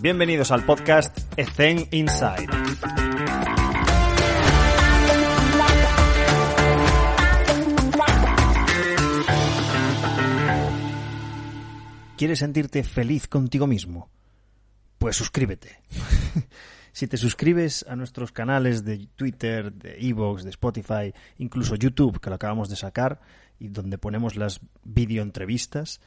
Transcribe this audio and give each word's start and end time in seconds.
Bienvenidos 0.00 0.52
al 0.52 0.64
podcast 0.64 1.18
Ethen 1.36 1.88
Inside. 1.90 2.46
¿Quieres 12.16 12.38
sentirte 12.38 12.84
feliz 12.84 13.26
contigo 13.26 13.66
mismo? 13.66 14.08
Pues 14.98 15.16
suscríbete. 15.16 15.80
si 16.92 17.08
te 17.08 17.16
suscribes 17.16 17.84
a 17.88 17.96
nuestros 17.96 18.30
canales 18.30 18.84
de 18.84 19.08
Twitter, 19.16 19.72
de 19.72 19.98
Evox, 19.98 20.44
de 20.44 20.50
Spotify, 20.50 21.12
incluso 21.38 21.74
YouTube, 21.74 22.20
que 22.20 22.30
lo 22.30 22.36
acabamos 22.36 22.68
de 22.68 22.76
sacar, 22.76 23.20
y 23.58 23.66
donde 23.66 23.98
ponemos 23.98 24.36
las 24.36 24.60
videoentrevistas, 24.84 26.00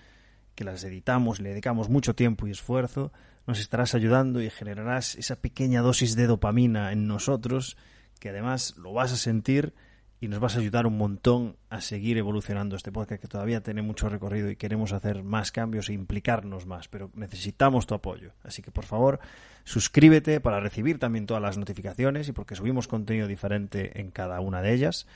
que 0.56 0.64
las 0.64 0.82
editamos, 0.86 1.42
le 1.42 1.50
dedicamos 1.50 1.90
mucho 1.90 2.16
tiempo 2.16 2.48
y 2.48 2.52
esfuerzo, 2.52 3.12
nos 3.52 3.60
estarás 3.60 3.96
ayudando 3.96 4.42
y 4.42 4.50
generarás 4.50 5.16
esa 5.16 5.36
pequeña 5.36 5.82
dosis 5.82 6.16
de 6.16 6.26
dopamina 6.26 6.94
en 6.94 7.06
nosotros, 7.06 7.76
que 8.18 8.30
además 8.30 8.78
lo 8.78 8.94
vas 8.94 9.12
a 9.12 9.18
sentir 9.18 9.74
y 10.22 10.30
nos 10.30 10.40
vas 10.40 10.56
a 10.56 10.60
ayudar 10.60 10.88
un 10.88 10.96
montón 10.98 11.58
a 11.70 11.82
seguir 11.82 12.18
evolucionando 12.18 12.78
este 12.78 12.94
podcast 12.94 13.22
que 13.22 13.28
todavía 13.28 13.62
tiene 13.62 13.82
mucho 13.82 14.08
recorrido 14.08 14.50
y 14.50 14.56
queremos 14.56 14.94
hacer 14.94 15.24
más 15.24 15.52
cambios 15.52 15.90
e 15.90 15.94
implicarnos 15.94 16.66
más, 16.66 16.88
pero 16.88 17.12
necesitamos 17.14 17.88
tu 17.88 17.94
apoyo. 17.94 18.32
Así 18.42 18.62
que 18.62 18.72
por 18.72 18.86
favor, 18.86 19.20
suscríbete 19.66 20.40
para 20.40 20.62
recibir 20.62 20.98
también 20.98 21.26
todas 21.26 21.44
las 21.44 21.58
notificaciones 21.58 22.30
y 22.30 22.32
porque 22.32 22.56
subimos 22.56 22.88
contenido 22.88 23.28
diferente 23.28 24.00
en 24.00 24.12
cada 24.12 24.40
una 24.40 24.62
de 24.62 24.72
ellas. 24.72 25.08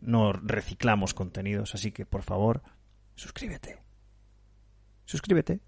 No 0.00 0.32
reciclamos 0.32 1.12
contenidos, 1.12 1.74
así 1.74 1.90
que 1.90 2.06
por 2.06 2.22
favor, 2.22 2.62
suscríbete. 3.16 3.82
Suscríbete. 5.06 5.58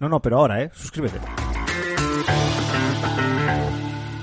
No, 0.00 0.08
no, 0.08 0.22
pero 0.22 0.38
ahora, 0.38 0.62
¿eh? 0.62 0.70
Suscríbete. 0.72 1.18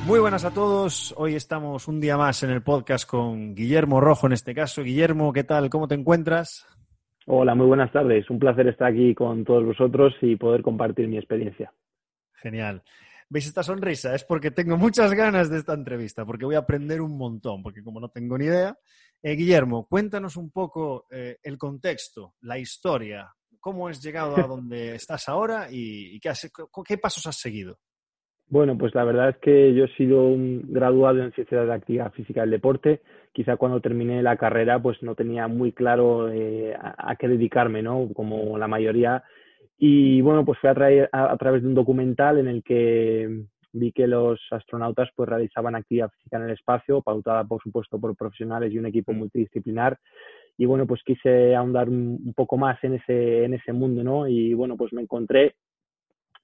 Muy 0.06 0.20
buenas 0.20 0.46
a 0.46 0.54
todos. 0.54 1.14
Hoy 1.18 1.36
estamos 1.36 1.88
un 1.88 2.00
día 2.00 2.16
más 2.16 2.44
en 2.44 2.52
el 2.52 2.62
podcast 2.62 3.10
con 3.10 3.56
Guillermo 3.56 4.00
Rojo 4.00 4.28
en 4.28 4.34
este 4.34 4.56
caso. 4.56 4.84
Guillermo, 4.84 5.34
¿qué 5.34 5.44
tal? 5.44 5.70
¿Cómo 5.70 5.88
te 5.88 5.96
encuentras? 5.96 6.66
Hola, 7.26 7.56
muy 7.56 7.66
buenas 7.66 7.92
tardes. 7.92 8.30
Un 8.30 8.40
placer 8.40 8.68
estar 8.68 8.92
aquí 8.92 9.14
con 9.14 9.44
todos 9.44 9.66
vosotros 9.66 10.14
y 10.22 10.38
poder 10.38 10.62
compartir 10.62 11.08
mi 11.10 11.18
experiencia. 11.18 11.74
Genial. 12.36 12.84
¿Veis 13.28 13.48
esta 13.48 13.64
sonrisa? 13.64 14.14
Es 14.16 14.24
porque 14.24 14.52
tengo 14.52 14.78
muchas 14.78 15.12
ganas 15.14 15.50
de 15.50 15.58
esta 15.58 15.74
entrevista, 15.74 16.24
porque 16.24 16.46
voy 16.46 16.56
a 16.56 16.60
aprender 16.60 17.02
un 17.02 17.18
montón, 17.18 17.64
porque 17.64 17.84
como 17.84 18.00
no 18.00 18.10
tengo 18.10 18.38
ni 18.38 18.46
idea. 18.46 18.78
Eh, 19.22 19.36
Guillermo, 19.36 19.88
cuéntanos 19.88 20.38
un 20.38 20.52
poco 20.52 21.08
eh, 21.10 21.40
el 21.42 21.58
contexto, 21.58 22.36
la 22.42 22.60
historia, 22.60 23.34
cómo 23.66 23.88
has 23.88 24.00
llegado 24.00 24.38
a 24.38 24.44
donde 24.44 24.94
estás 24.94 25.28
ahora 25.28 25.66
y, 25.72 26.20
qué, 26.20 26.30
qué 26.88 26.98
pasos 27.00 27.26
has 27.26 27.36
seguido. 27.36 27.78
Bueno, 28.48 28.78
pues 28.78 28.94
la 28.94 29.04
verdad 29.04 29.30
es 29.30 29.38
que 29.38 29.74
yo 29.74 29.86
he 29.86 29.96
sido 29.96 30.22
un 30.22 30.62
graduado 30.68 31.24
en 31.24 31.32
Ciencias 31.32 31.66
de 31.66 31.74
Actividad 31.74 32.12
Física 32.12 32.42
del 32.42 32.52
Deporte. 32.52 33.02
Quizá 33.34 33.58
cuando 33.58 33.82
terminé 33.82 34.22
la 34.22 34.38
carrera 34.38 34.80
pues 34.80 35.02
no 35.02 35.16
tenía 35.16 35.48
muy 35.48 35.72
claro 35.72 36.32
eh, 36.32 36.78
a, 36.78 37.16
qué 37.16 37.28
dedicarme, 37.28 37.82
¿no? 37.82 38.08
Como 38.14 38.56
la 38.60 38.68
mayoría. 38.68 39.24
Y 39.80 40.22
bueno, 40.22 40.46
pues 40.46 40.60
fue 40.60 40.70
a, 40.70 41.32
a, 41.32 41.38
través 41.38 41.64
de 41.64 41.68
un 41.68 41.74
documental 41.74 42.38
en 42.38 42.48
el 42.48 42.62
que 42.62 43.48
vi 43.74 43.92
que 43.94 44.06
los 44.06 44.40
astronautas 44.52 45.10
pues 45.16 45.28
realizaban 45.28 45.74
actividad 45.74 46.12
física 46.12 46.38
en 46.38 46.44
el 46.44 46.52
espacio, 46.52 47.02
pautada 47.02 47.44
por 47.46 47.64
supuesto 47.64 48.00
por 48.00 48.16
profesionales 48.16 48.72
y 48.72 48.78
un 48.78 48.86
equipo 48.86 49.12
multidisciplinar. 49.12 49.98
Y 50.58 50.66
bueno, 50.66 50.88
pues 50.88 51.02
quise 51.04 51.56
ahondar 51.56 51.90
un, 51.90 52.34
poco 52.36 52.58
más 52.58 52.82
en 52.84 52.96
ese, 52.96 53.44
en 53.44 53.54
ese 53.54 53.74
mundo, 53.74 54.04
¿no? 54.04 54.28
Y 54.28 54.54
bueno, 54.54 54.78
pues 54.78 54.94
me 54.94 55.02
encontré 55.02 55.56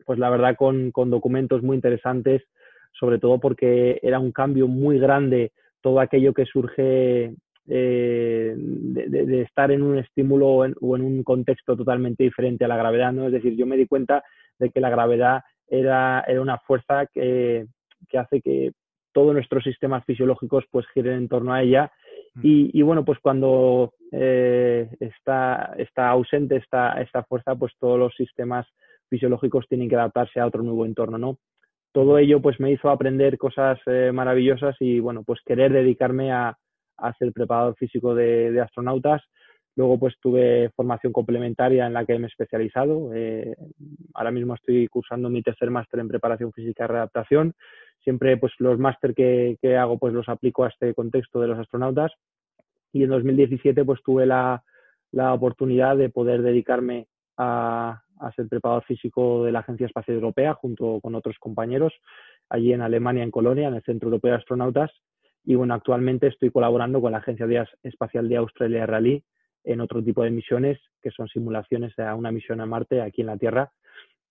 pues 0.06 0.20
la 0.20 0.30
verdad 0.30 0.56
con, 0.56 0.92
documentos 0.92 1.64
muy 1.64 1.76
interesantes, 1.76 2.44
sobre 2.92 3.20
todo 3.20 3.40
porque 3.40 4.00
era 4.02 4.20
un 4.20 4.32
cambio 4.32 4.68
muy 4.68 5.00
grande 5.00 5.52
todo 5.82 6.00
aquello 6.00 6.34
que 6.34 6.46
surge 6.46 7.34
eh, 7.68 8.54
de, 8.56 9.42
estar 9.42 9.72
en 9.72 9.82
un 9.82 9.98
estímulo 9.98 10.48
o 10.48 10.66
en, 10.66 10.76
un 10.80 11.24
contexto 11.24 11.76
totalmente 11.76 12.24
diferente 12.24 12.66
a 12.66 12.68
la 12.68 12.78
gravedad, 12.78 13.12
¿no? 13.12 13.28
Es 13.28 13.34
decir, 13.34 13.56
yo 13.56 13.66
me 13.66 13.78
di 13.78 13.88
cuenta 13.88 14.24
de 14.60 14.70
que 14.70 14.80
la 14.80 14.90
gravedad 14.90 15.42
era, 15.68 16.24
era 16.28 16.42
una 16.42 16.58
fuerza 16.60 17.08
que, 17.08 17.66
hace 18.14 18.42
que 18.42 18.74
todos 19.14 19.34
nuestros 19.34 19.64
sistemas 19.64 20.06
fisiológicos 20.06 20.66
pues 20.70 20.86
giren 20.94 21.14
en 21.14 21.28
torno 21.28 21.54
a 21.54 21.64
ella 21.64 21.92
mm. 22.36 22.42
y, 22.44 22.82
bueno, 22.82 23.04
pues 23.06 23.20
cuando 23.20 23.94
eh, 24.12 24.90
está, 25.00 25.74
está 25.78 26.10
ausente 26.10 26.58
esta, 26.58 27.02
esta 27.02 27.24
fuerza, 27.24 27.56
pues 27.56 27.74
todos 27.80 27.98
los 27.98 28.14
sistemas 28.16 28.68
fisiológicos 29.10 29.68
tienen 29.68 29.90
que 29.90 29.96
adaptarse 29.96 30.40
a 30.40 30.46
otro 30.46 30.64
nuevo 30.64 30.86
entorno, 30.86 31.18
¿no? 31.18 31.38
Todo 31.94 32.18
ello 32.18 32.42
pues 32.42 32.60
me 32.60 32.72
hizo 32.72 32.90
aprender 32.90 33.38
cosas 33.38 33.80
eh, 33.86 34.12
maravillosas 34.14 34.76
y 34.80 35.00
bueno, 35.00 35.24
pues 35.24 35.42
querer 35.46 35.74
dedicarme 35.74 36.32
a, 36.32 36.58
ser 37.18 37.34
preparador 37.34 37.76
físico 37.76 38.14
de, 38.14 38.60
astronautas. 38.62 39.22
Luego 39.76 39.98
pues 40.00 40.14
tuve 40.22 40.70
formación 40.76 41.12
complementaria 41.12 41.88
en 41.88 41.94
la 41.94 42.06
que 42.06 42.18
me 42.20 42.26
he 42.26 42.30
especializado. 42.30 43.12
Eh, 43.14 43.56
ahora 44.14 44.32
mismo 44.32 44.54
estoy 44.54 44.88
cursando 44.88 45.30
mi 45.30 45.42
tercer 45.42 45.72
máster 45.72 46.00
en 46.00 46.08
preparación 46.08 46.54
física 46.54 46.86
y 46.86 46.88
readaptación. 46.88 47.54
Siempre 48.04 48.38
pues 48.38 48.54
los 48.60 48.78
máster 48.78 49.14
que, 49.14 49.58
que 49.62 49.78
hago 49.78 49.98
pues 49.98 50.14
los 50.14 50.30
aplico 50.30 50.64
a 50.64 50.70
este 50.70 50.94
contexto 50.94 51.42
de 51.42 51.48
los 51.48 51.60
astronautas. 51.60 52.12
Y 52.94 53.04
en 53.04 53.10
2017 53.10 53.86
pues 53.86 54.02
tuve 54.04 54.26
la, 54.26 54.64
la 55.12 55.34
oportunidad 55.34 55.98
de 55.98 56.10
poder 56.10 56.42
dedicarme 56.42 57.08
a, 57.38 58.02
a 58.20 58.32
ser 58.34 58.48
preparador 58.48 58.84
físico 58.84 59.44
de 59.44 59.52
la 59.52 59.60
Agencia 59.60 59.88
Espacial 59.88 60.16
Europea 60.16 60.54
junto 60.54 61.00
con 61.02 61.16
otros 61.16 61.38
compañeros 61.40 61.94
allí 62.50 62.74
en 62.74 62.82
Alemania, 62.82 63.24
en 63.24 63.32
Colonia, 63.32 63.68
en 63.68 63.76
el 63.76 63.84
Centro 63.84 64.08
Europeo 64.08 64.32
de 64.32 64.38
Astronautas. 64.38 64.92
Y 65.44 65.56
bueno, 65.56 65.74
actualmente 65.74 66.28
estoy 66.28 66.52
colaborando 66.52 67.02
con 67.02 67.14
la 67.14 67.20
Agencia 67.20 67.48
Espacial 67.84 68.30
de 68.30 68.38
Australia 68.38 68.86
Rally 68.86 69.24
en 69.64 69.82
otro 69.82 70.04
tipo 70.04 70.24
de 70.24 70.32
misiones 70.32 70.80
que 71.02 71.12
son 71.12 71.28
simulaciones 71.28 71.98
a 72.00 72.16
una 72.16 72.32
misión 72.32 72.62
a 72.62 72.66
Marte 72.66 73.02
aquí 73.02 73.22
en 73.22 73.28
la 73.28 73.38
Tierra 73.38 73.72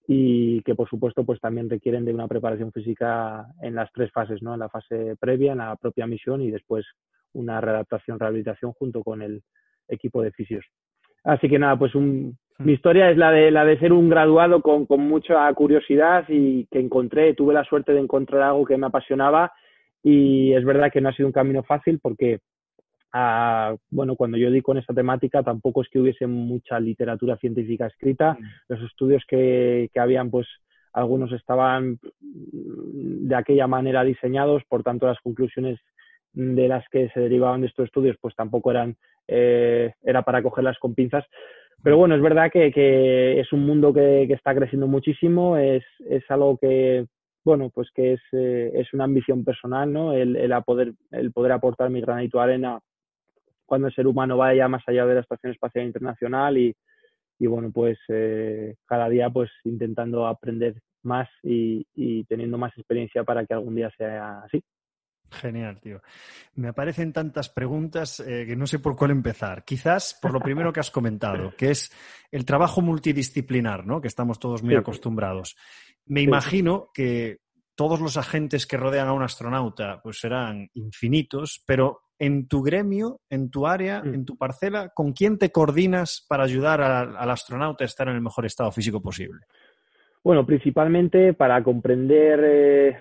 y 0.07 0.63
que 0.63 0.75
por 0.75 0.89
supuesto 0.89 1.25
pues 1.25 1.41
también 1.41 1.71
requieren 1.71 2.05
de 2.05 2.15
una 2.15 2.29
preparación 2.29 2.73
física 2.73 3.47
en 3.63 3.75
las 3.75 3.91
tres 3.93 4.11
fases, 4.13 4.43
¿no? 4.43 4.55
En 4.55 4.61
la 4.61 4.69
fase 4.69 5.17
previa, 5.19 5.53
en 5.53 5.59
la 5.59 5.77
propia 5.77 6.07
misión 6.07 6.43
y 6.43 6.51
después 6.51 6.85
una 7.33 7.61
readaptación, 7.61 8.19
rehabilitación 8.19 8.73
junto 8.73 9.03
con 9.03 9.23
el 9.23 9.43
equipo 9.89 10.23
de 10.23 10.33
fisios. 10.33 10.65
Así 11.25 11.49
que 11.49 11.59
nada, 11.59 11.79
pues 11.79 11.95
un, 11.95 12.39
Hmm. 12.61 12.67
Mi 12.67 12.73
historia 12.75 13.11
es 13.11 13.17
la 13.17 13.31
de, 13.33 13.51
la 13.51 13.65
de 13.65 13.79
ser 13.79 13.93
un 13.93 14.11
graduado 14.11 14.61
con, 14.61 14.85
con 14.85 15.01
mucha 15.01 15.53
curiosidad 15.55 16.27
y 16.29 16.67
que 16.67 16.79
encontré, 16.79 17.35
tuve 17.35 17.55
la 17.55 17.65
suerte 17.65 17.93
de 17.93 18.01
encontrar 18.01 18.43
algo 18.43 18.67
que 18.67 18.77
me 18.77 18.87
apasionaba 18.87 19.53
y 20.03 20.53
es 20.53 20.65
verdad 20.65 20.91
que 20.93 21.01
no 21.01 21.09
ha 21.09 21.15
sido 21.15 21.27
un 21.27 21.33
camino 21.33 21.63
fácil 21.63 22.01
porque, 22.01 22.41
ah, 23.13 23.75
bueno, 23.91 24.15
cuando 24.15 24.37
yo 24.37 24.51
di 24.51 24.61
con 24.61 24.77
esa 24.77 24.93
temática 24.93 25.43
tampoco 25.43 25.81
es 25.81 25.89
que 25.89 26.01
hubiese 26.01 26.27
mucha 26.27 26.79
literatura 26.79 27.39
científica 27.39 27.87
escrita. 27.87 28.37
Hmm. 28.39 28.45
Los 28.69 28.83
estudios 28.83 29.25
que, 29.27 29.89
que 29.93 30.01
habían, 30.01 30.31
pues, 30.31 30.47
algunos 30.93 31.33
estaban 31.33 31.99
de 32.21 33.35
aquella 33.37 33.69
manera 33.69 34.03
diseñados, 34.05 34.65
por 34.69 34.83
tanto 34.83 35.07
las 35.07 35.21
conclusiones 35.21 35.79
de 36.33 36.69
las 36.69 36.89
que 36.91 37.09
se 37.11 37.21
derivaban 37.21 37.61
de 37.61 37.67
estos 37.69 37.87
estudios 37.87 38.17
pues 38.21 38.35
tampoco 38.37 38.71
eran 38.71 38.97
eh, 39.27 39.93
era 40.03 40.23
para 40.23 40.43
cogerlas 40.43 40.79
con 40.79 40.95
pinzas 40.95 41.25
pero 41.83 41.97
bueno, 41.97 42.15
es 42.15 42.21
verdad 42.21 42.51
que, 42.53 43.41
es 43.41 43.53
un 43.53 43.65
mundo 43.65 43.93
que, 43.95 44.25
está 44.25 44.55
creciendo 44.55 44.87
muchísimo, 44.87 45.57
es, 45.57 45.83
algo 46.29 46.59
que, 46.59 47.07
bueno, 47.43 47.71
pues 47.71 47.89
que 47.95 48.15
es, 48.15 48.21
eh, 48.33 48.71
es 48.75 48.93
una 48.93 49.05
ambición 49.05 49.45
personal, 49.45 49.91
¿no? 49.91 50.13
El, 50.13 50.37
el, 50.37 50.53
poder, 50.65 50.93
el 51.11 51.33
poder 51.33 51.53
aportar 51.53 51.89
mi 51.89 52.03
granito 52.03 52.39
de 52.39 52.45
arena 52.45 52.81
cuando 53.65 53.89
el 53.89 53.95
ser 53.95 54.07
humano 54.07 54.37
vaya 54.37 54.69
más 54.69 54.83
allá 54.87 55.07
de 55.07 55.15
la 55.15 55.21
Estación 55.21 55.53
Espacial 55.53 55.87
Internacional 55.87 56.59
y, 56.59 56.77
bueno, 57.41 57.71
pues 57.73 57.99
eh, 58.09 58.75
cada 58.85 59.09
día 59.09 59.31
pues 59.31 59.51
intentando 59.65 60.27
aprender 60.27 60.75
más 61.03 61.29
y, 61.43 61.87
y 61.95 62.25
teniendo 62.25 62.59
más 62.59 62.77
experiencia 62.77 63.25
para 63.25 63.47
que 63.47 63.55
algún 63.55 63.75
día 63.75 63.91
sea 63.97 64.41
así. 64.43 64.63
Genial, 65.31 65.81
tío. 65.81 66.03
Me 66.57 66.69
aparecen 66.69 67.13
tantas 67.13 67.49
preguntas 67.49 68.21
eh, 68.21 68.45
que 68.47 68.57
no 68.57 68.67
sé 68.67 68.79
por 68.79 68.97
cuál 68.97 69.13
empezar. 69.13 69.65
Quizás 69.65 70.19
por 70.21 70.33
lo 70.33 70.41
primero 70.41 70.73
que 70.73 70.81
has 70.81 70.91
comentado, 70.91 71.55
que 71.57 71.71
es 71.71 71.93
el 72.31 72.45
trabajo 72.45 72.81
multidisciplinar, 72.81 73.87
¿no? 73.87 74.01
Que 74.01 74.09
estamos 74.09 74.39
todos 74.39 74.63
muy 74.63 74.75
acostumbrados. 74.75 75.57
Me 76.07 76.23
imagino 76.23 76.91
que 76.93 77.39
todos 77.77 78.01
los 78.01 78.17
agentes 78.17 78.67
que 78.67 78.77
rodean 78.77 79.09
a 79.09 79.13
un 79.13 79.23
astronauta 79.23 80.01
pues 80.03 80.19
serán 80.19 80.69
infinitos, 80.75 81.63
pero 81.67 82.03
en 82.19 82.47
tu 82.47 82.63
gremio, 82.63 83.21
en 83.31 83.51
tu 83.51 83.67
área, 83.67 84.03
mm. 84.03 84.15
en 84.15 84.25
tu 84.27 84.37
parcela, 84.37 84.91
¿con 84.91 85.13
quién 85.13 85.39
te 85.39 85.51
coordinas 85.51 86.27
para 86.29 86.45
ayudar 86.45 86.83
al 86.83 87.31
astronauta 87.31 87.85
a 87.85 87.87
estar 87.87 88.09
en 88.09 88.17
el 88.17 88.21
mejor 88.21 88.45
estado 88.45 88.71
físico 88.71 89.01
posible? 89.01 89.47
Bueno, 90.23 90.45
principalmente 90.45 91.33
para 91.33 91.63
comprender 91.63 92.41
eh, 92.45 93.01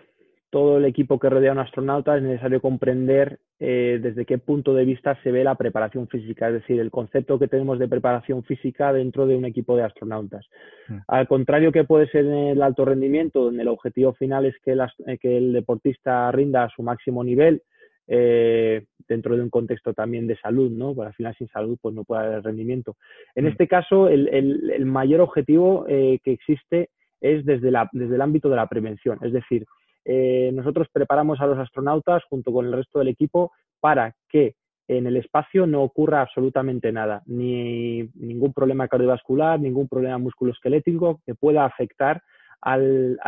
todo 0.49 0.77
el 0.77 0.85
equipo 0.85 1.19
que 1.19 1.29
rodea 1.29 1.51
a 1.51 1.53
un 1.53 1.59
astronauta 1.59 2.17
es 2.17 2.23
necesario 2.23 2.61
comprender 2.61 3.39
eh, 3.59 3.99
desde 4.01 4.25
qué 4.25 4.37
punto 4.37 4.73
de 4.73 4.85
vista 4.85 5.17
se 5.21 5.31
ve 5.31 5.43
la 5.43 5.55
preparación 5.55 6.07
física, 6.07 6.47
es 6.47 6.55
decir, 6.55 6.79
el 6.79 6.89
concepto 6.89 7.37
que 7.37 7.47
tenemos 7.47 7.77
de 7.77 7.87
preparación 7.87 8.43
física 8.43 8.91
dentro 8.91 9.27
de 9.27 9.35
un 9.35 9.45
equipo 9.45 9.75
de 9.75 9.83
astronautas. 9.83 10.45
Mm. 10.87 10.97
Al 11.07 11.27
contrario 11.27 11.71
que 11.71 11.83
puede 11.83 12.07
ser 12.07 12.25
en 12.25 12.33
el 12.33 12.61
alto 12.61 12.83
rendimiento, 12.85 13.45
donde 13.45 13.61
el 13.61 13.67
objetivo 13.67 14.13
final 14.13 14.45
es 14.45 14.55
que, 14.63 14.77
eh, 15.05 15.17
que 15.19 15.37
el 15.37 15.53
deportista 15.53 16.31
rinda 16.31 16.63
a 16.63 16.69
su 16.69 16.81
máximo 16.81 17.23
nivel, 17.23 17.61
eh, 18.07 18.85
dentro 19.07 19.35
de 19.35 19.43
un 19.43 19.51
contexto 19.51 19.93
también 19.93 20.25
de 20.25 20.37
salud, 20.37 20.71
¿no? 20.71 20.95
Porque 20.95 21.09
al 21.09 21.13
final 21.13 21.35
sin 21.37 21.47
salud 21.49 21.77
pues 21.79 21.93
no 21.93 22.05
puede 22.05 22.25
haber 22.25 22.43
rendimiento. 22.43 22.95
En 23.35 23.45
mm. 23.45 23.49
este 23.49 23.67
caso, 23.67 24.07
el, 24.07 24.85
mayor 24.85 25.21
objetivo 25.21 25.85
que 25.85 26.19
existe 26.25 26.89
es 27.21 27.45
desde, 27.45 27.69
la, 27.69 27.89
desde 27.91 28.15
el 28.15 28.21
ámbito 28.21 28.49
de 28.49 28.55
la 28.55 28.67
prevención, 28.67 29.19
es 29.21 29.33
decir, 29.33 29.65
eh, 30.05 30.51
nosotros 30.53 30.87
preparamos 30.91 31.39
a 31.39 31.45
los 31.45 31.57
astronautas 31.57 32.23
junto 32.29 32.51
con 32.51 32.65
el 32.65 32.73
resto 32.73 32.99
del 32.99 33.09
equipo 33.09 33.51
para 33.79 34.15
que 34.29 34.55
en 34.87 35.05
el 35.05 35.17
espacio 35.17 35.67
no 35.67 35.83
ocurra 35.83 36.21
absolutamente 36.21 36.91
nada, 36.91 37.21
ni 37.27 38.09
ningún 38.15 38.53
problema 38.53 38.87
cardiovascular, 38.87 39.59
ningún 39.59 39.87
problema 39.87 40.17
musculoesquelético 40.17 41.21
que 41.25 41.35
pueda 41.35 41.63
afectar 41.63 42.23
al, 42.61 43.19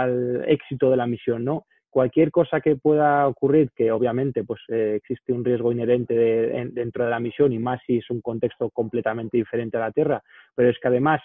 éxito 0.47 0.89
de 0.89 0.97
la 0.97 1.05
misión, 1.05 1.45
¿no? 1.45 1.65
Cualquier 1.91 2.31
cosa 2.31 2.61
que 2.61 2.77
pueda 2.77 3.27
ocurrir, 3.27 3.69
que 3.75 3.91
obviamente 3.91 4.43
pues 4.43 4.61
eh, 4.69 4.95
existe 4.95 5.33
un 5.33 5.45
riesgo 5.45 5.71
inherente 5.71 6.15
dentro 6.15 7.03
de 7.03 7.11
la 7.11 7.19
misión 7.19 7.51
y 7.51 7.59
más 7.59 7.81
si 7.85 7.97
es 7.97 8.09
un 8.09 8.21
contexto 8.21 8.69
completamente 8.69 9.37
diferente 9.37 9.77
a 9.77 9.81
la 9.81 9.91
Tierra, 9.91 10.23
pero 10.55 10.69
es 10.69 10.79
que 10.79 10.87
además 10.87 11.21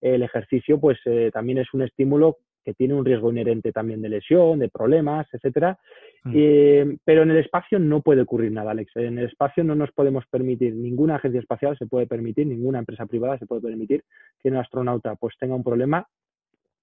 el 0.00 0.22
ejercicio 0.22 0.78
pues 0.78 0.98
eh, 1.06 1.30
también 1.32 1.58
es 1.58 1.72
un 1.72 1.82
estímulo 1.82 2.36
que 2.64 2.74
tiene 2.74 2.94
un 2.94 3.04
riesgo 3.04 3.30
inherente 3.30 3.72
también 3.72 4.02
de 4.02 4.08
lesión, 4.08 4.58
de 4.58 4.68
problemas, 4.68 5.26
etcétera. 5.32 5.78
Mm. 6.24 6.32
Eh, 6.34 6.96
pero 7.04 7.22
en 7.22 7.30
el 7.30 7.38
espacio 7.38 7.78
no 7.78 8.02
puede 8.02 8.22
ocurrir 8.22 8.52
nada, 8.52 8.72
Alex. 8.72 8.94
En 8.96 9.18
el 9.18 9.26
espacio 9.26 9.64
no 9.64 9.74
nos 9.74 9.90
podemos 9.92 10.24
permitir, 10.26 10.74
ninguna 10.74 11.16
agencia 11.16 11.40
espacial 11.40 11.76
se 11.78 11.86
puede 11.86 12.06
permitir, 12.06 12.46
ninguna 12.46 12.78
empresa 12.78 13.06
privada 13.06 13.38
se 13.38 13.46
puede 13.46 13.62
permitir 13.62 14.04
que 14.42 14.50
un 14.50 14.56
astronauta 14.56 15.16
pues 15.16 15.34
tenga 15.38 15.54
un 15.54 15.64
problema 15.64 16.06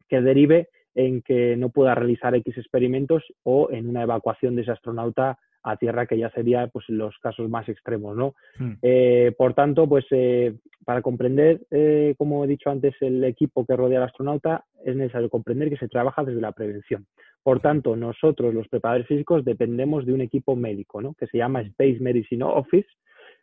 que 0.07 0.21
derive 0.21 0.69
en 0.95 1.21
que 1.21 1.55
no 1.55 1.69
pueda 1.69 1.93
realizar 1.93 2.33
X 2.35 2.57
experimentos 2.57 3.23
o 3.43 3.69
en 3.71 3.87
una 3.87 4.01
evacuación 4.01 4.55
de 4.55 4.63
ese 4.63 4.71
astronauta 4.71 5.37
a 5.63 5.77
tierra, 5.77 6.05
que 6.05 6.17
ya 6.17 6.29
sería 6.31 6.67
pues 6.67 6.87
los 6.89 7.17
casos 7.19 7.49
más 7.49 7.67
extremos, 7.69 8.15
¿no? 8.15 8.35
Hmm. 8.57 8.73
Eh, 8.81 9.33
por 9.37 9.53
tanto, 9.53 9.87
pues 9.87 10.05
eh, 10.11 10.55
para 10.85 11.01
comprender, 11.01 11.61
eh, 11.71 12.15
como 12.17 12.43
he 12.43 12.47
dicho 12.47 12.69
antes, 12.69 12.95
el 13.01 13.23
equipo 13.23 13.65
que 13.65 13.75
rodea 13.75 13.99
al 13.99 14.05
astronauta, 14.05 14.65
es 14.85 14.95
necesario 14.95 15.29
comprender 15.29 15.69
que 15.69 15.77
se 15.77 15.87
trabaja 15.87 16.23
desde 16.23 16.41
la 16.41 16.51
prevención. 16.51 17.05
Por 17.43 17.59
tanto, 17.59 17.95
nosotros, 17.95 18.53
los 18.53 18.67
preparadores 18.67 19.07
físicos, 19.07 19.43
dependemos 19.43 20.05
de 20.05 20.13
un 20.13 20.21
equipo 20.21 20.55
médico, 20.55 21.01
¿no? 21.01 21.13
Que 21.13 21.27
se 21.27 21.37
llama 21.37 21.61
Space 21.61 21.97
Medicine 21.99 22.43
Office, 22.43 22.87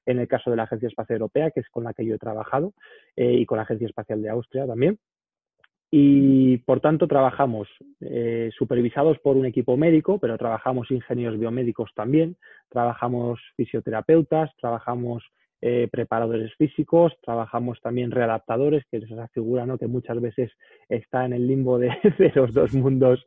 en 0.06 0.18
el 0.18 0.28
caso 0.28 0.50
de 0.50 0.56
la 0.56 0.64
Agencia 0.64 0.88
Espacial 0.88 1.16
Europea, 1.16 1.50
que 1.50 1.60
es 1.60 1.68
con 1.70 1.84
la 1.84 1.94
que 1.94 2.04
yo 2.04 2.14
he 2.14 2.18
trabajado, 2.18 2.74
y 3.16 3.46
con 3.46 3.56
la 3.56 3.62
Agencia 3.62 3.86
Espacial 3.86 4.20
de 4.20 4.28
Austria 4.28 4.66
también 4.66 4.98
y 5.96 6.58
por 6.58 6.80
tanto 6.80 7.06
trabajamos 7.06 7.68
eh, 8.00 8.50
supervisados 8.58 9.16
por 9.20 9.36
un 9.36 9.46
equipo 9.46 9.76
médico, 9.76 10.18
pero 10.18 10.36
trabajamos 10.36 10.90
ingenieros 10.90 11.38
biomédicos 11.38 11.92
también, 11.94 12.36
trabajamos 12.68 13.38
fisioterapeutas, 13.56 14.50
trabajamos 14.60 15.22
eh, 15.62 15.86
preparadores 15.92 16.52
físicos, 16.56 17.12
trabajamos 17.22 17.80
también 17.80 18.10
readaptadores, 18.10 18.82
que 18.90 18.96
es 18.96 19.04
esa 19.04 19.28
figura 19.28 19.66
¿no? 19.66 19.78
que 19.78 19.86
muchas 19.86 20.20
veces 20.20 20.50
está 20.88 21.26
en 21.26 21.32
el 21.34 21.46
limbo 21.46 21.78
de, 21.78 21.90
los 22.34 22.52
dos 22.52 22.74
mundos 22.74 23.24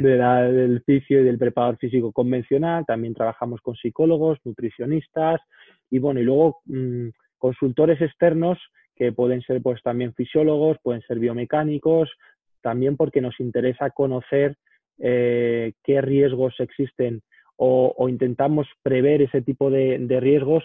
del 0.00 0.82
fisio 0.86 1.20
y 1.20 1.24
del 1.24 1.36
preparador 1.36 1.76
físico 1.76 2.12
convencional, 2.12 2.86
también 2.86 3.12
trabajamos 3.12 3.60
con 3.60 3.76
psicólogos, 3.76 4.38
nutricionistas 4.42 5.42
y 5.90 5.98
bueno, 5.98 6.20
y 6.20 6.24
luego 6.24 6.60
mm, 6.64 7.08
consultores 7.36 8.00
externos 8.00 8.58
que 8.96 9.12
pueden 9.12 9.42
ser 9.42 9.62
pues 9.62 9.82
también 9.82 10.14
fisiólogos, 10.14 10.78
pueden 10.82 11.02
ser 11.02 11.18
biomecánicos, 11.18 12.10
también 12.62 12.96
porque 12.96 13.20
nos 13.20 13.38
interesa 13.38 13.90
conocer 13.90 14.56
eh, 14.98 15.74
qué 15.84 16.00
riesgos 16.00 16.54
existen 16.58 17.22
o, 17.58 18.08
intentamos 18.08 18.66
prever 18.82 19.22
ese 19.22 19.40
tipo 19.40 19.70
de, 19.70 19.98
riesgos 20.20 20.64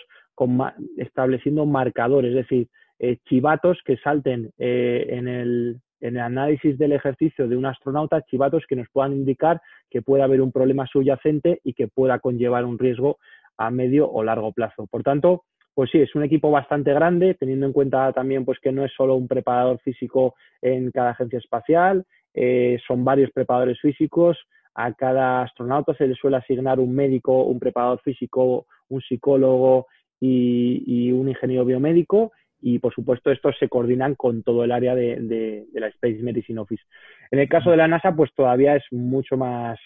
estableciendo 0.98 1.66
marcadores, 1.66 2.32
es 2.32 2.36
decir, 2.36 2.68
eh, 3.00 3.18
chivatos 3.30 3.80
que 3.86 3.98
salten 3.98 4.52
eh, 4.58 5.06
en, 5.10 5.28
el, 5.28 5.80
en 6.02 6.16
el 6.18 6.22
análisis 6.22 6.78
del 6.78 6.92
ejercicio 6.92 7.48
de 7.48 7.56
un 7.56 7.66
astronauta, 7.66 8.24
chivatos 8.24 8.66
que 8.68 8.76
nos 8.76 8.88
puedan 8.92 9.14
indicar 9.14 9.62
que 9.90 10.02
puede 10.02 10.24
haber 10.24 10.42
un 10.42 10.52
problema 10.52 10.86
subyacente 10.88 11.62
y 11.64 11.74
que 11.74 11.88
pueda 11.88 12.20
conllevar 12.20 12.66
un 12.66 12.78
riesgo 12.78 13.20
a 13.58 13.72
medio 13.72 14.10
o 14.10 14.24
largo 14.24 14.52
plazo. 14.52 14.88
Por 14.88 15.04
tanto, 15.04 15.44
pues 15.74 15.90
sí, 15.92 16.00
es 16.00 16.14
un 16.16 16.24
equipo 16.24 16.52
bastante 16.52 16.94
grande, 16.94 17.36
teniendo 17.36 17.66
en 17.66 17.74
cuenta 17.74 18.12
también 18.12 18.46
pues 18.46 18.60
que 18.60 18.72
no 18.72 18.84
es 18.84 18.92
solo 18.94 19.16
un 19.16 19.28
preparador 19.28 19.80
físico 19.80 20.36
en 20.62 20.92
cada 20.92 21.12
agencia 21.12 21.40
espacial, 21.40 22.06
eh, 22.34 22.80
son 22.88 23.06
varios 23.06 23.32
preparadores 23.32 23.80
físicos, 23.80 24.38
a 24.76 24.94
cada 24.94 25.44
astronauta 25.44 25.94
se 25.96 26.08
le 26.08 26.16
suele 26.16 26.38
asignar 26.38 26.80
un 26.80 26.94
médico, 26.94 27.44
un 27.44 27.60
preparador 27.60 28.02
físico, 28.02 28.68
un 28.90 29.02
psicólogo 29.02 29.88
y, 30.20 31.12
un 31.12 31.30
ingeniero 31.30 31.66
biomédico 31.66 32.32
y 32.62 32.80
por 32.80 32.94
supuesto 32.94 33.32
estos 33.32 33.58
se 33.58 33.68
coordinan 33.68 34.16
con 34.16 34.44
todo 34.44 34.64
el 34.64 34.72
área 34.72 34.94
de, 34.94 35.66
la 35.74 35.88
Space 35.88 36.20
Medicine 36.22 36.60
Office. 36.60 36.84
En 37.32 37.40
el 37.40 37.50
caso 37.50 37.72
de 37.72 37.78
la 37.78 37.88
NASA 37.88 38.16
pues 38.16 38.32
todavía 38.34 38.76
es 38.76 38.84
mucho 38.92 39.36
más, 39.36 39.80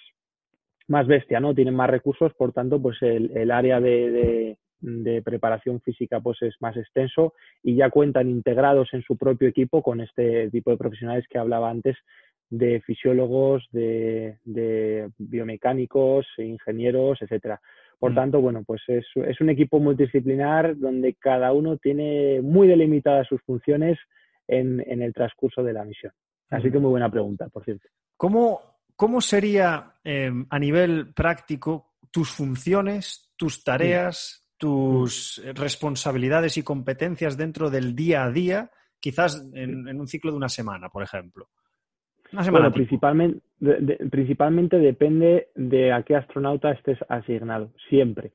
más 0.88 1.08
bestia, 1.08 1.40
¿no? 1.40 1.56
Tienen 1.56 1.76
más 1.76 1.90
recursos, 1.90 2.34
por 2.34 2.52
tanto 2.54 2.81
pues 2.81 3.02
el, 3.02 3.50
área 3.50 3.80
de 3.80 4.58
de 4.86 5.22
preparación 5.22 5.82
física 5.82 6.20
pues 6.20 6.42
es 6.42 6.56
más 6.60 6.78
extenso 6.78 7.34
y 7.64 7.76
ya 7.76 7.90
cuentan 7.90 8.30
integrados 8.30 8.90
en 8.94 9.02
su 9.02 9.18
propio 9.18 9.48
equipo 9.48 9.82
con 9.82 10.00
este 10.00 10.50
tipo 10.52 10.72
de 10.72 10.78
profesionales 10.78 11.26
que 11.30 11.40
hablaba 11.40 11.70
antes 11.70 11.96
de 12.50 12.80
fisiólogos, 12.82 13.68
de, 13.72 14.38
biomecánicos, 15.18 16.28
ingenieros, 16.38 17.20
etcétera. 17.22 17.60
Por 17.98 18.12
mm. 18.12 18.16
tanto, 18.16 18.42
bueno, 18.42 18.64
pues 18.64 18.82
es, 18.88 19.06
es, 19.16 19.42
un 19.42 19.50
equipo 19.50 19.80
multidisciplinar 19.80 20.78
donde 20.78 21.16
cada 21.16 21.52
uno 21.54 21.78
tiene 21.78 22.42
muy 22.42 22.68
delimitadas 22.68 23.28
sus 23.28 23.42
funciones 23.42 23.98
en, 24.48 24.84
en 24.86 25.02
el 25.02 25.14
transcurso 25.14 25.64
de 25.64 25.74
la 25.74 25.84
misión. 25.84 26.14
Así 26.50 26.70
que 26.70 26.78
muy 26.78 26.92
buena 26.92 27.10
pregunta, 27.10 27.50
por 27.50 27.64
cierto. 27.64 27.88
¿Cómo, 28.16 28.62
cómo 28.96 29.22
sería 29.22 29.96
eh, 30.04 30.31
a 30.50 30.60
nivel 30.60 31.14
práctico 31.14 31.96
tus 32.12 32.30
funciones, 32.30 33.34
tus 33.36 33.64
tareas, 33.64 34.44
tus 34.57 35.42
responsabilidades 35.56 36.57
y 36.57 36.63
competencias 36.63 37.38
dentro 37.38 37.69
del 37.69 37.96
día 37.96 38.24
a 38.24 38.31
día, 38.31 38.72
quizás 39.00 39.48
en, 39.54 40.00
un 40.00 40.07
ciclo 40.07 40.31
de 40.31 40.38
una 40.38 40.50
semana, 40.50 40.90
por 40.90 41.04
ejemplo? 41.04 41.48
Una 42.31 42.44
semana. 42.44 42.72
principalmente, 42.72 43.42
principalmente 44.10 44.78
depende 44.78 45.50
de 45.56 45.94
a 45.94 46.04
qué 46.04 46.16
astronauta 46.16 46.71
estés 46.71 46.97
asignado, 47.07 47.71
siempre. 47.90 48.31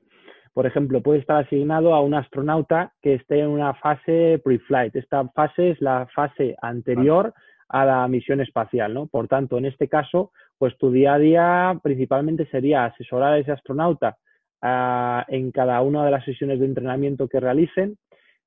Por 0.53 0.65
ejemplo, 0.65 1.01
puede 1.01 1.19
estar 1.19 1.43
asignado 1.43 1.93
a 1.93 2.01
un 2.01 2.13
astronauta 2.13 2.93
que 3.01 3.15
esté 3.15 3.39
en 3.39 3.49
una 3.49 3.73
fase 3.75 4.41
pre-flight. 4.43 4.95
Esta 4.95 5.27
fase 5.29 5.71
es 5.71 5.81
la 5.81 6.07
fase 6.13 6.55
anterior 6.61 7.33
a 7.69 7.85
la 7.85 8.07
misión 8.09 8.41
espacial, 8.41 8.93
¿no? 8.93 9.07
Por 9.07 9.29
tanto, 9.29 9.57
en 9.57 9.65
este 9.65 9.87
caso, 9.87 10.31
pues 10.57 10.77
tu 10.77 10.91
día 10.91 11.13
a 11.13 11.19
día 11.19 11.79
principalmente 11.81 12.45
sería 12.47 12.85
asesorar 12.85 13.33
a 13.33 13.37
ese 13.37 13.51
astronauta 13.51 14.17
en 14.61 15.51
cada 15.51 15.81
una 15.81 16.05
de 16.05 16.11
las 16.11 16.23
sesiones 16.25 16.59
de 16.59 16.65
entrenamiento 16.65 17.27
que 17.27 17.39
realicen, 17.39 17.97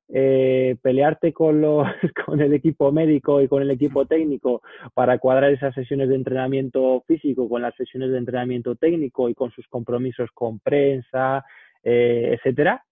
eh, 0.09 0.76
pelearte 0.83 1.33
con, 1.33 1.61
los, 1.61 1.87
con 2.26 2.40
el 2.40 2.52
equipo 2.52 2.92
médico 2.92 3.40
y 3.40 3.49
con 3.49 3.62
el 3.62 3.71
equipo 3.71 4.06
técnico 4.06 4.62
para 4.92 5.18
cuadrar 5.18 5.50
esas 5.50 5.75
sesiones 5.75 6.11
de 6.11 6.16
entrenamiento 6.16 7.02
físico 7.06 7.49
con 7.49 7.62
las 7.62 7.75
sesiones 7.75 8.11
de 8.11 8.18
entrenamiento 8.18 8.76
técnico 8.76 9.28
y 9.28 9.35
con 9.35 9.50
sus 9.50 9.66
compromisos 9.66 10.30
con 10.35 10.59
prensa, 10.61 11.44
eh, 11.83 12.37
etcétera. 12.37 12.85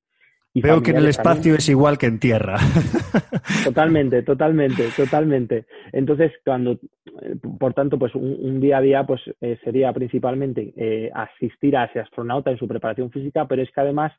Veo 0.55 0.83
que 0.83 0.91
en 0.91 0.99
el 0.99 1.09
espacio 1.09 1.55
es 1.55 1.69
igual 1.69 1.97
que 1.97 2.07
en 2.07 2.19
tierra. 2.19 2.59
Totalmente, 3.65 4.23
totalmente, 4.23 4.89
totalmente. 4.95 5.65
Entonces, 5.93 6.33
cuando, 6.45 6.73
eh, 6.73 7.37
por 7.59 7.73
tanto, 7.75 7.99
pues 7.99 8.15
un, 8.15 8.61
día 8.61 8.79
a 8.79 8.81
día, 8.81 9.07
pues 9.07 9.21
eh, 9.41 9.59
sería 9.65 9.93
principalmente 9.93 10.73
eh, 10.77 11.11
asistir 11.15 11.77
a 11.77 11.85
ese 11.85 12.01
astronauta 12.01 12.51
en 12.51 12.59
su 12.59 12.69
preparación 12.69 13.11
física, 13.11 13.47
pero 13.47 13.63
es 13.63 13.71
que 13.71 13.81
además 13.81 14.13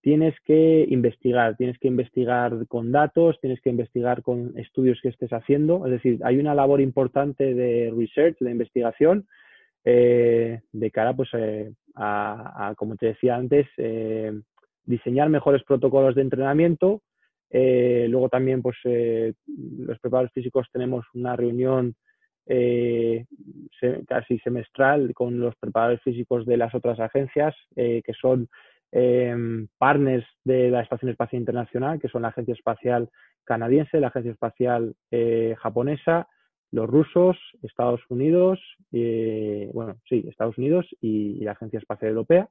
tienes 0.00 0.34
que 0.44 0.86
investigar, 0.88 1.56
tienes 1.56 1.78
que 1.78 1.88
investigar 1.88 2.66
con 2.66 2.90
datos, 2.90 3.38
tienes 3.40 3.60
que 3.60 3.70
investigar 3.70 4.22
con 4.22 4.58
estudios 4.58 4.98
que 5.00 5.10
estés 5.10 5.32
haciendo. 5.32 5.86
Es 5.86 5.92
decir, 5.92 6.18
hay 6.24 6.38
una 6.38 6.54
labor 6.54 6.80
importante 6.80 7.54
de 7.54 7.92
research, 7.96 8.38
de 8.40 8.50
investigación, 8.50 9.26
de 9.84 10.90
cara, 10.92 11.14
pues, 11.14 11.30
a, 11.94 12.74
como 12.76 12.96
te 12.96 13.06
decía 13.06 13.36
antes, 13.36 13.66
diseñar 14.88 15.28
mejores 15.28 15.62
protocolos 15.64 16.14
de 16.14 16.22
entrenamiento. 16.22 17.02
Eh, 17.50 18.06
luego 18.08 18.28
también, 18.28 18.62
pues, 18.62 18.76
eh, 18.84 19.34
los 19.46 19.98
preparadores 19.98 20.32
físicos 20.32 20.66
tenemos 20.72 21.04
una 21.14 21.36
reunión 21.36 21.94
eh, 22.46 23.26
casi 24.06 24.38
semestral 24.38 25.12
con 25.14 25.38
los 25.38 25.54
preparadores 25.56 26.02
físicos 26.02 26.46
de 26.46 26.56
las 26.56 26.74
otras 26.74 26.98
agencias, 26.98 27.54
que 27.76 28.12
son 28.18 28.48
partners 29.76 30.26
de 30.44 30.70
la 30.70 30.80
Estación 30.80 31.10
Espacial 31.10 31.40
Internacional, 31.40 32.00
que 32.00 32.08
son 32.08 32.22
la 32.22 32.28
Agencia 32.28 32.54
Espacial 32.54 33.10
Canadiense, 33.44 34.00
la 34.00 34.06
Agencia 34.06 34.32
Espacial 34.32 34.94
Japonesa, 35.58 36.26
los 36.70 36.88
rusos, 36.88 37.36
Estados 37.62 38.00
Unidos, 38.08 38.58
bueno, 38.90 39.98
sí, 40.08 40.24
Estados 40.26 40.56
Unidos 40.56 40.86
y, 41.02 41.44
la 41.44 41.52
Agencia 41.52 41.78
Espacial 41.78 42.12
Europea. 42.12 42.48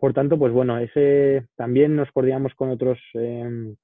Por 0.00 0.14
tanto, 0.14 0.38
pues 0.38 0.52
bueno, 0.52 0.78
ese 0.78 1.46
también 1.56 1.94
nos 1.94 2.10
coordinamos 2.10 2.54
con 2.54 2.70
otros 2.70 2.98
em, 3.14 3.76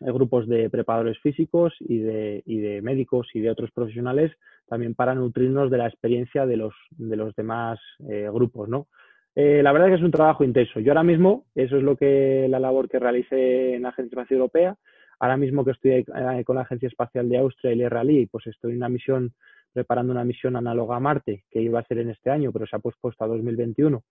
grupos 0.00 0.48
de 0.48 0.70
preparadores 0.70 1.18
físicos 1.18 1.74
y 1.80 1.98
de, 1.98 2.42
y 2.46 2.60
de, 2.60 2.80
médicos 2.82 3.28
y 3.34 3.40
de 3.40 3.50
otros 3.50 3.70
profesionales 3.72 4.32
también 4.68 4.94
para 4.94 5.14
nutrirnos 5.14 5.70
de 5.70 5.78
la 5.78 5.88
experiencia 5.88 6.46
de 6.46 6.56
los, 6.56 6.74
de 6.90 7.16
los 7.16 7.34
demás 7.34 7.80
eh, 8.08 8.28
grupos, 8.32 8.68
¿no? 8.68 8.86
Eh, 9.34 9.62
la 9.62 9.72
verdad 9.72 9.88
es 9.88 9.92
que 9.94 9.98
es 9.98 10.04
un 10.04 10.12
trabajo 10.12 10.44
intenso. 10.44 10.80
Yo 10.80 10.92
ahora 10.92 11.02
mismo, 11.02 11.44
eso 11.54 11.76
es 11.76 11.82
lo 11.82 11.96
que 11.96 12.46
la 12.48 12.60
labor 12.60 12.88
que 12.88 12.98
realicé 12.98 13.74
en 13.74 13.82
la 13.82 13.90
Agencia 13.90 14.10
Espacial 14.10 14.38
Europea, 14.38 14.76
Ahora 15.20 15.36
mismo 15.36 15.66
que 15.66 15.72
estoy 15.72 15.90
eh, 15.92 16.44
con 16.44 16.56
la 16.56 16.62
Agencia 16.62 16.88
Espacial 16.88 17.28
de 17.28 17.36
Austria 17.36 17.74
y 17.74 17.82
el 17.82 17.90
RALI, 17.90 18.26
pues 18.26 18.46
estoy 18.46 18.72
en 18.72 18.78
una 18.78 18.88
misión, 18.88 19.34
preparando 19.70 20.12
una 20.12 20.24
misión 20.24 20.56
análoga 20.56 20.96
a 20.96 21.00
Marte, 21.00 21.44
que 21.50 21.60
iba 21.60 21.78
a 21.78 21.84
ser 21.84 21.98
en 21.98 22.08
este 22.08 22.30
año, 22.30 22.50
pero 22.52 22.66
se 22.66 22.74
ha 22.74 22.78
pospuesto 22.78 23.22
a 23.22 23.28
2021, 23.28 24.02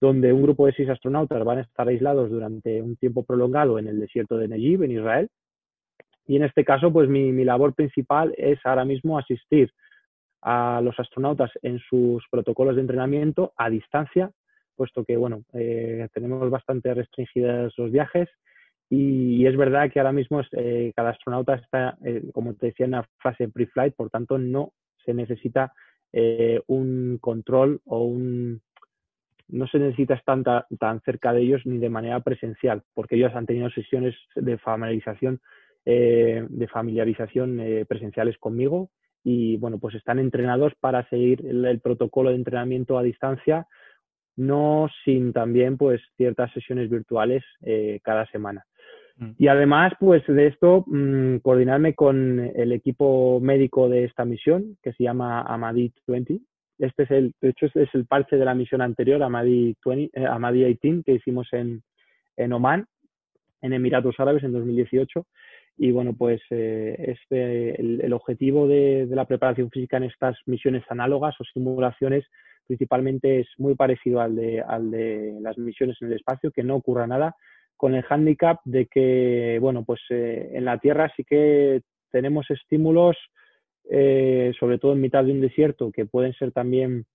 donde 0.00 0.32
un 0.32 0.42
grupo 0.42 0.66
de 0.66 0.72
seis 0.72 0.88
astronautas 0.88 1.44
van 1.44 1.58
a 1.58 1.62
estar 1.62 1.88
aislados 1.88 2.30
durante 2.30 2.82
un 2.82 2.96
tiempo 2.96 3.24
prolongado 3.24 3.78
en 3.78 3.88
el 3.88 4.00
desierto 4.00 4.36
de 4.36 4.48
Negev, 4.48 4.82
en 4.82 4.92
Israel. 4.92 5.28
Y 6.26 6.36
en 6.36 6.44
este 6.44 6.64
caso, 6.64 6.92
pues 6.92 7.08
mi, 7.08 7.44
labor 7.44 7.74
principal 7.74 8.34
es 8.36 8.58
ahora 8.64 8.84
mismo 8.84 9.18
asistir 9.18 9.72
a 10.42 10.80
los 10.82 10.98
astronautas 10.98 11.50
en 11.62 11.78
sus 11.78 12.24
protocolos 12.30 12.76
de 12.76 12.82
entrenamiento 12.82 13.52
a 13.56 13.70
distancia, 13.70 14.30
puesto 14.74 15.04
que, 15.04 15.16
bueno, 15.16 15.44
eh, 15.54 16.08
tenemos 16.12 16.50
bastante 16.50 16.92
restringidos 16.92 17.72
los 17.78 17.90
viajes 17.90 18.28
y, 18.88 19.46
es 19.46 19.56
verdad 19.56 19.90
que 19.90 19.98
ahora 19.98 20.12
mismo 20.12 20.40
eh, 20.52 20.92
cada 20.94 21.10
astronauta 21.10 21.54
está, 21.54 21.98
eh, 22.04 22.22
como 22.32 22.54
te 22.54 22.66
decía, 22.66 22.86
en 22.86 22.94
una 22.94 23.08
fase 23.18 23.48
pre-flight, 23.48 23.94
por 23.96 24.10
tanto 24.10 24.38
no 24.38 24.72
se 25.04 25.12
necesita 25.12 25.72
eh, 26.12 26.60
un 26.66 27.18
control 27.20 27.80
o 27.84 28.04
un... 28.04 28.62
No 29.48 29.66
se 29.66 29.78
necesita 29.78 30.14
estar 30.14 30.42
tan, 30.78 31.00
cerca 31.02 31.32
de 31.32 31.42
ellos 31.42 31.62
ni 31.64 31.78
de 31.78 31.90
manera 31.90 32.20
presencial, 32.20 32.82
porque 32.94 33.16
ellos 33.16 33.34
han 33.34 33.46
tenido 33.46 33.70
sesiones 33.70 34.14
de 34.34 34.58
familiarización, 34.58 35.40
de 35.84 36.68
familiarización 36.72 37.60
presenciales 37.88 38.38
conmigo 38.38 38.90
y 39.22 39.56
bueno, 39.58 39.78
pues 39.78 39.94
están 39.94 40.18
entrenados 40.18 40.72
para 40.80 41.08
seguir 41.08 41.46
el 41.46 41.80
protocolo 41.80 42.30
de 42.30 42.36
entrenamiento 42.36 42.98
a 42.98 43.04
distancia 43.04 43.68
no 44.36 44.88
sin 45.04 45.32
también 45.32 45.76
pues 45.76 46.00
ciertas 46.16 46.52
sesiones 46.52 46.90
virtuales 46.90 47.42
eh, 47.62 48.00
cada 48.04 48.26
semana. 48.26 48.64
Mm. 49.16 49.30
Y 49.38 49.48
además, 49.48 49.94
pues 49.98 50.22
de 50.26 50.46
esto, 50.46 50.84
mm, 50.86 51.38
coordinarme 51.38 51.94
con 51.94 52.38
el 52.54 52.72
equipo 52.72 53.40
médico 53.40 53.88
de 53.88 54.04
esta 54.04 54.24
misión, 54.24 54.76
que 54.82 54.92
se 54.92 55.04
llama 55.04 55.42
Amadi 55.42 55.92
20. 56.06 56.38
Este 56.78 57.04
es 57.04 57.10
el, 57.10 57.34
de 57.40 57.50
hecho, 57.50 57.66
es 57.66 57.94
el 57.94 58.06
parche 58.06 58.36
de 58.36 58.44
la 58.44 58.54
misión 58.54 58.82
anterior, 58.82 59.22
Amadi, 59.22 59.76
20, 59.84 60.20
eh, 60.20 60.26
Amadi 60.26 60.64
18, 60.64 61.02
que 61.04 61.12
hicimos 61.12 61.48
en, 61.52 61.82
en 62.36 62.52
Oman, 62.52 62.86
en 63.62 63.72
Emiratos 63.72 64.18
Árabes 64.18 64.44
en 64.44 64.52
2018. 64.52 65.26
Y 65.78 65.90
bueno, 65.90 66.14
pues 66.16 66.40
eh, 66.50 66.96
este, 66.98 67.80
el, 67.80 68.12
objetivo 68.12 68.66
de, 68.66 69.06
de, 69.06 69.16
la 69.16 69.26
preparación 69.26 69.70
física 69.70 69.98
en 69.98 70.04
estas 70.04 70.36
misiones 70.46 70.84
análogas 70.88 71.34
o 71.38 71.44
simulaciones 71.44 72.24
principalmente 72.66 73.40
es 73.40 73.48
muy 73.58 73.74
parecido 73.74 74.20
al 74.20 74.36
de, 74.36 74.60
al 74.60 74.90
de 74.90 75.38
las 75.40 75.56
misiones 75.56 75.96
en 76.00 76.08
el 76.08 76.14
espacio, 76.14 76.50
que 76.50 76.62
no 76.62 76.76
ocurra 76.76 77.06
nada, 77.06 77.36
con 77.76 77.94
el 77.94 78.02
hándicap 78.02 78.58
de 78.64 78.86
que, 78.86 79.58
bueno, 79.60 79.84
pues 79.84 80.00
eh, 80.10 80.50
en 80.52 80.64
la 80.64 80.78
Tierra 80.78 81.12
sí 81.16 81.24
que 81.24 81.82
tenemos 82.10 82.50
estímulos, 82.50 83.16
eh, 83.90 84.52
sobre 84.58 84.78
todo 84.78 84.92
en 84.92 85.00
mitad 85.00 85.24
de 85.24 85.32
un 85.32 85.40
desierto, 85.40 85.92
que 85.92 86.06
pueden 86.06 86.32
ser 86.34 86.52
también 86.52 87.06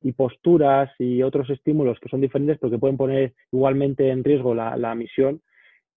y 0.00 0.12
posturas 0.12 0.90
y 0.98 1.22
otros 1.22 1.50
estímulos 1.50 1.98
que 2.00 2.08
son 2.08 2.20
diferentes 2.20 2.58
porque 2.58 2.78
pueden 2.78 2.96
poner 2.96 3.34
igualmente 3.50 4.10
en 4.10 4.22
riesgo 4.22 4.54
la, 4.54 4.76
la 4.76 4.94
misión 4.94 5.40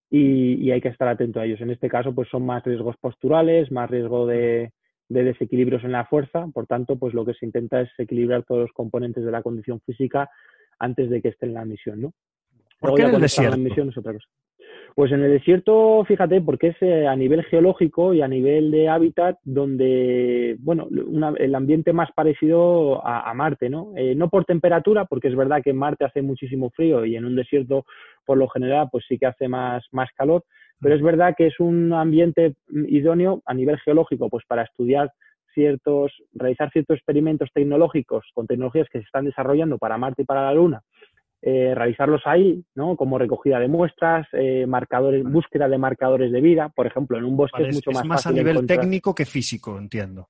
y, 0.10 0.56
y, 0.56 0.72
hay 0.72 0.82
que 0.82 0.90
estar 0.90 1.08
atento 1.08 1.40
a 1.40 1.46
ellos. 1.46 1.62
En 1.62 1.70
este 1.70 1.88
caso, 1.88 2.14
pues 2.14 2.28
son 2.30 2.46
más 2.46 2.64
riesgos 2.64 2.98
posturales, 2.98 3.72
más 3.72 3.90
riesgo 3.90 4.26
de, 4.26 4.72
de 5.12 5.24
desequilibrios 5.24 5.84
en 5.84 5.92
la 5.92 6.06
fuerza, 6.06 6.48
por 6.54 6.68
tanto, 6.68 6.98
pues 6.98 7.14
lo 7.14 7.26
que 7.26 7.34
se 7.34 7.46
intenta 7.46 7.82
es 7.82 7.90
equilibrar 7.98 8.44
todos 8.44 8.62
los 8.62 8.72
componentes 8.72 9.24
de 9.26 9.32
la 9.32 9.42
condición 9.42 9.82
física 9.82 10.30
antes 10.80 11.10
de 11.10 11.22
que 11.22 11.30
esté 11.30 11.48
en 11.48 11.54
la 11.54 11.66
misión, 11.66 12.02
¿no? 12.02 12.14
¿Por 12.80 12.96
qué 12.96 13.04
en 13.04 13.14
el 13.16 13.22
desierto? 13.22 13.58
Pues 14.96 15.12
en 15.12 15.24
el 15.24 15.32
desierto, 15.32 16.04
fíjate, 16.06 16.42
porque 16.42 16.68
es 16.68 16.76
eh, 16.82 17.08
a 17.08 17.16
nivel 17.16 17.44
geológico 17.46 18.14
y 18.14 18.22
a 18.22 18.28
nivel 18.28 18.72
de 18.72 18.90
hábitat 18.90 19.38
donde, 19.44 20.58
bueno, 20.60 20.88
el 21.38 21.56
ambiente 21.56 21.94
más 21.94 22.12
parecido 22.12 23.06
a, 23.06 23.34
Marte, 23.34 23.70
¿no? 23.70 23.94
Eh, 23.96 24.16
no 24.16 24.30
por 24.30 24.46
temperatura, 24.46 25.06
porque 25.06 25.30
es 25.30 25.36
verdad 25.36 25.62
que 25.64 25.70
en 25.70 25.78
Marte 25.78 26.06
hace 26.06 26.22
muchísimo 26.22 26.70
frío 26.72 27.06
y 27.06 27.16
en 27.16 27.26
un 27.26 27.36
desierto, 27.36 27.86
por 28.26 28.38
lo 28.38 28.50
general, 28.50 28.90
pues 28.92 29.06
sí 29.08 29.18
que 29.18 29.28
hace 29.28 29.48
más 29.48 29.84
calor, 30.16 30.44
pero 30.82 30.96
es 30.96 31.02
verdad 31.02 31.36
que 31.38 31.48
es 31.48 31.60
un 31.60 31.94
ambiente 31.94 32.56
idóneo 32.70 33.42
a 33.46 33.54
nivel 33.54 33.80
geológico, 33.80 34.30
pues 34.30 34.44
para 34.46 34.64
estudiar 34.64 35.12
ciertos, 35.54 36.12
realizar 36.34 36.72
ciertos 36.72 36.98
experimentos 36.98 37.50
tecnológicos 37.54 38.26
con 38.34 38.48
tecnologías 38.48 38.88
que 38.90 39.00
se 39.00 39.06
están 39.06 39.26
desarrollando 39.26 39.78
para 39.78 39.98
Marte 39.98 40.24
y 40.24 40.26
para 40.26 40.46
la 40.46 40.54
Luna, 40.54 40.82
eh, 41.42 41.74
realizarlos 41.76 42.22
ahí, 42.26 42.64
¿no? 42.76 42.96
Como 42.96 43.18
recogida 43.18 43.60
de 43.60 43.68
muestras, 43.68 44.28
eh, 44.34 44.66
marcadores, 44.68 45.24
búsqueda 45.24 45.68
de 45.68 45.78
marcadores 45.78 46.32
de 46.32 46.42
vida, 46.42 46.70
por 46.70 46.86
ejemplo, 46.86 47.18
en 47.18 47.26
un 47.26 47.36
bosque 47.36 47.64
es 47.68 47.76
mucho 47.76 47.92
más, 47.92 48.04
es 48.04 48.08
más 48.08 48.28
a 48.28 48.32
nivel 48.32 48.66
técnico 48.68 49.16
que 49.16 49.26
físico, 49.26 49.78
entiendo. 49.78 50.28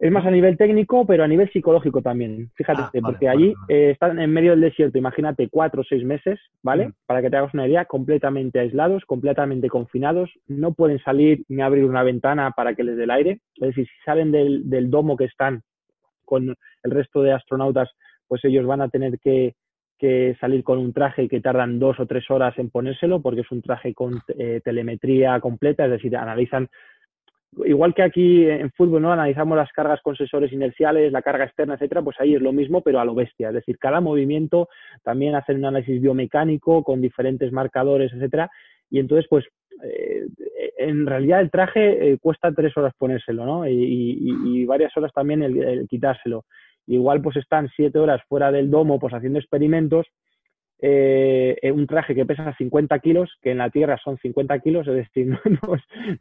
Es 0.00 0.12
más 0.12 0.24
a 0.24 0.30
nivel 0.30 0.56
técnico, 0.56 1.04
pero 1.04 1.24
a 1.24 1.28
nivel 1.28 1.50
psicológico 1.52 2.02
también. 2.02 2.52
Fíjate, 2.54 2.82
ah, 2.82 2.90
porque 3.02 3.28
allí 3.28 3.52
eh, 3.68 3.90
están 3.90 4.20
en 4.20 4.32
medio 4.32 4.52
del 4.52 4.60
desierto, 4.60 4.96
imagínate, 4.96 5.48
cuatro 5.48 5.80
o 5.80 5.84
seis 5.84 6.04
meses, 6.04 6.38
¿vale? 6.62 6.88
Mm. 6.88 6.92
Para 7.04 7.20
que 7.20 7.30
te 7.30 7.36
hagas 7.36 7.52
una 7.52 7.66
idea, 7.66 7.84
completamente 7.84 8.60
aislados, 8.60 9.04
completamente 9.06 9.68
confinados, 9.68 10.30
no 10.46 10.72
pueden 10.72 11.00
salir 11.00 11.44
ni 11.48 11.62
abrir 11.62 11.84
una 11.84 12.04
ventana 12.04 12.52
para 12.52 12.76
que 12.76 12.84
les 12.84 12.96
dé 12.96 13.04
el 13.04 13.10
aire. 13.10 13.40
Es 13.56 13.68
decir, 13.68 13.86
si 13.86 14.04
salen 14.04 14.30
del, 14.30 14.70
del 14.70 14.88
domo 14.88 15.16
que 15.16 15.24
están 15.24 15.62
con 16.24 16.48
el 16.48 16.90
resto 16.90 17.22
de 17.22 17.32
astronautas, 17.32 17.90
pues 18.28 18.44
ellos 18.44 18.66
van 18.66 18.82
a 18.82 18.88
tener 18.88 19.18
que, 19.18 19.54
que 19.98 20.36
salir 20.40 20.62
con 20.62 20.78
un 20.78 20.92
traje 20.92 21.28
que 21.28 21.40
tardan 21.40 21.78
dos 21.78 21.98
o 22.00 22.06
tres 22.06 22.30
horas 22.30 22.58
en 22.58 22.70
ponérselo, 22.70 23.20
porque 23.20 23.40
es 23.42 23.50
un 23.50 23.62
traje 23.62 23.92
con 23.94 24.20
eh, 24.38 24.60
telemetría 24.64 25.38
completa, 25.40 25.84
es 25.84 25.90
decir, 25.90 26.16
analizan 26.16 26.68
igual 27.64 27.94
que 27.94 28.02
aquí 28.02 28.48
en 28.48 28.70
fútbol, 28.72 29.02
¿no? 29.02 29.12
Analizamos 29.12 29.56
las 29.56 29.72
cargas 29.72 30.00
con 30.02 30.16
sensores 30.16 30.52
inerciales, 30.52 31.12
la 31.12 31.22
carga 31.22 31.44
externa, 31.44 31.74
etcétera, 31.74 32.02
pues 32.02 32.16
ahí 32.20 32.34
es 32.34 32.42
lo 32.42 32.52
mismo, 32.52 32.82
pero 32.82 33.00
a 33.00 33.04
lo 33.04 33.14
bestia. 33.14 33.48
Es 33.48 33.54
decir, 33.54 33.78
cada 33.78 34.00
movimiento 34.00 34.68
también 35.02 35.34
hace 35.34 35.54
un 35.54 35.64
análisis 35.64 36.00
biomecánico 36.00 36.84
con 36.84 37.00
diferentes 37.00 37.52
marcadores, 37.52 38.12
etcétera. 38.12 38.50
Y 38.90 38.98
entonces, 39.00 39.26
pues, 39.28 39.46
eh, 39.82 40.26
en 40.78 41.06
realidad 41.06 41.40
el 41.40 41.50
traje 41.50 42.12
eh, 42.12 42.18
cuesta 42.18 42.52
tres 42.52 42.76
horas 42.76 42.94
ponérselo, 42.96 43.44
¿no? 43.44 43.68
Y, 43.68 44.64
varias 44.66 44.94
horas 44.96 45.12
también 45.12 45.42
el, 45.42 45.86
quitárselo. 45.88 46.44
Igual, 46.88 47.22
pues 47.22 47.36
están 47.36 47.68
siete 47.76 47.98
horas 47.98 48.20
fuera 48.28 48.50
del 48.50 48.70
domo, 48.70 48.98
pues 48.98 49.14
haciendo 49.14 49.38
experimentos 49.38 50.06
eh, 50.80 51.72
un 51.74 51.86
traje 51.86 52.14
que 52.14 52.24
pesa 52.24 52.54
50 52.56 52.98
kilos, 53.00 53.30
que 53.42 53.50
en 53.50 53.58
la 53.58 53.70
Tierra 53.70 53.98
son 54.02 54.16
50 54.18 54.58
kilos, 54.60 54.86
es 54.86 54.94
decir, 54.94 55.26
no, 55.62 55.74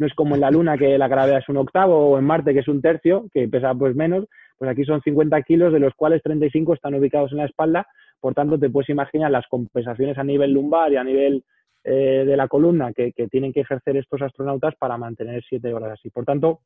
es, 0.06 0.14
como 0.16 0.36
en 0.36 0.42
la 0.42 0.52
Luna 0.52 0.78
que 0.78 0.98
la 0.98 1.08
gravedad 1.08 1.40
es 1.40 1.50
un 1.50 1.58
octavo 1.58 2.10
o 2.10 2.18
en 2.18 2.26
Marte 2.26 2.54
que 2.54 2.60
es 2.60 2.68
un 2.68 2.82
tercio, 2.82 3.28
que 3.34 3.48
pesa 3.48 3.74
pues 3.76 3.96
menos, 3.96 4.26
pues 4.58 4.72
aquí 4.72 4.84
son 4.84 5.02
50 5.02 5.42
kilos, 5.44 5.72
de 5.72 5.80
los 5.80 5.94
cuales 5.94 6.24
35 6.24 6.74
están 6.74 6.96
ubicados 6.96 7.32
en 7.32 7.38
la 7.38 7.46
espalda, 7.46 7.88
por 8.20 8.34
tanto 8.34 8.58
te 8.58 8.70
puedes 8.70 8.90
imaginar 8.90 9.30
las 9.30 9.46
compensaciones 9.48 10.18
a 10.18 10.24
nivel 10.24 10.54
lumbar 10.54 10.92
y 10.92 10.98
a 10.98 11.04
nivel 11.04 11.44
eh, 11.84 12.24
de 12.26 12.36
la 12.36 12.48
columna 12.48 12.92
que, 12.94 13.14
tienen 13.30 13.54
que 13.54 13.62
ejercer 13.62 13.96
estos 13.96 14.22
astronautas 14.24 14.74
para 14.76 14.98
mantener 14.98 15.44
siete 15.48 15.72
horas 15.72 15.92
así. 15.92 16.10
Por 16.10 16.26
tanto, 16.26 16.62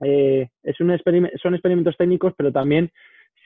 eh, 0.00 0.48
es 0.64 0.80
un 0.80 0.88
son 1.40 1.54
experimentos 1.54 1.96
técnicos, 1.96 2.34
pero 2.36 2.50
también 2.50 2.90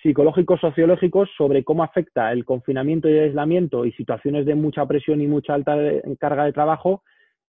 psicológicos 0.02 0.60
sociológicos 0.60 1.28
sobre 1.36 1.64
cómo 1.64 1.82
afecta 1.82 2.32
el 2.32 2.44
confinamiento 2.44 3.08
y 3.08 3.12
el 3.12 3.24
aislamiento 3.24 3.84
y 3.84 3.92
situaciones 3.92 4.46
de 4.46 4.54
mucha 4.54 4.86
presión 4.86 5.20
y 5.20 5.26
mucha 5.26 5.54
alta 5.54 5.76
carga 6.18 6.44
de 6.44 6.52
trabajo, 6.52 7.02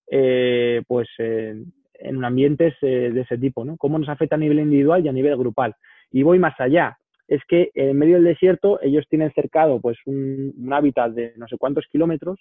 eh, 0.09 0.81
pues 0.87 1.07
en 1.17 2.25
ambientes 2.25 2.75
eh, 2.81 3.11
de 3.13 3.21
ese 3.21 3.37
tipo, 3.37 3.65
¿no? 3.65 3.77
Cómo 3.77 3.99
nos 3.99 4.09
afecta 4.09 4.35
a 4.35 4.39
nivel 4.39 4.59
individual 4.59 5.05
y 5.05 5.09
a 5.09 5.13
nivel 5.13 5.37
grupal. 5.37 5.75
Y 6.11 6.23
voy 6.23 6.39
más 6.39 6.59
allá. 6.59 6.97
Es 7.27 7.41
que 7.47 7.69
en 7.75 7.97
medio 7.97 8.15
del 8.15 8.23
desierto 8.23 8.79
ellos 8.81 9.05
tienen 9.07 9.31
cercado 9.33 9.79
pues 9.79 9.97
un, 10.05 10.53
un 10.57 10.73
hábitat 10.73 11.11
de 11.11 11.33
no 11.37 11.47
sé 11.47 11.57
cuántos 11.57 11.85
kilómetros 11.91 12.39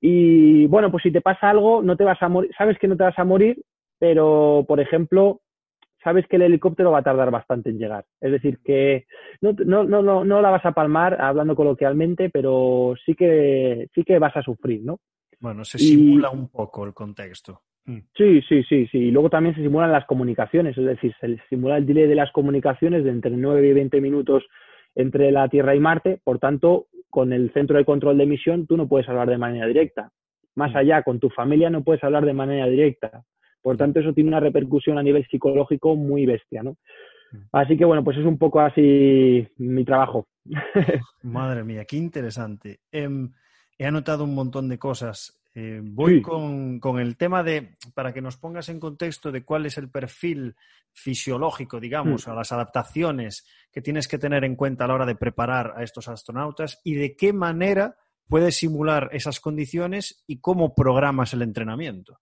y 0.00 0.66
bueno, 0.66 0.90
pues 0.90 1.02
si 1.02 1.10
te 1.10 1.20
pasa 1.20 1.50
algo, 1.50 1.82
no 1.82 1.96
te 1.96 2.04
vas 2.04 2.20
a 2.22 2.28
morir, 2.28 2.50
sabes 2.56 2.78
que 2.78 2.88
no 2.88 2.96
te 2.96 3.04
vas 3.04 3.18
a 3.18 3.24
morir, 3.24 3.62
pero 3.98 4.64
por 4.66 4.80
ejemplo, 4.80 5.40
sabes 6.02 6.26
que 6.26 6.36
el 6.36 6.42
helicóptero 6.42 6.90
va 6.90 6.98
a 6.98 7.02
tardar 7.02 7.30
bastante 7.30 7.70
en 7.70 7.78
llegar. 7.78 8.04
Es 8.20 8.32
decir, 8.32 8.58
que 8.64 9.06
no, 9.40 9.52
no, 9.52 9.84
no, 9.84 10.24
no, 10.24 10.40
la 10.40 10.50
vas 10.50 10.64
a 10.64 10.72
palmar 10.72 11.20
hablando 11.20 11.54
coloquialmente, 11.54 12.30
pero 12.30 12.94
sí 13.04 13.14
que, 13.14 13.88
sí 13.94 14.04
que 14.04 14.18
vas 14.18 14.36
a 14.36 14.42
sufrir, 14.42 14.82
¿no? 14.82 14.98
Bueno, 15.38 15.64
se 15.64 15.78
simula 15.78 16.30
un 16.30 16.48
poco 16.48 16.84
el 16.84 16.92
contexto. 16.92 17.62
Mm. 17.86 17.98
Sí, 18.14 18.42
sí, 18.42 18.62
sí, 18.64 18.86
sí. 18.88 18.98
Y 18.98 19.10
luego 19.10 19.30
también 19.30 19.54
se 19.54 19.62
simulan 19.62 19.92
las 19.92 20.06
comunicaciones, 20.06 20.76
es 20.76 20.84
decir, 20.84 21.14
se 21.20 21.38
simula 21.48 21.78
el 21.78 21.86
delay 21.86 22.06
de 22.06 22.14
las 22.14 22.30
comunicaciones 22.32 23.04
de 23.04 23.10
entre 23.10 23.30
9 23.30 23.66
y 23.66 23.72
20 23.72 24.00
minutos 24.00 24.44
entre 24.94 25.30
la 25.32 25.48
Tierra 25.48 25.74
y 25.74 25.80
Marte. 25.80 26.20
Por 26.22 26.38
tanto, 26.38 26.86
con 27.08 27.32
el 27.32 27.52
centro 27.52 27.78
de 27.78 27.84
control 27.84 28.18
de 28.18 28.24
emisión 28.24 28.66
tú 28.66 28.76
no 28.76 28.88
puedes 28.88 29.08
hablar 29.08 29.28
de 29.28 29.38
manera 29.38 29.66
directa. 29.66 30.12
Más 30.54 30.72
mm. 30.72 30.76
allá, 30.76 31.02
con 31.02 31.20
tu 31.20 31.30
familia 31.30 31.70
no 31.70 31.82
puedes 31.82 32.04
hablar 32.04 32.24
de 32.26 32.34
manera 32.34 32.66
directa. 32.66 33.24
Por 33.62 33.76
tanto, 33.76 34.00
eso 34.00 34.12
tiene 34.12 34.28
una 34.28 34.40
repercusión 34.40 34.98
a 34.98 35.02
nivel 35.02 35.26
psicológico 35.28 35.96
muy 35.96 36.26
bestia, 36.26 36.62
¿no? 36.62 36.76
Mm. 37.32 37.38
Así 37.52 37.76
que 37.76 37.84
bueno, 37.84 38.02
pues 38.02 38.18
es 38.18 38.24
un 38.24 38.38
poco 38.38 38.60
así 38.60 39.46
mi 39.58 39.84
trabajo. 39.84 40.26
Madre 41.22 41.64
mía, 41.64 41.84
qué 41.84 41.96
interesante. 41.96 42.80
Em, 42.90 43.32
he 43.78 43.86
anotado 43.86 44.24
un 44.24 44.34
montón 44.34 44.68
de 44.68 44.78
cosas. 44.78 45.36
Eh, 45.52 45.80
voy 45.82 46.22
con, 46.22 46.80
el 47.00 47.16
tema 47.16 47.42
de, 47.42 47.76
para 47.92 48.12
que 48.12 48.22
nos 48.22 48.36
pongas 48.36 48.68
en 48.68 48.78
contexto 48.78 49.32
de 49.32 49.44
cuál 49.44 49.66
es 49.66 49.78
el 49.78 49.90
perfil 49.90 50.54
fisiológico, 50.92 51.80
digamos, 51.80 52.26
mm. 52.26 52.30
a 52.30 52.34
las 52.34 52.52
adaptaciones 52.52 53.46
que 53.72 53.82
tienes 53.82 54.06
que 54.06 54.18
tener 54.18 54.44
en 54.44 54.56
cuenta 54.56 54.84
a 54.84 54.88
la 54.88 54.94
hora 54.94 55.06
de 55.06 55.16
preparar 55.16 55.74
a 55.76 55.82
estos 55.82 56.08
astronautas 56.08 56.80
y 56.84 56.94
de 56.94 57.16
qué 57.16 57.32
manera 57.32 57.96
puedes 58.28 58.56
simular 58.56 59.10
esas 59.12 59.40
condiciones 59.40 60.22
y 60.26 60.40
cómo 60.40 60.74
programas 60.74 61.34
el 61.34 61.42
entrenamiento. 61.42 62.20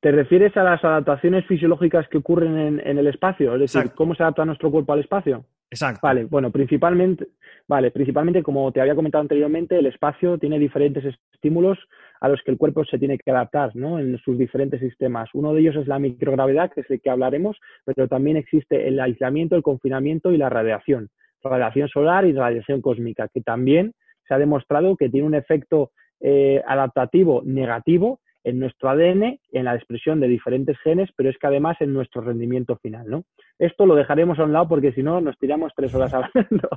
¿Te 0.00 0.12
refieres 0.12 0.56
a 0.56 0.62
las 0.62 0.84
adaptaciones 0.84 1.44
fisiológicas 1.46 2.08
que 2.08 2.18
ocurren 2.18 2.80
en, 2.84 2.98
el 2.98 3.06
espacio? 3.08 3.54
Es 3.54 3.72
decir, 3.72 3.92
¿cómo 3.96 4.14
se 4.14 4.22
adapta 4.22 4.44
nuestro 4.44 4.70
cuerpo 4.70 4.92
al 4.92 5.00
espacio? 5.00 5.44
Exacto. 5.70 6.00
Vale, 6.02 6.24
bueno, 6.24 6.52
principalmente, 6.52 7.26
vale, 7.66 7.90
principalmente, 7.90 8.42
como 8.42 8.70
te 8.70 8.80
había 8.80 8.94
comentado 8.94 9.22
anteriormente, 9.22 9.76
el 9.76 9.86
espacio 9.86 10.38
tiene 10.38 10.58
diferentes 10.58 11.04
estímulos 11.34 11.78
a 12.20 12.28
los 12.28 12.40
que 12.42 12.52
el 12.52 12.58
cuerpo 12.58 12.84
se 12.84 12.98
tiene 12.98 13.18
que 13.18 13.30
adaptar, 13.30 13.74
¿no? 13.74 13.98
En 13.98 14.16
sus 14.18 14.38
diferentes 14.38 14.80
sistemas. 14.80 15.28
Uno 15.34 15.52
de 15.52 15.60
ellos 15.60 15.76
es 15.76 15.88
la 15.88 15.98
microgravedad, 15.98 16.70
que 16.72 16.82
es 16.82 16.90
el 16.90 17.00
que 17.00 17.10
hablaremos, 17.10 17.58
pero 17.84 18.08
también 18.08 18.36
existe 18.36 18.88
el 18.88 18.98
aislamiento, 19.00 19.56
el 19.56 19.62
confinamiento 19.62 20.32
y 20.32 20.36
la 20.36 20.48
radiación. 20.48 21.10
Radiación 21.42 21.88
solar 21.88 22.24
y 22.24 22.32
radiación 22.32 22.80
cósmica, 22.80 23.28
que 23.28 23.40
también 23.40 23.94
se 24.26 24.34
ha 24.34 24.38
demostrado 24.38 24.96
que 24.96 25.08
tiene 25.08 25.26
un 25.26 25.34
efecto 25.34 25.90
eh, 26.20 26.62
adaptativo 26.66 27.42
negativo 27.44 28.20
en 28.48 28.58
nuestro 28.58 28.88
ADN, 28.88 29.38
en 29.52 29.64
la 29.64 29.74
expresión 29.74 30.20
de 30.20 30.28
diferentes 30.28 30.78
genes, 30.78 31.10
pero 31.14 31.28
es 31.28 31.36
que 31.36 31.46
además 31.46 31.76
en 31.80 31.92
nuestro 31.92 32.22
rendimiento 32.22 32.76
final, 32.76 33.06
¿no? 33.06 33.24
Esto 33.58 33.84
lo 33.84 33.94
dejaremos 33.94 34.38
a 34.38 34.44
un 34.44 34.54
lado 34.54 34.68
porque 34.68 34.92
si 34.92 35.02
no 35.02 35.20
nos 35.20 35.36
tiramos 35.38 35.72
tres 35.76 35.94
horas 35.94 36.14
hablando. 36.14 36.68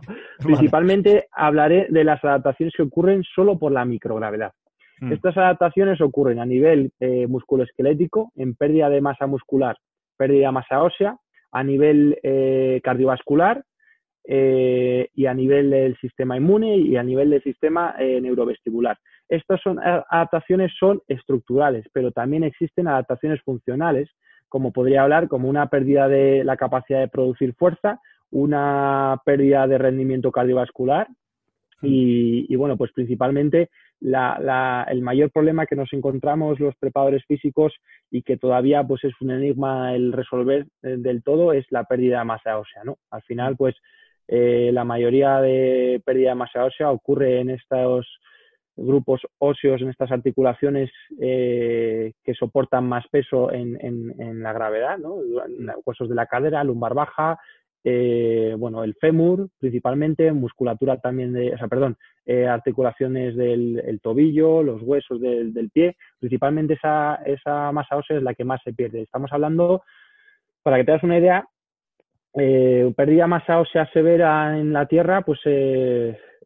Principalmente 0.44 1.28
hablaré 1.32 1.88
de 1.90 2.04
las 2.04 2.24
adaptaciones 2.26 2.74
que 2.76 2.84
ocurren 2.84 3.24
solo 3.24 3.58
por 3.58 3.72
la 3.72 3.86
microgravedad. 3.86 4.52
Mm. 5.00 5.14
Estas 5.14 5.38
adaptaciones 5.38 6.02
ocurren 6.02 6.40
a 6.40 6.46
nivel 6.46 6.92
eh, 7.00 7.26
musculoesquelético, 7.28 8.34
en 8.36 8.56
pérdida 8.56 8.90
de 8.90 9.00
masa 9.00 9.26
muscular, 9.26 9.78
pérdida 10.18 10.48
de 10.48 10.52
masa 10.52 10.84
ósea, 10.84 11.16
a 11.54 11.64
nivel 11.64 12.20
eh, 12.22 12.82
cardiovascular 12.84 13.64
eh, 14.26 15.08
y 15.14 15.26
a 15.26 15.34
nivel 15.34 15.70
del 15.70 15.98
sistema 15.98 16.36
inmune 16.36 16.76
y 16.76 16.98
a 16.98 17.04
nivel 17.04 17.30
del 17.30 17.44
sistema 17.44 17.96
neurovestibular. 17.98 18.98
Estas 19.32 19.62
son, 19.62 19.80
adaptaciones 19.80 20.74
son 20.78 21.02
estructurales, 21.08 21.86
pero 21.94 22.12
también 22.12 22.44
existen 22.44 22.90
adaptaciones 22.90 23.42
funcionales, 23.44 24.10
como 24.50 24.74
podría 24.74 25.04
hablar 25.04 25.30
como 25.30 25.48
una 25.48 25.68
pérdida 25.68 26.10
de 26.10 26.44
la 26.44 26.58
capacidad 26.58 27.00
de 27.00 27.08
producir 27.08 27.54
fuerza, 27.54 28.02
una 28.30 29.22
pérdida 29.24 29.68
de 29.68 29.78
rendimiento 29.78 30.34
cardiovascular 30.34 31.08
y, 31.82 32.54
bueno, 32.58 32.76
pues 32.76 32.92
principalmente 32.92 33.70
el 34.02 35.02
mayor 35.02 35.32
problema 35.32 35.66
que 35.66 35.78
nos 35.78 35.94
encontramos 35.94 36.60
los 36.60 36.76
preparadores 36.76 37.24
físicos 37.26 37.74
y 38.10 38.24
que 38.24 38.36
todavía 38.36 38.84
pues 38.84 39.06
es 39.06 39.14
un 39.22 39.32
enigma 39.32 39.96
el 39.96 40.12
resolver 40.12 40.66
eh, 40.84 40.96
del 40.98 41.24
todo 41.24 41.54
es 41.54 41.66
la 41.70 41.86
pérdida 41.86 42.20
de 42.20 42.26
masa 42.26 42.60
ósea, 42.60 42.84
¿no? 42.84 42.98
Al 43.12 43.22
final, 43.22 43.56
pues 43.56 43.76
eh, 44.28 44.72
la 44.74 44.84
mayoría 44.84 45.40
de 45.40 46.02
pérdida 46.04 46.30
de 46.30 46.36
masa 46.36 46.66
ósea 46.66 46.92
ocurre 46.92 47.40
en 47.40 47.52
estos 47.52 48.08
grupos 48.76 49.22
óseos 49.40 49.82
en 49.82 49.90
estas 49.90 50.12
articulaciones 50.12 50.92
eh, 51.20 52.14
que 52.24 52.34
soportan 52.34 52.88
más 52.88 53.06
peso 53.10 53.52
en, 53.52 54.42
la 54.42 54.54
gravedad, 54.54 54.98
¿no? 54.98 55.16
huesos 55.86 56.10
de 56.10 56.16
la 56.16 56.26
cadera, 56.26 56.64
lumbar 56.64 56.94
baja, 56.94 57.40
eh, 57.84 58.56
bueno, 58.58 58.84
el 58.84 58.94
fémur 58.96 59.50
principalmente, 59.60 60.32
musculatura 60.32 60.98
también 60.98 61.34
de, 61.34 61.54
o 61.54 61.58
sea, 61.58 61.68
perdón, 61.68 61.98
eh, 62.26 62.48
articulaciones 62.48 63.36
del 63.36 64.00
tobillo, 64.02 64.62
los 64.62 64.82
huesos 64.84 65.20
del, 65.20 65.54
del, 65.54 65.72
pie, 65.72 65.98
principalmente 66.20 66.76
esa, 66.76 67.16
esa 67.26 67.72
masa 67.72 67.98
ósea 67.98 68.18
es 68.18 68.24
la 68.24 68.36
que 68.36 68.46
más 68.46 68.62
se 68.64 68.74
pierde. 68.74 69.02
Estamos 69.02 69.32
hablando, 69.34 69.84
para 70.62 70.78
que 70.78 70.84
te 70.84 70.92
das 70.92 71.04
una 71.04 71.18
idea, 71.18 71.46
pérdida 72.34 73.28
masa 73.28 73.60
ósea 73.60 73.90
severa 73.92 74.58
en 74.58 74.72
la 74.72 74.86
Tierra, 74.86 75.22
pues 75.24 75.40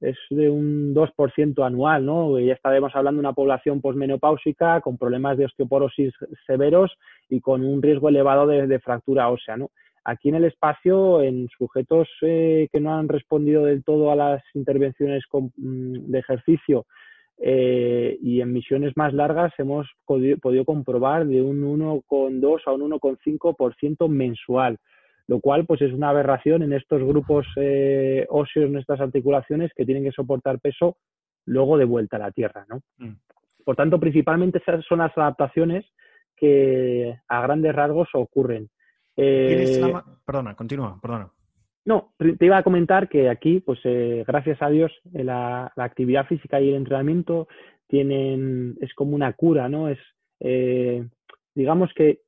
es 0.01 0.17
de 0.29 0.49
un 0.49 0.93
2% 0.93 1.65
anual, 1.65 2.05
¿no? 2.05 2.39
Ya 2.39 2.53
estaremos 2.53 2.95
hablando 2.95 3.21
de 3.21 3.27
una 3.27 3.33
población 3.33 3.81
posmenopáusica 3.81 4.81
con 4.81 4.97
problemas 4.97 5.37
de 5.37 5.45
osteoporosis 5.45 6.13
severos 6.45 6.97
y 7.29 7.39
con 7.39 7.65
un 7.65 7.81
riesgo 7.81 8.09
elevado 8.09 8.45
de, 8.47 8.79
fractura 8.79 9.29
ósea, 9.29 9.57
¿no? 9.57 9.71
Aquí 10.03 10.29
en 10.29 10.35
el 10.35 10.45
espacio, 10.45 11.23
en 11.23 11.47
sujetos 11.57 12.07
eh, 12.21 12.67
que 12.71 12.79
no 12.79 12.93
han 12.93 13.07
respondido 13.07 13.65
del 13.65 13.83
todo 13.83 14.11
a 14.11 14.15
las 14.15 14.43
intervenciones 14.53 15.23
mm, 15.31 16.11
de 16.11 16.19
ejercicio 16.19 16.85
eh, 17.37 18.17
y 18.21 18.39
en 18.39 18.53
misiones 18.53 18.95
más 18.95 19.13
largas 19.13 19.51
hemos 19.57 19.87
podido 20.05 20.65
comprobar 20.65 21.25
de 21.25 21.41
un 21.41 21.63
1,2 21.63 22.61
a 22.65 22.71
un 22.71 22.91
1,5% 22.91 24.07
mensual 24.07 24.77
lo 25.27 25.39
cual 25.39 25.65
pues 25.65 25.81
es 25.81 25.91
una 25.91 26.09
aberración 26.09 26.63
en 26.63 26.73
estos 26.73 27.01
grupos 27.03 27.47
eh, 27.57 28.25
óseos, 28.29 28.69
en 28.69 28.77
estas 28.77 28.99
articulaciones 28.99 29.71
que 29.75 29.85
tienen 29.85 30.03
que 30.03 30.11
soportar 30.11 30.59
peso 30.59 30.97
luego 31.45 31.77
de 31.77 31.85
vuelta 31.85 32.17
a 32.17 32.19
la 32.19 32.31
Tierra, 32.31 32.65
¿no? 32.69 32.81
Mm. 32.97 33.15
Por 33.63 33.75
tanto, 33.75 33.99
principalmente 33.99 34.59
esas 34.59 34.85
son 34.85 34.99
las 34.99 35.17
adaptaciones 35.17 35.85
que 36.35 37.17
a 37.27 37.41
grandes 37.41 37.73
rasgos 37.73 38.09
ocurren. 38.13 38.69
Eh, 39.17 39.93
perdona, 40.25 40.55
continúa, 40.55 40.99
perdona. 41.01 41.31
No, 41.85 42.13
te 42.17 42.45
iba 42.45 42.57
a 42.57 42.63
comentar 42.63 43.09
que 43.09 43.29
aquí, 43.29 43.59
pues 43.59 43.79
eh, 43.83 44.23
gracias 44.27 44.61
a 44.61 44.69
Dios, 44.69 44.91
la, 45.13 45.71
actividad 45.77 46.27
física 46.27 46.59
y 46.59 46.69
el 46.69 46.75
entrenamiento 46.75 47.47
tienen, 47.87 48.75
es 48.81 48.93
como 48.93 49.15
una 49.15 49.33
cura, 49.33 49.69
¿no? 49.69 49.87
Es, 49.89 49.99
digamos 51.55 51.91
que 51.95 52.24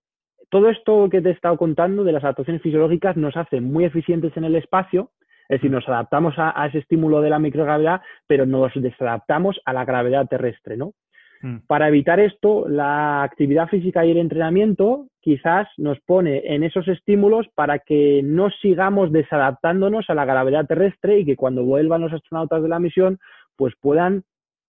todo 0.49 0.69
esto 0.69 1.09
que 1.09 1.21
te 1.21 1.29
he 1.29 1.33
estado 1.33 1.57
contando 1.57 2.03
de 2.03 2.11
las 2.11 2.23
adaptaciones 2.23 2.61
fisiológicas 2.61 3.17
nos 3.17 3.35
hace 3.35 3.61
muy 3.61 3.85
eficientes 3.85 4.35
en 4.37 4.45
el 4.45 4.55
espacio, 4.55 5.11
es 5.49 5.59
decir, 5.59 5.71
nos 5.71 5.87
adaptamos 5.87 6.35
a, 6.37 6.65
ese 6.67 6.79
estímulo 6.79 7.21
de 7.21 7.29
la 7.29 7.39
microgravedad, 7.39 8.01
pero 8.27 8.45
nos 8.45 8.71
desadaptamos 8.75 9.59
a 9.65 9.73
la 9.73 9.85
gravedad 9.85 10.27
terrestre, 10.27 10.75
¿no? 10.75 10.93
Mm. 11.41 11.57
Para 11.67 11.87
evitar 11.87 12.19
esto, 12.19 12.67
la 12.67 13.23
actividad 13.23 13.67
física 13.67 14.05
y 14.05 14.11
el 14.11 14.17
entrenamiento 14.17 15.07
quizás 15.21 15.67
nos 15.77 15.99
pone 16.01 16.53
en 16.53 16.63
esos 16.63 16.87
estímulos 16.87 17.47
para 17.53 17.79
que 17.79 18.21
no 18.23 18.49
sigamos 18.49 19.11
desadaptándonos 19.11 20.09
a 20.09 20.15
la 20.15 20.25
gravedad 20.25 20.65
terrestre 20.65 21.19
y 21.19 21.25
que 21.25 21.35
cuando 21.35 21.63
vuelvan 21.63 22.01
los 22.01 22.13
astronautas 22.13 22.63
de 22.63 22.69
la 22.69 22.79
misión, 22.79 23.19
pues 23.55 23.73
puedan 23.79 24.23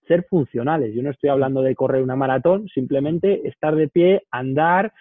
ser 0.07 0.27
funcionales. 0.29 0.95
Yo 0.95 1.03
no 1.03 1.11
estoy 1.11 1.31
hablando 1.31 1.63
de 1.63 1.75
correr 1.75 2.03
una 2.03 2.17
maratón, 2.17 2.69
simplemente 2.69 3.47
estar 3.47 3.77
de 3.77 3.89
pie, 3.89 4.23
andar, 4.31 4.93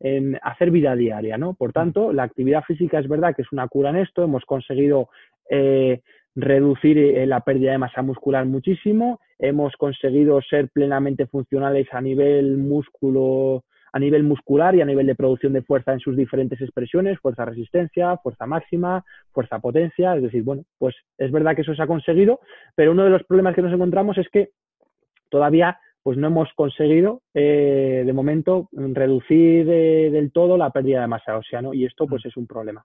en 0.00 0.38
hacer 0.42 0.70
vida 0.70 0.94
diaria, 0.94 1.38
¿no? 1.38 1.54
Por 1.54 1.72
tanto, 1.72 2.12
la 2.12 2.22
actividad 2.22 2.62
física 2.64 2.98
es 2.98 3.08
verdad 3.08 3.34
que 3.34 3.42
es 3.42 3.52
una 3.52 3.68
cura 3.68 3.90
en 3.90 3.96
esto, 3.96 4.24
hemos 4.24 4.44
conseguido 4.44 5.08
eh, 5.50 6.00
reducir 6.34 6.98
eh, 6.98 7.26
la 7.26 7.40
pérdida 7.40 7.72
de 7.72 7.78
masa 7.78 8.02
muscular 8.02 8.46
muchísimo, 8.46 9.20
hemos 9.38 9.74
conseguido 9.76 10.40
ser 10.42 10.68
plenamente 10.68 11.26
funcionales 11.26 11.88
a 11.92 12.00
nivel 12.00 12.58
músculo, 12.58 13.64
a 13.92 13.98
nivel 13.98 14.22
muscular 14.22 14.74
y 14.74 14.80
a 14.80 14.84
nivel 14.84 15.06
de 15.06 15.16
producción 15.16 15.52
de 15.52 15.62
fuerza 15.62 15.92
en 15.92 16.00
sus 16.00 16.16
diferentes 16.16 16.60
expresiones, 16.60 17.18
fuerza 17.18 17.44
resistencia, 17.44 18.16
fuerza 18.18 18.46
máxima, 18.46 19.04
fuerza 19.32 19.58
potencia, 19.58 20.14
es 20.14 20.22
decir, 20.22 20.42
bueno, 20.42 20.62
pues 20.78 20.94
es 21.16 21.32
verdad 21.32 21.56
que 21.56 21.62
eso 21.62 21.74
se 21.74 21.82
ha 21.82 21.86
conseguido, 21.86 22.40
pero 22.76 22.92
uno 22.92 23.04
de 23.04 23.10
los 23.10 23.24
problemas 23.24 23.54
que 23.54 23.62
nos 23.62 23.72
encontramos 23.72 24.16
es 24.18 24.28
que 24.28 24.50
todavía 25.30 25.78
pues 26.08 26.16
no 26.16 26.28
hemos 26.28 26.48
conseguido 26.54 27.20
eh, 27.34 28.02
de 28.06 28.12
momento 28.14 28.70
reducir 28.72 29.68
eh, 29.68 30.08
del 30.10 30.32
todo 30.32 30.56
la 30.56 30.70
pérdida 30.70 31.02
de 31.02 31.06
masa 31.06 31.36
ósea, 31.36 31.60
¿no? 31.60 31.74
Y 31.74 31.84
esto 31.84 32.06
pues 32.06 32.24
mm. 32.24 32.28
es 32.28 32.36
un 32.38 32.46
problema. 32.46 32.82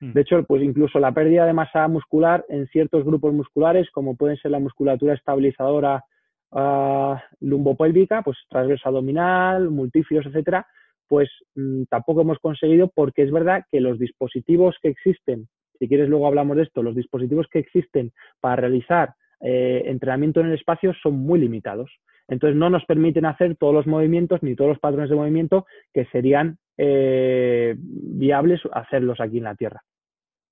Mm. 0.00 0.12
De 0.12 0.20
hecho, 0.22 0.42
pues 0.42 0.60
incluso 0.60 0.98
la 0.98 1.12
pérdida 1.12 1.46
de 1.46 1.52
masa 1.52 1.86
muscular 1.86 2.44
en 2.48 2.66
ciertos 2.66 3.04
grupos 3.04 3.32
musculares, 3.32 3.88
como 3.92 4.16
pueden 4.16 4.38
ser 4.38 4.50
la 4.50 4.58
musculatura 4.58 5.14
estabilizadora 5.14 6.02
uh, 6.50 7.14
lumbopélvica, 7.38 8.22
pues 8.22 8.38
transverso 8.50 8.88
abdominal, 8.88 9.70
multífidos, 9.70 10.26
etcétera, 10.26 10.66
pues 11.06 11.30
mm, 11.54 11.84
tampoco 11.84 12.22
hemos 12.22 12.40
conseguido 12.40 12.90
porque 12.92 13.22
es 13.22 13.30
verdad 13.30 13.62
que 13.70 13.80
los 13.80 14.00
dispositivos 14.00 14.74
que 14.82 14.88
existen, 14.88 15.46
si 15.78 15.86
quieres 15.86 16.08
luego 16.08 16.26
hablamos 16.26 16.56
de 16.56 16.64
esto, 16.64 16.82
los 16.82 16.96
dispositivos 16.96 17.46
que 17.52 17.60
existen 17.60 18.10
para 18.40 18.56
realizar 18.56 19.14
eh, 19.40 19.84
entrenamiento 19.86 20.40
en 20.40 20.46
el 20.46 20.54
espacio 20.54 20.92
son 21.00 21.14
muy 21.14 21.38
limitados. 21.38 21.88
Entonces 22.28 22.56
no 22.56 22.70
nos 22.70 22.84
permiten 22.84 23.26
hacer 23.26 23.56
todos 23.56 23.74
los 23.74 23.86
movimientos 23.86 24.42
ni 24.42 24.54
todos 24.54 24.70
los 24.70 24.78
patrones 24.78 25.10
de 25.10 25.16
movimiento 25.16 25.66
que 25.92 26.06
serían 26.06 26.58
eh, 26.76 27.74
viables 27.78 28.60
hacerlos 28.72 29.20
aquí 29.20 29.38
en 29.38 29.44
la 29.44 29.54
Tierra. 29.54 29.82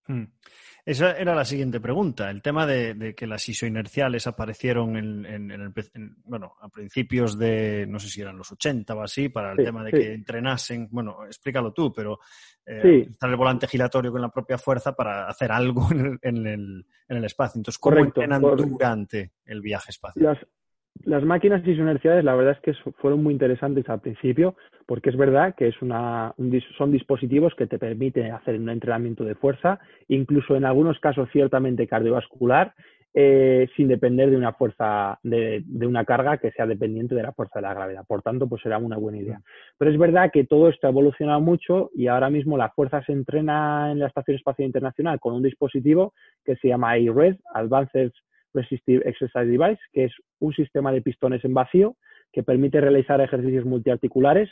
Hmm. 0.06 0.24
Esa 0.84 1.16
era 1.16 1.32
la 1.34 1.44
siguiente 1.44 1.78
pregunta. 1.78 2.28
El 2.28 2.42
tema 2.42 2.66
de, 2.66 3.14
que 3.16 3.26
las 3.28 3.48
isoinerciales 3.48 4.26
aparecieron 4.26 4.96
en, 4.96 5.72
bueno, 6.24 6.54
a 6.60 6.68
principios 6.68 7.38
de, 7.38 7.86
no 7.86 8.00
sé 8.00 8.08
si 8.08 8.20
eran 8.20 8.36
los 8.36 8.50
80 8.50 8.92
o 8.96 9.02
así, 9.02 9.28
para 9.28 9.52
el 9.52 9.58
tema 9.64 9.84
de 9.84 9.92
que 9.92 10.12
entrenasen. 10.12 10.88
Bueno, 10.90 11.24
explícalo 11.24 11.72
tú, 11.72 11.92
pero 11.92 12.18
eh, 12.66 13.08
el 13.20 13.36
volante 13.36 13.68
giratorio 13.68 14.10
con 14.10 14.22
la 14.22 14.30
propia 14.30 14.58
fuerza 14.58 14.92
para 14.92 15.28
hacer 15.28 15.52
algo 15.52 15.88
en 16.20 16.46
el, 16.46 17.24
espacio. 17.24 17.60
Entonces, 17.60 17.78
¿cómo 17.78 17.98
entrenan 17.98 18.42
durante 18.42 19.34
el 19.44 19.60
viaje 19.60 19.92
espacial? 19.92 20.24
las 20.34 20.38
máquinas 21.24 21.66
isoinerciales, 21.66 22.24
la 22.24 22.34
verdad 22.34 22.56
es 22.56 22.60
que 22.60 22.92
fueron 22.92 23.22
muy 23.22 23.32
interesantes 23.32 23.88
al 23.88 24.00
principio, 24.00 24.56
porque 24.86 25.10
es 25.10 25.16
verdad 25.16 25.54
que 25.56 25.68
es 25.68 25.80
una, 25.82 26.34
son 26.76 26.92
dispositivos 26.92 27.54
que 27.54 27.66
te 27.66 27.78
permiten 27.78 28.32
hacer 28.32 28.56
un 28.56 28.68
entrenamiento 28.68 29.24
de 29.24 29.34
fuerza, 29.34 29.80
incluso 30.08 30.56
en 30.56 30.64
algunos 30.64 30.98
casos 31.00 31.28
ciertamente 31.32 31.86
cardiovascular, 31.86 32.74
eh, 33.14 33.68
sin 33.76 33.88
depender 33.88 34.30
de 34.30 34.38
una 34.38 34.54
fuerza, 34.54 35.18
de, 35.22 35.62
una 35.86 36.04
carga 36.06 36.38
que 36.38 36.50
sea 36.52 36.64
dependiente 36.64 37.14
de 37.14 37.22
la 37.22 37.32
fuerza 37.32 37.58
de 37.58 37.62
la 37.62 37.74
gravedad. 37.74 38.06
Por 38.08 38.22
tanto, 38.22 38.48
pues 38.48 38.62
será 38.62 38.78
una 38.78 38.96
buena 38.96 39.18
idea. 39.18 39.40
Pero 39.76 39.90
es 39.90 39.98
verdad 39.98 40.30
que 40.32 40.44
todo 40.44 40.70
esto 40.70 40.86
ha 40.86 40.90
evolucionado 40.90 41.40
mucho 41.40 41.90
y 41.94 42.06
ahora 42.06 42.30
mismo 42.30 42.56
la 42.56 42.70
fuerza 42.70 43.02
se 43.02 43.12
entrena 43.12 43.92
en 43.92 43.98
la 43.98 44.06
Estación 44.06 44.38
Espacial 44.38 44.66
Internacional 44.66 45.20
con 45.20 45.34
un 45.34 45.42
dispositivo 45.42 46.14
que 46.42 46.56
se 46.56 46.68
llama 46.68 46.92
ARED, 46.92 47.36
Advanced 47.52 48.12
Resistive 48.54 49.08
Exercise 49.08 49.46
Device, 49.46 49.80
que 49.92 50.04
es 50.04 50.12
un 50.38 50.52
sistema 50.52 50.92
de 50.92 51.02
pistones 51.02 51.44
en 51.44 51.54
vacío 51.54 51.96
que 52.32 52.42
permite 52.42 52.80
realizar 52.80 53.20
ejercicios 53.20 53.64
multiarticulares 53.64 54.50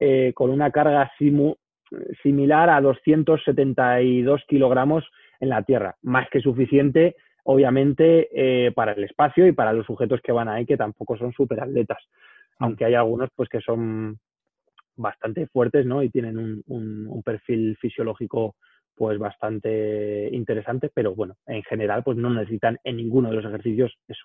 eh, 0.00 0.32
con 0.34 0.50
una 0.50 0.70
carga 0.70 1.10
similar 2.22 2.70
a 2.70 2.80
272 2.80 4.42
kilogramos 4.48 5.04
en 5.40 5.48
la 5.48 5.62
Tierra, 5.62 5.96
más 6.02 6.28
que 6.30 6.40
suficiente, 6.40 7.16
obviamente, 7.44 8.28
eh, 8.32 8.72
para 8.72 8.92
el 8.92 9.04
espacio 9.04 9.46
y 9.46 9.52
para 9.52 9.72
los 9.72 9.86
sujetos 9.86 10.20
que 10.22 10.32
van 10.32 10.48
ahí, 10.48 10.66
que 10.66 10.76
tampoco 10.76 11.16
son 11.16 11.32
superatletas, 11.32 11.98
mm. 12.58 12.64
aunque 12.64 12.84
hay 12.84 12.94
algunos 12.94 13.30
pues 13.34 13.48
que 13.48 13.60
son 13.60 14.18
bastante 14.96 15.46
fuertes, 15.48 15.86
¿no? 15.86 16.02
Y 16.02 16.10
tienen 16.10 16.38
un, 16.38 16.62
un 16.66 17.22
perfil 17.22 17.76
fisiológico 17.80 18.56
pues 18.96 19.18
bastante 19.18 20.28
interesante, 20.32 20.90
pero 20.92 21.14
bueno, 21.14 21.36
en 21.46 21.62
general 21.62 22.02
pues 22.04 22.16
no 22.16 22.30
necesitan 22.30 22.78
en 22.84 22.96
ninguno 22.96 23.30
de 23.30 23.36
los 23.36 23.44
ejercicios 23.44 23.96
eso. 24.08 24.24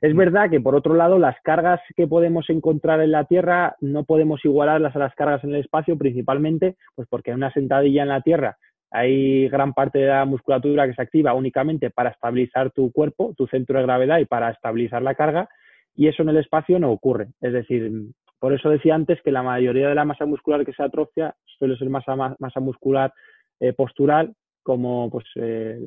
Es 0.00 0.14
verdad 0.14 0.50
que 0.50 0.60
por 0.60 0.74
otro 0.74 0.94
lado 0.94 1.18
las 1.18 1.36
cargas 1.42 1.80
que 1.96 2.06
podemos 2.06 2.50
encontrar 2.50 3.00
en 3.00 3.12
la 3.12 3.24
Tierra 3.24 3.76
no 3.80 4.04
podemos 4.04 4.44
igualarlas 4.44 4.94
a 4.96 4.98
las 4.98 5.14
cargas 5.14 5.44
en 5.44 5.50
el 5.50 5.60
espacio, 5.60 5.96
principalmente 5.96 6.76
pues 6.94 7.08
porque 7.08 7.30
en 7.30 7.36
una 7.36 7.52
sentadilla 7.52 8.02
en 8.02 8.08
la 8.08 8.20
Tierra 8.20 8.58
hay 8.90 9.48
gran 9.48 9.72
parte 9.72 9.98
de 9.98 10.06
la 10.06 10.24
musculatura 10.24 10.86
que 10.86 10.94
se 10.94 11.02
activa 11.02 11.34
únicamente 11.34 11.90
para 11.90 12.10
estabilizar 12.10 12.70
tu 12.70 12.92
cuerpo, 12.92 13.34
tu 13.36 13.46
centro 13.46 13.78
de 13.78 13.84
gravedad 13.84 14.18
y 14.18 14.24
para 14.24 14.50
estabilizar 14.50 15.02
la 15.02 15.14
carga, 15.14 15.48
y 15.94 16.08
eso 16.08 16.22
en 16.22 16.30
el 16.30 16.36
espacio 16.38 16.78
no 16.78 16.90
ocurre. 16.90 17.28
Es 17.40 17.52
decir, 17.52 17.90
por 18.38 18.52
eso 18.52 18.70
decía 18.70 18.94
antes 18.94 19.20
que 19.22 19.32
la 19.32 19.42
mayoría 19.42 19.88
de 19.88 19.94
la 19.94 20.04
masa 20.04 20.26
muscular 20.26 20.64
que 20.64 20.72
se 20.72 20.82
atrofia 20.82 21.34
suele 21.58 21.76
ser 21.76 21.88
masa, 21.88 22.16
masa 22.38 22.60
muscular 22.60 23.12
eh, 23.60 23.72
postural 23.72 24.34
como 24.62 25.08
pues, 25.10 25.24
eh, 25.36 25.78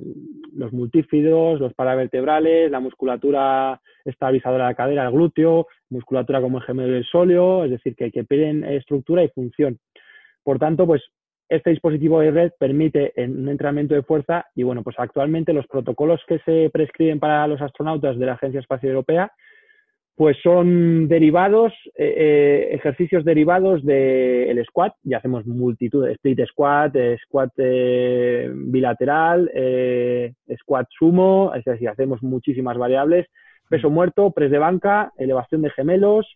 los 0.56 0.72
multífidos, 0.72 1.60
los 1.60 1.74
paravertebrales, 1.74 2.72
la 2.72 2.80
musculatura 2.80 3.82
estabilizadora 4.06 4.66
de 4.66 4.70
la 4.70 4.76
cadera, 4.76 5.06
el 5.06 5.12
glúteo, 5.12 5.68
musculatura 5.90 6.40
como 6.40 6.60
el 6.60 6.64
gemelo 6.64 6.94
del 6.94 7.04
sóleo, 7.04 7.66
es 7.66 7.72
decir, 7.72 7.94
que, 7.96 8.10
que 8.10 8.24
pierden 8.24 8.64
estructura 8.64 9.22
y 9.22 9.28
función. 9.28 9.80
Por 10.44 10.60
tanto, 10.60 10.88
pues 10.88 11.04
este 11.50 11.72
dispositivo 11.72 12.22
de 12.22 12.32
red 12.32 12.52
permite 12.58 13.12
un 13.18 13.50
entrenamiento 13.50 13.96
de 13.96 14.04
fuerza 14.04 14.46
y 14.56 14.64
bueno, 14.64 14.84
pues 14.84 14.96
actualmente 15.00 15.52
los 15.52 15.68
protocolos 15.68 16.22
que 16.28 16.40
se 16.40 16.70
prescriben 16.70 17.20
para 17.20 17.46
los 17.48 17.60
astronautas 17.60 18.18
de 18.18 18.26
la 18.28 18.34
Agencia 18.34 18.60
Espacial 18.60 18.92
Europea 18.92 19.32
pues 20.20 20.36
son 20.44 21.08
derivados, 21.08 21.72
eh, 21.96 22.14
eh, 22.18 22.70
ejercicios 22.74 23.24
derivados 23.24 23.86
del 23.86 24.62
squat, 24.66 24.94
y 25.02 25.14
hacemos 25.14 25.46
multitud 25.46 26.06
de 26.06 26.12
split 26.16 26.42
squat, 26.46 26.94
eh, 26.98 27.18
squat 27.24 27.54
bilateral, 27.56 29.50
squat 30.60 30.88
sumo, 30.90 31.54
es 31.56 31.64
decir, 31.64 31.88
hacemos 31.88 32.22
muchísimas 32.22 32.78
variables, 32.78 33.28
peso 33.70 33.90
mm. 33.90 33.94
muerto, 33.94 34.32
press 34.32 34.52
de 34.52 34.58
banca, 34.58 35.14
elevación 35.18 35.62
de 35.62 35.70
gemelos, 35.70 36.28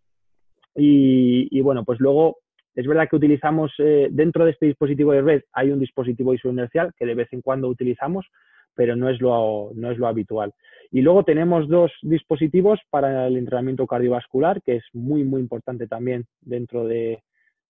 y, 0.73 1.59
bueno, 1.59 1.83
pues 1.83 1.99
luego 1.99 2.37
es 2.75 2.87
verdad 2.87 3.09
que 3.09 3.17
utilizamos 3.17 3.73
dentro 4.11 4.45
de 4.45 4.51
este 4.51 4.67
dispositivo 4.67 5.11
de 5.11 5.21
red 5.23 5.41
hay 5.51 5.71
un 5.71 5.81
dispositivo 5.81 6.33
isoinercial 6.33 6.93
que 6.97 7.05
de 7.05 7.15
vez 7.15 7.27
en 7.33 7.41
cuando 7.41 7.67
utilizamos, 7.67 8.25
pero 8.75 8.95
no 8.95 9.09
es 9.09 9.21
lo, 9.21 9.71
no 9.75 9.91
es 9.91 9.97
lo 9.97 10.07
habitual. 10.07 10.53
Y 10.91 11.01
luego 11.01 11.23
tenemos 11.23 11.67
dos 11.67 11.91
dispositivos 12.01 12.79
para 12.89 13.27
el 13.27 13.37
entrenamiento 13.37 13.87
cardiovascular, 13.87 14.61
que 14.61 14.75
es 14.75 14.83
muy, 14.93 15.23
muy 15.23 15.41
importante 15.41 15.87
también 15.87 16.25
dentro 16.41 16.85
de, 16.85 17.23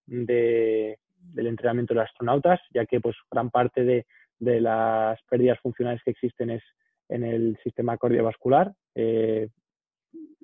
del 0.05 1.47
entrenamiento 1.47 1.93
de 1.93 2.01
los 2.01 2.09
astronautas, 2.09 2.59
ya 2.73 2.85
que 2.85 2.99
pues 2.99 3.15
gran 3.31 3.49
parte 3.49 3.83
de, 3.83 4.05
las 4.39 5.17
pérdidas 5.29 5.57
funcionales 5.61 6.01
que 6.03 6.11
existen 6.11 6.49
es 6.49 6.63
en 7.07 7.23
el 7.23 7.57
sistema 7.63 7.97
cardiovascular. 7.97 8.73
Eh, 8.93 9.47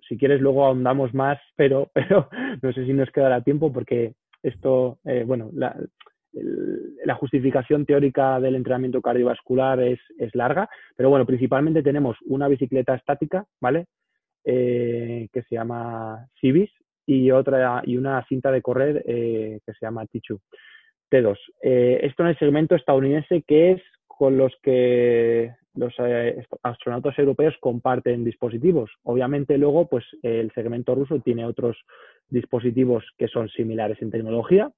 si 0.07 0.17
quieres 0.17 0.39
luego 0.39 0.65
ahondamos 0.65 1.13
más, 1.13 1.37
pero, 1.57 1.91
pero 1.93 2.29
no 2.61 2.71
sé 2.71 2.85
si 2.85 2.93
nos 2.93 3.11
quedará 3.11 3.41
tiempo 3.41 3.73
porque 3.73 4.13
esto, 4.41 4.99
eh, 5.03 5.25
bueno, 5.27 5.49
la, 5.53 5.75
la 6.31 7.15
justificación 7.15 7.85
teórica 7.85 8.39
del 8.39 8.55
entrenamiento 8.55 9.01
cardiovascular 9.01 9.81
es, 9.81 9.99
larga, 10.33 10.69
pero 10.95 11.09
bueno, 11.09 11.25
principalmente 11.25 11.81
tenemos 11.81 12.17
una 12.25 12.47
bicicleta 12.47 12.95
estática, 12.95 13.45
¿vale? 13.59 13.87
Eh, 14.45 15.27
que 15.33 15.41
se 15.43 15.55
llama 15.55 16.27
Civis 16.39 16.69
y 17.05 17.31
otra 17.31 17.81
y 17.85 17.97
una 17.97 18.23
cinta 18.27 18.51
de 18.51 18.61
correr 18.61 19.03
eh, 19.05 19.59
que 19.65 19.73
se 19.73 19.85
llama 19.85 20.05
Tichu 20.05 20.39
T2. 21.11 21.37
Eh, 21.61 21.99
esto 22.03 22.23
en 22.23 22.29
el 22.29 22.39
segmento 22.39 22.75
estadounidense 22.75 23.43
que 23.47 23.71
es 23.71 23.81
con 24.07 24.37
los 24.37 24.53
que 24.61 25.51
los 25.75 25.93
astronautas 26.63 27.17
europeos 27.17 27.55
comparten 27.59 28.23
dispositivos. 28.23 28.91
Obviamente 29.03 29.57
luego 29.57 29.87
pues 29.87 30.05
el 30.23 30.51
segmento 30.53 30.95
ruso 30.95 31.19
tiene 31.19 31.45
otros 31.45 31.77
dispositivos 32.29 33.03
que 33.17 33.27
son 33.27 33.49
similares 33.49 34.01
en 34.01 34.11
tecnología. 34.11 34.71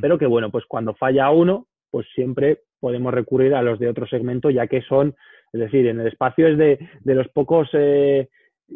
Pero 0.00 0.18
que 0.18 0.26
bueno, 0.26 0.50
pues 0.50 0.64
cuando 0.66 0.94
falla 0.94 1.30
uno, 1.30 1.66
pues 1.90 2.06
siempre 2.14 2.60
podemos 2.80 3.12
recurrir 3.12 3.54
a 3.54 3.62
los 3.62 3.78
de 3.78 3.88
otro 3.88 4.06
segmento, 4.06 4.50
ya 4.50 4.66
que 4.66 4.82
son, 4.82 5.14
es 5.52 5.60
decir, 5.60 5.86
en 5.86 6.00
el 6.00 6.08
espacio 6.08 6.48
es 6.48 6.58
de, 6.58 6.78
los 7.04 7.28
pocos 7.28 7.68
eh, 7.74 8.28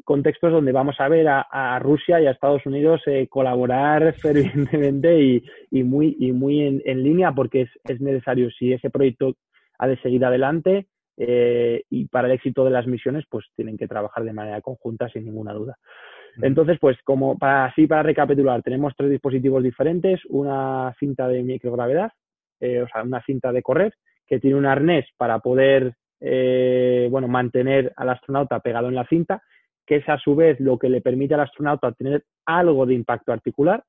contextos 0.05 0.53
donde 0.53 0.73
vamos 0.73 0.97
a 1.01 1.09
ver 1.09 1.27
a, 1.29 1.79
Rusia 1.81 2.21
y 2.21 2.27
a 2.27 2.31
Estados 2.31 2.65
Unidos 2.67 3.01
eh, 3.07 3.27
colaborar 3.29 4.13
fervientemente 4.21 5.21
y, 5.21 5.45
y, 5.71 5.83
muy, 5.83 6.17
y 6.21 6.33
muy 6.33 6.63
en, 6.63 7.03
línea, 7.03 7.33
porque 7.33 7.63
es, 7.63 7.71
es, 7.85 8.01
necesario, 8.01 8.51
si 8.51 8.73
ese 8.73 8.91
proyecto 8.91 9.35
ha 9.79 9.87
de 9.89 9.99
seguir 9.99 10.25
adelante 10.25 10.87
eh, 11.17 11.83
y 11.91 12.07
para 12.07 12.29
el 12.29 12.35
éxito 12.35 12.65
de 12.65 12.71
las 12.71 12.87
misiones, 12.87 13.25
pues 13.29 13.47
tienen 13.57 13.77
que 13.77 13.89
trabajar 13.89 14.25
de 14.25 14.33
manera 14.33 14.61
conjunta 14.61 15.09
sin 15.09 15.25
ninguna 15.25 15.53
duda. 15.53 15.79
Entonces, 16.43 16.79
pues 16.81 16.99
como 17.03 17.39
para 17.39 17.67
así 17.67 17.87
para 17.87 18.03
recapitular, 18.03 18.63
tenemos 18.63 18.95
tres 18.97 19.11
dispositivos 19.11 19.63
diferentes, 19.63 20.21
una 20.29 20.95
cinta 20.99 21.29
de 21.29 21.43
microgravedad, 21.43 22.13
eh, 22.61 22.83
o 22.83 22.89
sea, 22.89 23.03
una 23.03 23.23
cinta 23.23 23.53
de 23.53 23.63
correr, 23.63 23.95
que 24.27 24.39
tiene 24.39 24.57
un 24.57 24.67
arnés 24.67 25.07
para 25.17 25.39
poder 25.39 25.95
eh, 26.21 27.09
bueno, 27.11 27.29
mantener 27.29 27.93
al 27.97 28.11
astronauta 28.11 28.61
pegado 28.61 28.89
en 28.89 28.95
la 28.95 29.07
cinta, 29.07 29.43
que 29.87 29.97
es 29.97 30.09
a 30.09 30.19
su 30.19 30.35
vez 30.35 30.59
lo 30.61 30.79
que 30.79 30.89
le 30.89 31.01
permite 31.01 31.35
al 31.35 31.41
astronauta 31.41 31.93
tener 31.93 32.25
algo 32.45 32.87
de 32.87 32.95
impacto 32.95 33.33
articular. 33.33 33.85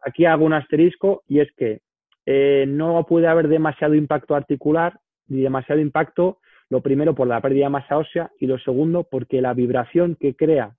Aquí 0.00 0.24
hago 0.24 0.44
un 0.44 0.54
asterisco 0.54 1.22
y 1.28 1.40
es 1.40 1.48
que 1.56 1.80
eh, 2.24 2.64
no 2.66 3.04
puede 3.06 3.26
haber 3.26 3.48
demasiado 3.48 3.94
impacto 3.94 4.34
articular 4.34 4.98
ni 5.28 5.42
demasiado 5.42 5.80
impacto, 5.80 6.38
lo 6.70 6.80
primero 6.80 7.14
por 7.14 7.28
la 7.28 7.40
pérdida 7.40 7.66
de 7.66 7.70
masa 7.70 7.98
ósea 7.98 8.30
y 8.38 8.46
lo 8.46 8.58
segundo 8.58 9.06
porque 9.08 9.40
la 9.40 9.54
vibración 9.54 10.16
que 10.18 10.34
crea 10.34 10.74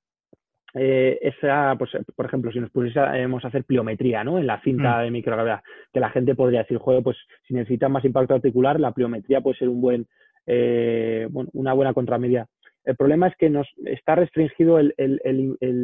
eh, 0.73 1.17
esa, 1.21 1.75
pues, 1.77 1.91
por 2.15 2.25
ejemplo, 2.25 2.51
si 2.51 2.59
nos 2.59 2.69
pusiéramos 2.69 3.43
a 3.43 3.47
hacer 3.47 3.63
pliometría, 3.63 4.23
¿no? 4.23 4.37
En 4.37 4.47
la 4.47 4.61
cinta 4.61 4.97
mm. 4.97 5.03
de 5.03 5.11
microgravedad, 5.11 5.61
que 5.93 5.99
la 5.99 6.09
gente 6.09 6.35
podría 6.35 6.59
decir, 6.59 6.77
juego, 6.77 7.03
pues 7.03 7.17
si 7.47 7.53
necesita 7.53 7.89
más 7.89 8.05
impacto 8.05 8.35
articular, 8.35 8.79
la 8.79 8.91
pliometría 8.91 9.41
puede 9.41 9.57
ser 9.57 9.69
un 9.69 9.81
buen, 9.81 10.07
eh, 10.45 11.27
una 11.53 11.73
buena 11.73 11.93
contramedia. 11.93 12.47
El 12.87 12.95
problema 12.95 13.27
es 13.27 13.35
que 13.35 13.49
nos 13.49 13.67
está 13.83 14.15
restringido 14.15 14.79
el, 14.79 14.95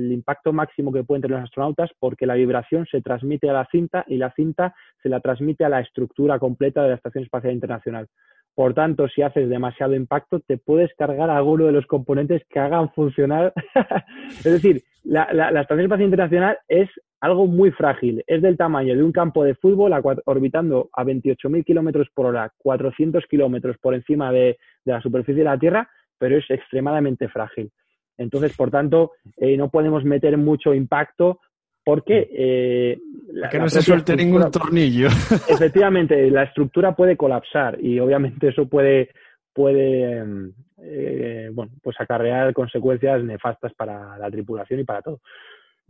impacto 0.10 0.54
máximo 0.54 0.94
que 0.94 1.04
pueden 1.04 1.22
tener 1.22 1.38
los 1.38 1.50
astronautas 1.50 1.92
porque 2.00 2.26
la 2.26 2.36
vibración 2.36 2.88
se 2.89 3.02
transmite 3.02 3.50
a 3.50 3.54
la 3.54 3.68
cinta 3.70 4.06
y 4.08 4.16
la 4.16 4.32
cinta 4.32 4.74
se 5.02 5.10
la 5.10 5.20
transmite 5.20 5.66
a 5.66 5.70
la 5.70 5.82
estructura 5.82 6.39
completa 6.39 6.82
de 6.82 6.89
la 6.89 6.96
Estación 6.96 7.26
Espacial 7.26 7.56
Internacional. 7.56 8.08
Por 8.56 8.74
tanto, 8.74 9.10
si 9.10 9.22
haces 9.22 9.50
demasiado 9.50 9.96
impacto, 9.96 10.39
te 10.39 10.58
puedes 10.58 10.94
cargar 10.94 11.30
alguno 11.30 11.66
de 11.66 11.74
los 11.74 11.86
componentes 11.88 12.42
que 12.50 12.60
hagan 12.60 12.89
funcionar. 12.94 13.52
es 14.30 14.44
decir, 14.46 14.84
la, 15.04 15.24
Estación 15.60 15.82
Espacial 15.82 16.06
Internacional 16.06 16.58
es 16.70 16.89
algo 17.20 17.48
muy 17.48 17.72
frágil. 17.72 18.24
Es 18.28 18.42
del 18.42 18.56
tamaño 18.56 18.96
de 18.96 19.04
un 19.04 19.12
campo 19.12 19.44
de 19.44 19.56
fútbol 19.56 19.92
orbitando 20.24 20.89
a 20.94 21.04
28.000 21.04 21.66
kilómetros 21.66 22.08
por 22.13 22.28
hora, 22.28 22.50
400 22.60 23.26
kilómetros 23.26 23.78
por 23.80 23.94
encima 23.94 24.32
de 24.32 24.58
la 24.86 25.02
superficie 25.02 25.44
de 25.44 25.50
la 25.50 25.60
Tierra 25.60 25.89
pero 26.23 26.38
es 26.38 26.49
extremadamente 26.49 27.27
frágil. 27.27 27.69
Entonces, 28.17 28.55
por 28.55 28.71
tanto, 28.71 29.12
eh, 29.36 29.57
no 29.57 29.69
podemos 29.69 30.05
meter 30.05 30.38
mucho 30.38 30.73
impacto 30.73 31.41
porque... 31.83 32.29
Eh, 32.31 32.97
que 33.51 33.59
no 33.59 33.67
se 33.67 33.81
suelte 33.81 34.15
ningún 34.15 34.49
tornillo. 34.49 35.07
Efectivamente, 35.49 36.31
la 36.31 36.43
estructura 36.43 36.95
puede 36.95 37.17
colapsar 37.17 37.77
y 37.83 37.99
obviamente 37.99 38.47
eso 38.47 38.69
puede, 38.69 39.09
puede 39.51 40.23
eh, 40.81 41.49
bueno, 41.51 41.73
pues 41.83 41.99
acarrear 41.99 42.53
consecuencias 42.53 43.21
nefastas 43.21 43.73
para 43.73 44.17
la 44.17 44.31
tripulación 44.31 44.79
y 44.79 44.86
para 44.86 45.01
todo. 45.01 45.19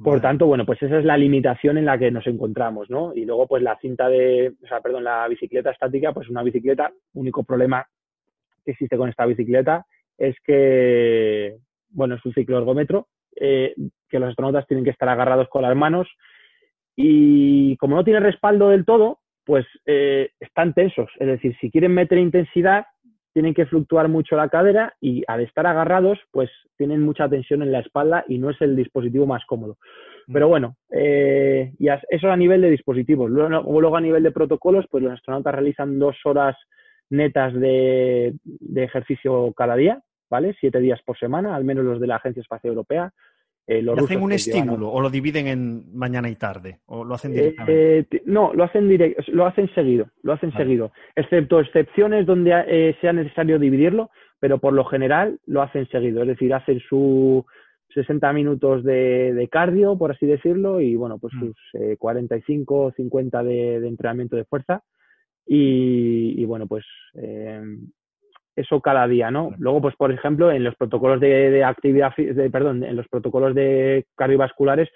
Por 0.04 0.20
tanto, 0.20 0.48
bueno, 0.48 0.66
pues 0.66 0.82
esa 0.82 0.98
es 0.98 1.06
la 1.06 1.16
limitación 1.16 1.78
en 1.78 1.86
la 1.86 2.00
que 2.00 2.10
nos 2.10 2.26
encontramos, 2.26 2.90
¿no? 2.90 3.14
Y 3.14 3.24
luego, 3.26 3.46
pues 3.46 3.62
la 3.62 3.78
cinta 3.78 4.10
de, 4.10 4.52
o 4.64 4.68
sea, 4.68 4.82
perdón, 4.82 5.04
la 5.04 5.28
bicicleta 5.28 5.70
estática, 5.70 6.12
pues 6.12 6.28
una 6.28 6.42
bicicleta, 6.42 6.92
único 7.14 7.44
problema 7.44 7.86
que 8.66 8.72
existe 8.72 8.98
con 8.98 9.10
esta 9.10 9.28
bicicleta 9.28 9.86
es 10.18 10.36
que, 10.44 11.58
bueno, 11.90 12.16
es 12.16 12.26
un 12.26 12.34
ciclo 12.34 12.58
ergómetro, 12.58 13.08
eh, 13.36 13.74
que 14.10 14.20
los 14.20 14.30
astronautas 14.30 14.68
tienen 14.68 14.84
que 14.84 14.92
estar 14.92 15.10
agarrados 15.10 15.48
con 15.50 15.64
las 15.64 15.76
manos 15.76 16.08
y 16.96 17.76
como 17.78 17.96
no 17.96 18.04
tiene 18.04 18.20
respaldo 18.20 18.70
del 18.70 18.86
todo, 18.86 19.20
pues 19.46 19.66
eh, 19.86 20.30
están 20.40 20.74
tensos. 20.74 21.10
Es 21.20 21.28
decir, 21.28 21.56
si 21.60 21.72
quieren 21.72 21.94
meter 21.94 22.18
intensidad, 22.18 22.86
tienen 23.34 23.54
que 23.54 23.66
fluctuar 23.66 24.08
mucho 24.10 24.36
la 24.36 24.50
cadera 24.50 24.94
y 25.02 25.24
al 25.28 25.42
estar 25.42 25.66
agarrados, 25.66 26.20
pues 26.32 26.52
tienen 26.78 27.02
mucha 27.02 27.28
tensión 27.28 27.64
en 27.64 27.72
la 27.72 27.80
espalda 27.80 28.24
y 28.28 28.38
no 28.38 28.52
es 28.52 28.62
el 28.62 28.76
dispositivo 28.76 29.26
más 29.26 29.44
cómodo. 29.46 29.78
Pero 30.32 30.48
bueno, 30.48 30.78
eh, 30.92 31.74
y 31.80 31.88
eso 32.10 32.32
a 32.32 32.38
nivel 32.38 32.62
de 32.62 32.70
dispositivos. 32.70 33.30
Luego, 33.30 33.82
luego, 33.82 33.98
a 33.98 34.02
nivel 34.02 34.24
de 34.24 34.32
protocolos, 34.32 34.86
pues 34.90 35.04
los 35.04 35.14
astronautas 35.14 35.56
realizan 35.56 36.00
dos 36.00 36.16
horas 36.26 36.56
netas 37.14 37.54
de, 37.54 38.34
ejercicio 38.76 39.54
cada 39.56 39.76
día, 39.76 40.02
¿vale? 40.30 40.56
Siete 40.60 40.80
días 40.80 41.00
por 41.06 41.18
semana, 41.18 41.56
al 41.56 41.64
menos 41.64 41.86
los 41.86 42.02
de 42.02 42.08
la 42.08 42.18
Agencia 42.18 42.42
Espacial 42.42 42.72
Europea. 42.72 43.14
Eh, 43.66 43.82
los 43.82 43.98
¿Hacen 43.98 44.22
un 44.22 44.34
estímulo 44.34 44.90
o 44.90 45.00
lo 45.00 45.10
dividen 45.10 45.48
en 45.48 45.98
mañana 45.98 46.30
y 46.30 46.36
tarde? 46.36 46.80
¿O 46.88 47.06
lo 47.06 47.16
hacen 47.16 47.32
eh, 47.32 47.36
directamente? 47.36 48.24
no, 48.26 48.54
lo 48.54 48.66
hacen, 48.66 48.90
lo 49.28 49.46
hacen 49.46 49.74
seguido, 49.74 50.08
lo 50.22 50.34
hacen 50.34 50.52
seguido. 50.52 50.92
Excepto 51.16 51.62
excepciones 51.62 52.26
donde 52.26 52.52
eh, 52.68 52.98
sea 53.00 53.14
necesario 53.14 53.58
dividirlo, 53.60 54.10
pero 54.40 54.58
por 54.58 54.74
lo 54.74 54.84
general 54.84 55.40
lo 55.46 55.62
hacen 55.62 55.88
seguido. 55.88 56.24
Es 56.24 56.28
decir, 56.28 56.54
hacen 56.54 56.82
sus 56.82 57.46
60 57.94 58.34
minutos 58.34 58.84
de, 58.84 59.48
cardio, 59.50 59.98
por 59.98 60.12
así 60.12 60.26
decirlo, 60.26 60.82
y 60.82 60.96
bueno, 60.96 61.20
pues 61.20 61.34
mm. 61.36 61.40
sus 61.40 61.56
45 62.00 62.76
o 62.76 62.92
50 62.92 63.44
de 63.44 63.88
entrenamiento 63.88 64.36
de 64.36 64.46
fuerza 64.46 64.84
y, 65.46 66.46
bueno, 66.46 66.68
pues 66.68 66.86
eh, 67.16 67.62
eso 68.56 68.82
cada 68.82 69.08
día, 69.08 69.32
¿no? 69.32 69.52
Luego, 69.58 69.82
pues 69.82 69.96
por 69.96 70.12
ejemplo, 70.12 70.52
en 70.52 70.64
los 70.64 70.76
protocolos 70.76 71.20
de, 71.20 71.64
actividad, 71.64 72.16
de, 72.16 72.50
perdón, 72.50 72.84
en 72.84 72.96
los 72.96 73.08
protocolos 73.08 73.56
de 73.56 74.06
cardiovasculares, 74.16 74.90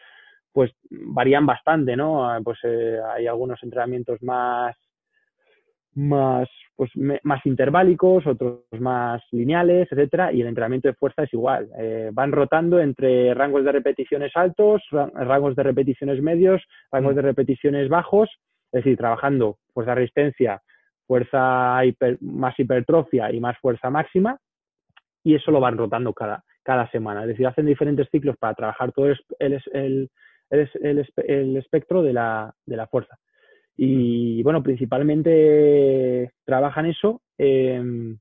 pues 0.51 0.71
varían 0.89 1.45
bastante, 1.45 1.95
¿no? 1.95 2.29
Ah, 2.29 2.39
pues 2.43 2.59
eh, 2.63 2.99
hay 3.15 3.27
algunos 3.27 3.61
entrenamientos 3.63 4.21
más 4.23 4.75
más 5.97 6.47
pues 6.75 6.91
más 7.23 7.43
interválicos, 7.47 8.27
otros 8.27 8.59
más 8.79 9.23
lineales, 9.31 9.87
etcétera, 9.91 10.31
y 10.31 10.41
el 10.41 10.47
entrenamiento 10.47 10.87
de 10.87 10.93
fuerza 10.93 11.23
es 11.23 11.33
igual. 11.33 11.67
Eh, 11.79 12.11
van 12.13 12.31
rotando 12.31 12.79
entre 12.79 13.33
rangos 13.33 13.65
de 13.65 13.71
repeticiones 13.71 14.31
altos, 14.35 14.83
rangos 14.91 15.55
de 15.55 15.63
repeticiones 15.63 16.21
medios, 16.21 16.61
rangos 16.91 17.13
mm. 17.13 17.15
de 17.15 17.21
repeticiones 17.23 17.89
bajos, 17.89 18.29
es 18.71 18.83
decir, 18.83 18.97
trabajando 18.97 19.57
fuerza 19.73 19.95
resistencia, 19.95 20.61
fuerza 21.05 21.79
más 22.21 22.59
hipertrofia 22.59 23.31
y 23.31 23.39
más 23.39 23.57
fuerza 23.59 23.89
máxima, 23.89 24.37
y 25.23 25.35
eso 25.35 25.51
lo 25.51 25.59
van 25.59 25.77
rotando 25.77 26.13
cada, 26.13 26.43
cada 26.63 26.89
semana. 26.91 27.21
Es 27.21 27.29
decir, 27.29 27.47
hacen 27.47 27.65
diferentes 27.65 28.09
ciclos 28.09 28.35
para 28.37 28.53
trabajar 28.53 28.91
todo 28.91 29.07
el, 29.07 29.17
el, 29.39 30.09
el, 30.49 31.57
espectro 31.57 32.03
de 32.03 32.13
la, 32.13 32.53
de 32.65 32.77
la, 32.77 32.87
fuerza. 32.87 33.17
Y 33.75 34.41
bueno, 34.43 34.63
principalmente 34.63 36.31
trabajan 36.45 36.87
eso 36.87 37.21
em, 37.37 38.17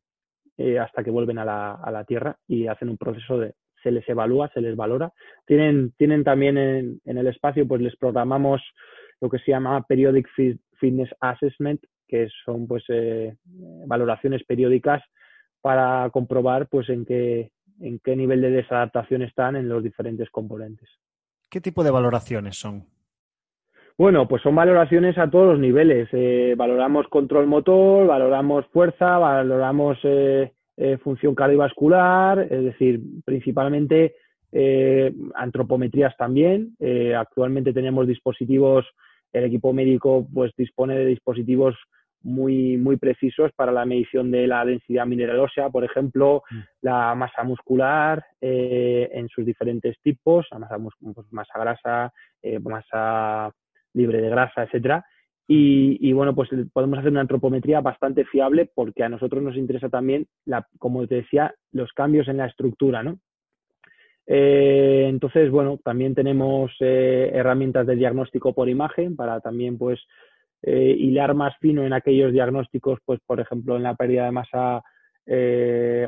eh, 0.58 0.78
hasta 0.78 1.02
que 1.02 1.10
vuelven 1.10 1.38
a 1.38 1.44
la, 1.44 1.72
a 1.74 1.90
la, 1.90 2.04
Tierra 2.04 2.36
y 2.46 2.66
hacen 2.66 2.88
un 2.88 2.98
proceso 2.98 3.38
de, 3.38 3.54
se 3.82 3.90
les 3.90 4.08
evalúa, 4.08 4.50
se 4.52 4.60
les 4.60 4.76
valora. 4.76 5.12
Tienen, 5.44 5.92
tienen 5.96 6.24
también 6.24 6.58
en, 6.58 7.00
en 7.04 7.18
el 7.18 7.26
espacio, 7.28 7.66
pues 7.66 7.80
les 7.80 7.96
programamos 7.96 8.62
lo 9.20 9.28
que 9.28 9.38
se 9.38 9.52
llama 9.52 9.82
Periodic 9.86 10.28
Fitness 10.78 11.10
Assessment, 11.20 11.80
que 12.06 12.28
son 12.44 12.66
pues 12.66 12.84
eh, 12.88 13.36
valoraciones 13.86 14.44
periódicas 14.44 15.02
para 15.60 16.08
comprobar 16.10 16.68
pues 16.68 16.88
en 16.88 17.04
qué, 17.04 17.50
en 17.80 17.98
qué 17.98 18.14
nivel 18.16 18.40
de 18.40 18.50
desadaptación 18.50 19.22
están 19.22 19.56
en 19.56 19.68
los 19.68 19.82
diferentes 19.82 20.30
componentes. 20.30 20.88
¿Qué 21.50 21.60
tipo 21.60 21.82
de 21.82 21.90
valoraciones 21.90 22.56
son? 22.56 22.84
Bueno, 23.98 24.28
pues 24.28 24.42
son 24.42 24.54
valoraciones 24.54 25.16
a 25.16 25.30
todos 25.30 25.52
los 25.52 25.58
niveles. 25.58 26.08
Eh, 26.12 26.54
valoramos 26.56 27.08
control 27.08 27.46
motor, 27.46 28.06
valoramos 28.06 28.66
fuerza, 28.66 29.16
valoramos 29.16 29.98
eh, 30.02 30.52
función 31.02 31.34
cardiovascular, 31.34 32.40
es 32.50 32.64
decir, 32.64 33.00
principalmente 33.24 34.14
antropometrías 35.34 36.16
también. 36.16 36.76
actualmente 37.14 37.74
tenemos 37.74 38.06
dispositivos 38.06 38.86
el 39.32 39.44
equipo 39.44 39.72
médico 39.72 40.26
pues 40.32 40.52
dispone 40.56 40.96
de 40.96 41.06
dispositivos 41.06 41.76
muy, 42.22 42.76
muy 42.76 42.96
precisos 42.96 43.52
para 43.54 43.70
la 43.70 43.84
medición 43.86 44.30
de 44.30 44.46
la 44.46 44.64
densidad 44.64 45.06
mineral 45.06 45.38
ósea, 45.38 45.70
por 45.70 45.84
ejemplo, 45.84 46.42
mm. 46.50 46.58
la 46.82 47.14
masa 47.14 47.44
muscular 47.44 48.24
eh, 48.40 49.08
en 49.12 49.28
sus 49.28 49.46
diferentes 49.46 49.96
tipos, 50.02 50.46
la 50.50 50.58
masa, 50.58 50.76
pues, 50.78 51.32
masa 51.32 51.58
grasa, 51.58 52.12
eh, 52.42 52.58
masa 52.58 53.52
libre 53.94 54.20
de 54.20 54.28
grasa, 54.28 54.64
etcétera. 54.64 55.04
Y, 55.48 56.12
bueno, 56.12 56.34
pues 56.34 56.50
podemos 56.72 56.98
hacer 56.98 57.12
una 57.12 57.20
antropometría 57.20 57.80
bastante 57.80 58.24
fiable 58.24 58.68
porque 58.74 59.04
a 59.04 59.08
nosotros 59.08 59.40
nos 59.44 59.56
interesa 59.56 59.88
también, 59.88 60.26
la, 60.44 60.66
como 60.78 61.06
te 61.06 61.16
decía, 61.16 61.54
los 61.70 61.92
cambios 61.92 62.26
en 62.26 62.38
la 62.38 62.46
estructura, 62.46 63.04
¿no? 63.04 63.20
Eh, 64.26 65.06
entonces, 65.08 65.50
bueno, 65.50 65.78
también 65.84 66.14
tenemos 66.14 66.72
eh, 66.80 67.30
herramientas 67.32 67.86
de 67.86 67.94
diagnóstico 67.96 68.52
por 68.52 68.68
imagen 68.68 69.16
para 69.16 69.40
también, 69.40 69.78
pues, 69.78 70.00
eh, 70.62 70.96
hilar 70.98 71.34
más 71.34 71.54
fino 71.60 71.84
en 71.84 71.92
aquellos 71.92 72.32
diagnósticos, 72.32 72.98
pues, 73.04 73.20
por 73.24 73.40
ejemplo, 73.40 73.76
en 73.76 73.84
la 73.84 73.94
pérdida 73.94 74.24
de 74.24 74.32
masa 74.32 74.82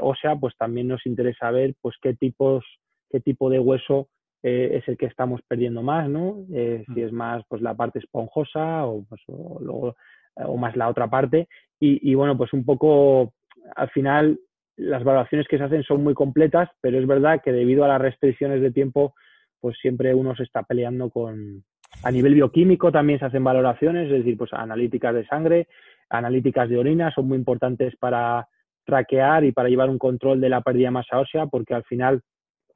ósea, 0.01 0.37
pues 0.37 0.57
también 0.57 0.87
nos 0.87 1.05
interesa 1.05 1.51
ver, 1.51 1.75
pues, 1.81 1.97
qué 2.01 2.15
tipos, 2.15 2.65
qué 3.11 3.21
tipo 3.21 3.51
de 3.51 3.59
hueso 3.59 4.09
es 4.43 4.87
el 4.87 4.97
que 4.97 5.07
estamos 5.07 5.41
perdiendo 5.49 5.83
más, 5.83 6.09
¿no? 6.09 6.45
si 6.49 7.03
es 7.03 7.11
más, 7.11 7.43
pues, 7.49 7.61
la 7.61 7.75
parte 7.75 7.99
esponjosa 7.99 8.87
o, 8.87 9.05
pues, 9.09 9.21
o, 9.27 9.93
o 10.37 10.57
más 10.57 10.77
la 10.77 10.89
otra 10.89 11.11
parte. 11.11 11.49
Y, 11.81 12.11
y 12.11 12.15
bueno, 12.15 12.37
pues 12.37 12.53
un 12.53 12.65
poco, 12.65 13.33
al 13.75 13.91
final, 13.91 14.39
las 14.79 15.03
valoraciones 15.03 15.47
que 15.49 15.59
se 15.59 15.65
hacen 15.65 15.83
son 15.83 16.03
muy 16.03 16.15
completas, 16.15 16.71
pero 16.81 16.99
es 16.99 17.07
verdad 17.07 17.41
que 17.45 17.53
debido 17.53 17.85
a 17.85 17.89
las 17.89 18.01
restricciones 18.01 18.63
de 18.63 18.71
tiempo, 18.71 19.15
pues 19.61 19.77
siempre 19.81 20.15
uno 20.15 20.35
se 20.37 20.45
está 20.45 20.63
peleando 20.63 21.11
con... 21.11 21.65
A 22.05 22.11
nivel 22.13 22.35
bioquímico 22.35 22.93
también 22.93 23.19
se 23.19 23.25
hacen 23.25 23.43
valoraciones, 23.43 24.07
es 24.07 24.19
decir, 24.19 24.37
pues 24.37 24.53
analíticas 24.53 25.15
de 25.15 25.27
sangre, 25.27 25.69
analíticas 26.11 26.69
de 26.69 26.79
orina, 26.79 27.11
son 27.13 27.27
muy 27.27 27.37
importantes 27.37 27.95
para 27.97 28.47
traquear 28.85 29.45
y 29.45 29.53
para 29.53 29.69
llevar 29.69 29.91
un 29.91 29.99
control 29.99 30.41
de 30.41 30.49
la 30.49 30.61
pérdida 30.61 30.89
de 30.89 30.93
masa 30.93 31.19
ósea, 31.19 31.47
porque 31.47 31.75
al 31.75 31.85
final 31.85 32.23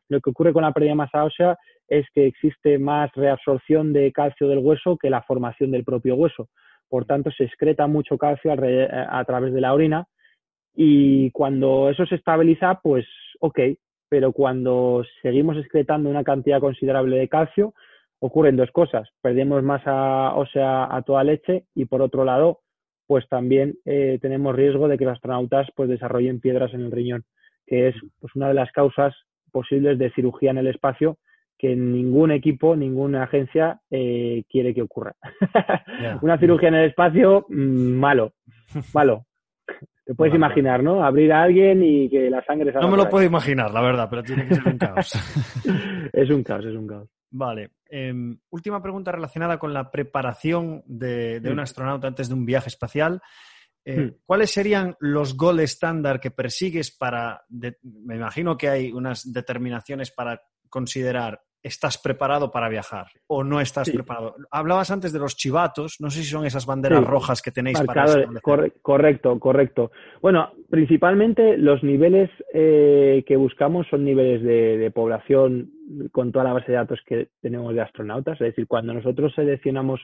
lo 0.09 0.21
que 0.21 0.31
ocurre 0.31 0.53
con 0.53 0.63
la 0.63 0.73
pérdida 0.73 0.93
de 0.93 0.97
masa 0.97 1.25
ósea 1.25 1.57
es 1.87 2.07
que 2.15 2.27
existe 2.27 2.79
más 2.79 3.13
reabsorción 3.15 3.93
de 3.93 4.11
calcio 4.13 4.49
del 4.49 4.59
hueso 4.59 4.97
que 4.97 5.09
la 5.09 5.23
formación 5.23 5.71
del 5.71 5.85
propio 5.85 6.17
hueso. 6.17 6.49
Por 6.89 7.05
tanto, 7.05 7.31
se 7.31 7.45
excreta 7.45 7.87
mucho 7.87 8.19
calcio 8.19 8.53
a 8.53 9.25
través 9.25 9.53
de 9.53 9.61
la 9.61 9.73
orina 9.73 10.07
y 10.75 11.31
cuando 11.33 11.91
eso 11.91 12.07
se 12.07 12.15
estabiliza, 12.15 12.81
pues 12.83 13.07
ok, 13.41 13.59
pero 14.09 14.33
cuando 14.33 15.05
seguimos 15.23 15.57
excretando 15.57 16.11
una 16.11 16.25
cantidad 16.25 16.61
considerable 16.61 17.17
de 17.17 17.29
calcio, 17.29 17.75
ocurren 18.21 18.57
dos 18.57 18.71
cosas. 18.71 19.09
Perdemos 19.21 19.63
masa 19.63 20.35
ósea 20.35 20.95
a 20.95 21.03
toda 21.03 21.25
leche 21.25 21.65
y 21.75 21.87
por 21.87 22.03
otro 22.03 22.25
lado, 22.25 22.61
pues 23.07 23.29
también 23.29 23.75
eh, 23.85 24.19
tenemos 24.23 24.55
riesgo 24.55 24.87
de 24.87 24.97
que 24.97 25.05
los 25.05 25.15
astronautas 25.15 25.69
pues 25.75 25.89
desarrollen 25.89 26.41
piedras 26.41 26.73
en 26.73 26.83
el 26.83 26.93
riñón, 26.93 27.25
que 27.67 27.89
es 27.89 27.97
pues, 28.21 28.35
una 28.37 28.49
de 28.49 28.55
las 28.55 28.71
causas 28.71 29.15
posibles 29.51 29.99
de 29.99 30.13
cirugía 30.13 30.51
en 30.51 30.59
el 30.59 30.69
espacio 30.69 31.19
que 31.59 31.77
ningún 31.77 32.33
equipo, 32.33 32.75
ninguna 32.75 33.23
agencia 33.23 33.81
eh, 33.91 34.43
quiere 34.51 34.75
que 34.75 34.83
ocurra. 34.83 35.15
una 36.23 36.37
cirugía 36.37 36.69
en 36.69 36.75
el 36.75 36.91
espacio, 36.91 37.47
mm, 37.49 37.93
malo, 37.99 38.33
malo. 38.95 39.27
Te 40.05 40.15
puedes 40.15 40.35
imaginar, 40.35 40.83
¿no? 40.83 41.05
Abrir 41.05 41.33
a 41.33 41.43
alguien 41.43 41.83
y 41.83 42.09
que 42.09 42.29
la 42.29 42.45
sangre 42.45 42.73
salga. 42.73 42.87
No 42.87 42.91
me 42.91 43.03
lo 43.03 43.09
puedo 43.09 43.25
imaginar, 43.25 43.73
la 43.73 43.81
verdad, 43.81 44.09
pero 44.11 44.23
tiene 44.23 44.49
que 44.49 44.57
ser 44.57 44.67
un 44.67 44.79
caos. 44.79 45.13
es 46.13 46.31
un 46.31 46.43
caos, 46.43 46.65
es 46.65 46.75
un 46.75 46.87
caos. 46.89 47.09
Vale. 47.31 47.71
Em, 47.89 48.37
última 48.51 48.83
pregunta 48.83 49.13
relacionada 49.13 49.59
con 49.59 49.73
la 49.73 49.91
preparación 49.91 50.83
de, 50.87 51.41
un 51.45 51.61
astronauta 51.61 52.09
antes 52.09 52.29
de 52.29 52.35
un 52.35 52.45
viaje 52.45 52.69
espacial. 52.69 53.23
Eh, 53.85 53.97
hmm. 53.97 54.15
¿Cuáles 54.27 54.51
serían 54.51 54.97
los 54.99 55.37
goles 55.37 55.73
estándar 55.73 56.19
que 56.19 56.31
persigues 56.31 56.91
para, 56.91 57.45
me 57.49 58.17
imagino 58.17 58.57
que 58.57 58.69
hay 58.69 58.93
unas 58.93 59.33
determinaciones 59.33 60.11
para 60.11 60.43
considerar 60.69 61.41
estás 61.63 61.99
preparado 61.99 62.51
para 62.51 62.69
viajar 62.69 63.07
o 63.27 63.45
no 63.45 63.61
estás 63.61 63.91
preparado. 63.91 64.35
Hablabas 64.51 64.91
antes 64.91 65.13
de 65.13 65.19
los 65.19 65.37
chivatos, 65.37 65.97
no 66.01 66.11
sé 66.11 66.23
si 66.23 66.31
son 66.31 66.45
esas 66.45 66.67
banderas 66.67 67.05
rojas 67.05 67.41
que 67.41 67.53
tenéis 67.53 67.81
para 67.81 68.07
Correcto, 68.83 69.39
correcto. 69.39 69.93
Bueno, 70.21 70.53
principalmente 70.69 71.57
los 71.57 71.83
niveles 71.83 72.31
eh, 72.53 73.23
que 73.27 73.37
buscamos 73.37 73.87
son 73.89 74.05
niveles 74.05 74.43
de, 74.43 74.91
población 74.93 75.71
con 76.11 76.33
toda 76.33 76.45
la 76.45 76.53
base 76.53 76.73
de 76.73 76.79
datos 76.79 77.01
que 77.07 77.29
tenemos 77.41 77.75
de 77.75 77.81
astronautas, 77.81 78.35
es 78.41 78.49
decir, 78.49 78.67
cuando 78.67 78.93
nosotros 78.93 79.33
seleccionamos 79.35 80.01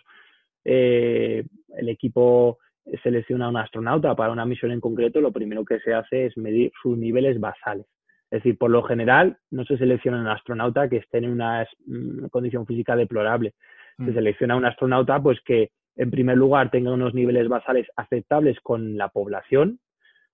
eh, 0.64 1.44
el 1.76 1.88
equipo 1.88 2.58
selecciona 3.02 3.48
un 3.48 3.56
astronauta 3.56 4.14
para 4.14 4.32
una 4.32 4.46
misión 4.46 4.72
en 4.72 4.80
concreto, 4.80 5.20
lo 5.20 5.32
primero 5.32 5.64
que 5.64 5.80
se 5.80 5.92
hace 5.92 6.26
es 6.26 6.36
medir 6.36 6.72
sus 6.82 6.96
niveles 6.96 7.38
basales. 7.38 7.86
Es 8.30 8.42
decir, 8.42 8.58
por 8.58 8.70
lo 8.70 8.82
general 8.82 9.38
no 9.50 9.64
se 9.64 9.78
selecciona 9.78 10.20
un 10.20 10.28
astronauta 10.28 10.88
que 10.88 10.98
esté 10.98 11.18
en 11.18 11.30
una, 11.30 11.66
mm, 11.86 12.26
condición 12.26 12.66
física 12.66 12.94
deplorable. 12.94 13.54
Se 13.96 14.10
mm. 14.10 14.14
selecciona 14.14 14.56
un 14.56 14.66
astronauta 14.66 15.20
pues 15.22 15.40
que 15.44 15.70
en 15.96 16.10
primer 16.10 16.36
lugar 16.36 16.70
tenga 16.70 16.92
unos 16.92 17.14
niveles 17.14 17.48
basales 17.48 17.88
aceptables 17.96 18.60
con 18.60 18.96
la 18.96 19.08
población, 19.08 19.80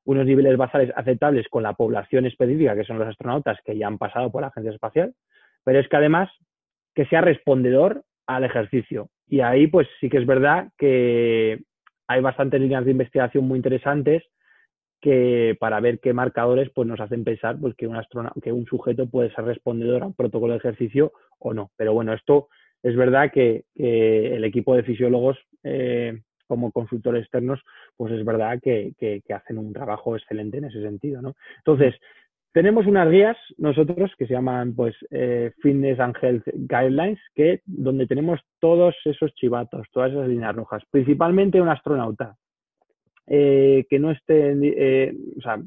unos 0.04 0.26
niveles 0.26 0.56
basales 0.56 0.92
aceptables 0.96 1.48
con 1.48 1.62
la 1.62 1.72
población 1.72 2.26
específica, 2.26 2.74
que 2.74 2.84
son 2.84 2.98
los 2.98 3.08
astronautas 3.08 3.58
que 3.64 3.76
ya 3.76 3.86
han 3.86 3.98
pasado 3.98 4.30
por 4.30 4.42
la 4.42 4.48
agencia 4.48 4.72
espacial, 4.72 5.14
pero 5.64 5.78
es 5.78 5.88
que 5.88 5.96
además 5.96 6.30
que 6.94 7.06
sea 7.06 7.22
respondedor 7.22 8.02
al 8.26 8.44
ejercicio. 8.44 9.08
Y 9.26 9.40
ahí 9.40 9.66
pues 9.66 9.88
sí 10.00 10.10
que 10.10 10.18
es 10.18 10.26
verdad 10.26 10.68
que 10.76 11.62
hay 12.06 12.20
bastantes 12.20 12.60
líneas 12.60 12.84
de 12.84 12.90
investigación 12.90 13.46
muy 13.48 13.56
interesantes 13.56 14.22
que 15.04 15.54
para 15.60 15.80
ver 15.80 16.00
qué 16.00 16.14
marcadores 16.14 16.70
pues 16.74 16.88
nos 16.88 16.98
hacen 16.98 17.24
pensar 17.24 17.58
pues 17.60 17.74
que 17.74 17.86
un 17.86 18.00
que 18.42 18.52
un 18.52 18.64
sujeto 18.64 19.06
puede 19.06 19.30
ser 19.34 19.44
respondedor 19.44 20.02
a 20.02 20.06
un 20.06 20.14
protocolo 20.14 20.54
de 20.54 20.60
ejercicio 20.60 21.12
o 21.38 21.52
no. 21.52 21.70
Pero 21.76 21.92
bueno, 21.92 22.14
esto 22.14 22.48
es 22.82 22.96
verdad 22.96 23.30
que, 23.30 23.64
el 23.74 24.42
equipo 24.44 24.74
de 24.74 24.82
fisiólogos 24.82 25.36
eh, 25.62 26.22
como 26.46 26.72
consultores 26.72 27.24
externos, 27.24 27.60
pues 27.98 28.14
es 28.14 28.24
verdad 28.24 28.58
que, 28.62 28.94
hacen 29.28 29.58
un 29.58 29.74
trabajo 29.74 30.16
excelente 30.16 30.56
en 30.56 30.64
ese 30.64 30.80
sentido, 30.80 31.20
¿no? 31.20 31.34
Entonces, 31.58 31.94
tenemos 32.52 32.86
unas 32.86 33.10
guías 33.10 33.36
nosotros 33.58 34.10
que 34.16 34.26
se 34.26 34.32
llaman 34.32 34.74
pues 34.74 34.94
eh, 35.10 35.52
Fitness 35.60 36.00
and 36.00 36.16
Health 36.22 36.44
Guidelines, 36.46 37.20
que 37.34 37.60
donde 37.66 38.06
tenemos 38.06 38.40
todos 38.58 38.94
esos 39.04 39.34
chivatos, 39.34 39.86
todas 39.92 40.12
esas 40.12 40.28
líneas 40.28 40.56
rojas, 40.56 40.82
principalmente 40.90 41.60
un 41.60 41.68
astronauta. 41.68 42.38
Eh, 43.26 43.86
que 43.88 43.98
no 43.98 44.10
esté, 44.10 44.52
eh, 44.62 45.14
o 45.38 45.40
sea, 45.40 45.58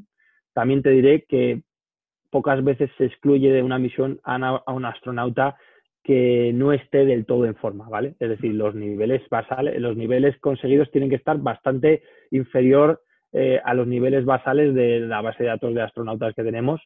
también 0.54 0.82
te 0.82 0.90
diré 0.90 1.24
que 1.28 1.62
pocas 2.30 2.62
veces 2.62 2.88
se 2.96 3.06
excluye 3.06 3.50
de 3.50 3.64
una 3.64 3.78
misión 3.80 4.20
a, 4.22 4.62
un 4.72 4.84
astronauta 4.84 5.56
que 6.04 6.52
no 6.54 6.72
esté 6.72 7.04
del 7.04 7.26
todo 7.26 7.46
en 7.46 7.56
forma, 7.56 7.88
¿vale? 7.88 8.14
Es 8.20 8.28
decir, 8.28 8.54
los 8.54 8.74
niveles 8.74 9.28
basales, 9.28 9.80
los 9.80 9.96
niveles 9.96 10.38
conseguidos 10.38 10.90
tienen 10.92 11.10
que 11.10 11.16
estar 11.16 11.36
bastante 11.38 12.02
inferior 12.30 13.02
eh, 13.32 13.60
a 13.64 13.74
los 13.74 13.86
niveles 13.86 14.24
basales 14.24 14.72
de 14.74 15.00
la 15.00 15.20
base 15.20 15.42
de 15.42 15.50
datos 15.50 15.74
de 15.74 15.82
astronautas 15.82 16.34
que 16.34 16.44
tenemos 16.44 16.80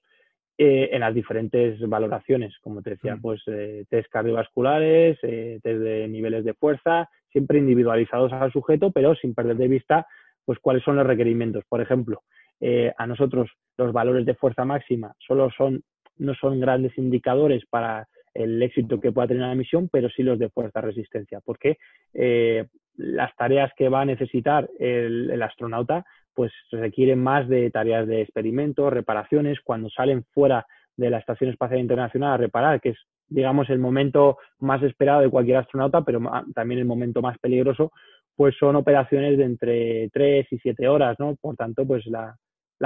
en 0.58 1.00
las 1.00 1.12
diferentes 1.12 1.80
valoraciones, 1.88 2.54
como 2.60 2.82
te 2.82 2.90
decía, 2.90 3.16
mm. 3.16 3.20
pues 3.20 3.42
test 3.88 4.08
cardiovasculares, 4.10 5.18
test 5.20 5.64
de 5.64 6.06
niveles 6.06 6.44
de 6.44 6.54
fuerza, 6.54 7.08
siempre 7.32 7.58
individualizados 7.58 8.32
al 8.32 8.52
sujeto, 8.52 8.92
pero 8.92 9.16
sin 9.16 9.34
perder 9.34 9.56
de 9.56 9.66
vista 9.66 10.06
pues 10.44 10.58
cuáles 10.60 10.82
son 10.82 10.96
los 10.96 11.06
requerimientos. 11.06 11.64
Por 11.68 11.80
ejemplo, 11.80 12.22
eh, 12.60 12.92
a 12.96 13.06
nosotros 13.06 13.50
los 13.76 13.92
valores 13.92 14.26
de 14.26 14.34
fuerza 14.34 14.64
máxima 14.64 15.14
solo 15.18 15.50
son, 15.56 15.82
no 16.18 16.34
son 16.34 16.60
grandes 16.60 16.96
indicadores 16.98 17.64
para 17.68 18.06
el 18.34 18.62
éxito 18.62 19.00
que 19.00 19.12
pueda 19.12 19.28
tener 19.28 19.42
la 19.42 19.54
misión, 19.54 19.88
pero 19.90 20.08
sí 20.08 20.22
los 20.22 20.38
de 20.38 20.48
fuerza 20.50 20.80
resistencia, 20.80 21.40
porque 21.44 21.78
eh, 22.14 22.66
las 22.96 23.34
tareas 23.36 23.70
que 23.76 23.88
va 23.88 24.02
a 24.02 24.06
necesitar 24.06 24.68
el, 24.78 25.40
astronauta 25.42 26.04
pues 26.34 26.52
requieren 26.70 27.22
más 27.22 27.46
de 27.48 27.70
tareas 27.70 28.06
de 28.06 28.22
experimentos, 28.22 28.92
reparaciones, 28.92 29.60
cuando 29.62 29.90
salen 29.90 30.24
fuera 30.32 30.66
de 30.96 31.10
la 31.10 31.18
Estación 31.18 31.50
Espacial 31.50 31.80
Internacional 31.80 32.32
a 32.32 32.36
reparar, 32.38 32.80
que 32.80 32.90
es, 32.90 32.98
digamos, 33.28 33.68
el 33.68 33.78
momento 33.78 34.38
más 34.58 34.82
esperado 34.82 35.20
de 35.20 35.28
cualquier 35.28 35.58
astronauta, 35.58 36.02
pero 36.02 36.20
también 36.54 36.80
el 36.80 36.86
momento 36.86 37.20
más 37.20 37.38
peligroso, 37.38 37.92
pues 38.36 38.56
son 38.58 38.76
operaciones 38.76 39.36
de 39.36 39.44
entre 39.44 40.08
3 40.10 40.46
y 40.50 40.58
7 40.58 40.88
horas, 40.88 41.16
¿no? 41.18 41.36
Por 41.40 41.56
tanto, 41.56 41.86
pues 41.86 42.04
la, 42.06 42.36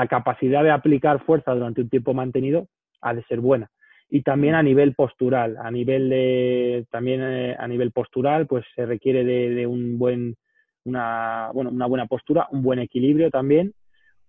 capacidad 0.09 0.62
de 0.62 0.70
aplicar 0.70 1.24
fuerza 1.24 1.54
durante 1.54 1.80
un 1.80 1.88
tiempo 1.88 2.12
mantenido 2.12 2.68
ha 3.00 3.14
de 3.14 3.22
ser 3.24 3.40
buena. 3.40 3.70
Y 4.09 4.22
también 4.22 4.54
a 4.54 4.62
nivel 4.62 4.94
postural, 4.94 5.56
a 5.56 5.70
nivel 5.70 6.11
de, 6.11 6.87
también 6.90 7.22
eh, 7.22 7.56
a 7.59 7.66
nivel 7.66 7.92
postural, 7.92 8.46
pues 8.46 8.64
se 8.74 8.85
requiere 8.85 9.24
de, 9.24 9.66
un 9.66 9.98
buen, 9.98 10.37
una, 10.85 11.50
bueno, 11.54 11.70
una 11.70 11.87
buena 11.87 12.06
postura, 12.06 12.46
un 12.50 12.62
buen 12.62 12.78
equilibrio 12.78 13.30
también, 13.30 13.72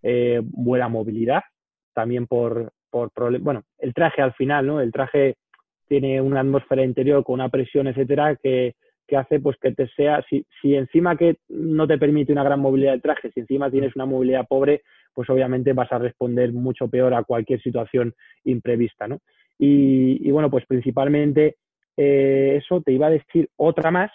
eh, 0.02 0.42
buena 0.44 0.88
movilidad, 0.88 1.42
también 1.94 2.28
por, 2.28 2.72
por 2.90 3.12
bueno, 3.40 3.64
el 3.78 3.94
traje 3.94 4.22
al 4.22 4.34
final, 4.34 4.66
¿no? 4.66 4.80
El 4.80 4.92
traje 4.92 5.36
tiene 5.88 6.22
una 6.22 6.40
atmósfera 6.40 6.84
interior 6.84 7.24
con 7.24 7.36
una 7.36 7.50
presión, 7.50 7.88
etcétera, 7.88 8.36
que, 8.36 8.76
que 9.08 9.18
hace 9.18 9.40
pues 9.40 9.58
que 9.62 9.72
te 9.72 9.88
sea, 9.90 10.24
si, 10.30 10.46
si 10.62 10.76
encima 10.76 11.16
que 11.16 11.38
no 11.50 11.88
te 11.88 11.98
permite 11.98 12.32
una 12.32 12.44
gran 12.44 12.60
movilidad 12.60 12.94
de 12.94 13.00
traje, 13.00 13.32
si 13.32 13.40
encima 13.40 13.72
tienes 13.72 13.96
una 13.96 14.06
movilidad 14.06 14.48
pobre, 14.48 14.82
pues 15.14 15.30
obviamente 15.30 15.74
vas 15.74 15.92
a 15.92 15.98
responder 15.98 16.54
mucho 16.54 16.88
peor 16.88 17.14
a 17.14 17.24
cualquier 17.24 17.62
situación 17.62 18.14
imprevista, 18.44 19.08
¿no? 19.08 19.20
Y, 19.60 20.30
bueno, 20.30 20.52
pues 20.52 20.66
principalmente 20.68 21.56
eh, 21.98 22.60
eso 22.62 22.82
te 22.82 22.92
iba 22.92 23.08
a 23.08 23.12
decir 23.12 23.50
otra 23.56 23.90
más, 23.90 24.12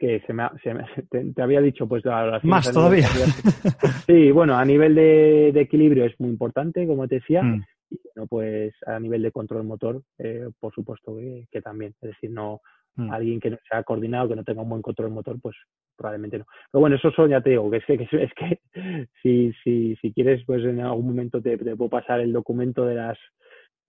que 0.00 0.20
se 0.26 0.32
me, 0.32 0.48
te, 1.34 1.42
había 1.42 1.60
dicho 1.60 1.86
pues 1.86 2.04
la 2.04 2.40
más 2.42 2.72
todavía 2.72 3.06
sí 4.06 4.30
bueno 4.32 4.56
a 4.56 4.64
nivel 4.64 4.94
de, 4.94 5.48
equilibrio 5.50 6.06
es 6.06 6.18
muy 6.18 6.30
importante 6.30 6.86
como 6.86 7.06
te 7.06 7.16
decía 7.16 7.42
mm. 7.42 7.62
y 7.90 7.98
bueno 8.14 8.26
pues 8.26 8.72
a 8.86 8.98
nivel 8.98 9.22
de 9.22 9.30
control 9.30 9.64
motor 9.64 10.02
eh, 10.18 10.48
por 10.58 10.74
supuesto 10.74 11.14
que, 11.50 11.60
también 11.60 11.94
es 12.00 12.12
decir 12.12 12.30
no 12.30 12.62
Mm. 12.96 13.12
Alguien 13.12 13.40
que 13.40 13.50
no 13.50 13.58
sea 13.68 13.82
coordinado, 13.82 14.28
que 14.28 14.36
no 14.36 14.44
tenga 14.44 14.62
un 14.62 14.68
buen 14.68 14.82
control 14.82 15.10
motor, 15.10 15.36
pues 15.40 15.56
probablemente 15.96 16.38
no. 16.38 16.46
Pero 16.70 16.80
bueno, 16.80 16.96
eso 16.96 17.10
son, 17.12 17.30
ya 17.30 17.40
te 17.40 17.50
digo, 17.50 17.70
que 17.70 17.78
es 17.78 17.84
que, 17.84 17.94
es 17.94 18.32
que 18.34 18.60
si, 19.22 19.52
si, 19.62 19.96
si 19.96 20.12
quieres, 20.12 20.42
pues 20.46 20.64
en 20.64 20.80
algún 20.80 21.06
momento 21.06 21.40
te, 21.40 21.56
puedo 21.58 21.90
pasar 21.90 22.20
el 22.20 22.32
documento 22.32 22.84
de 22.84 22.96
las 22.96 23.18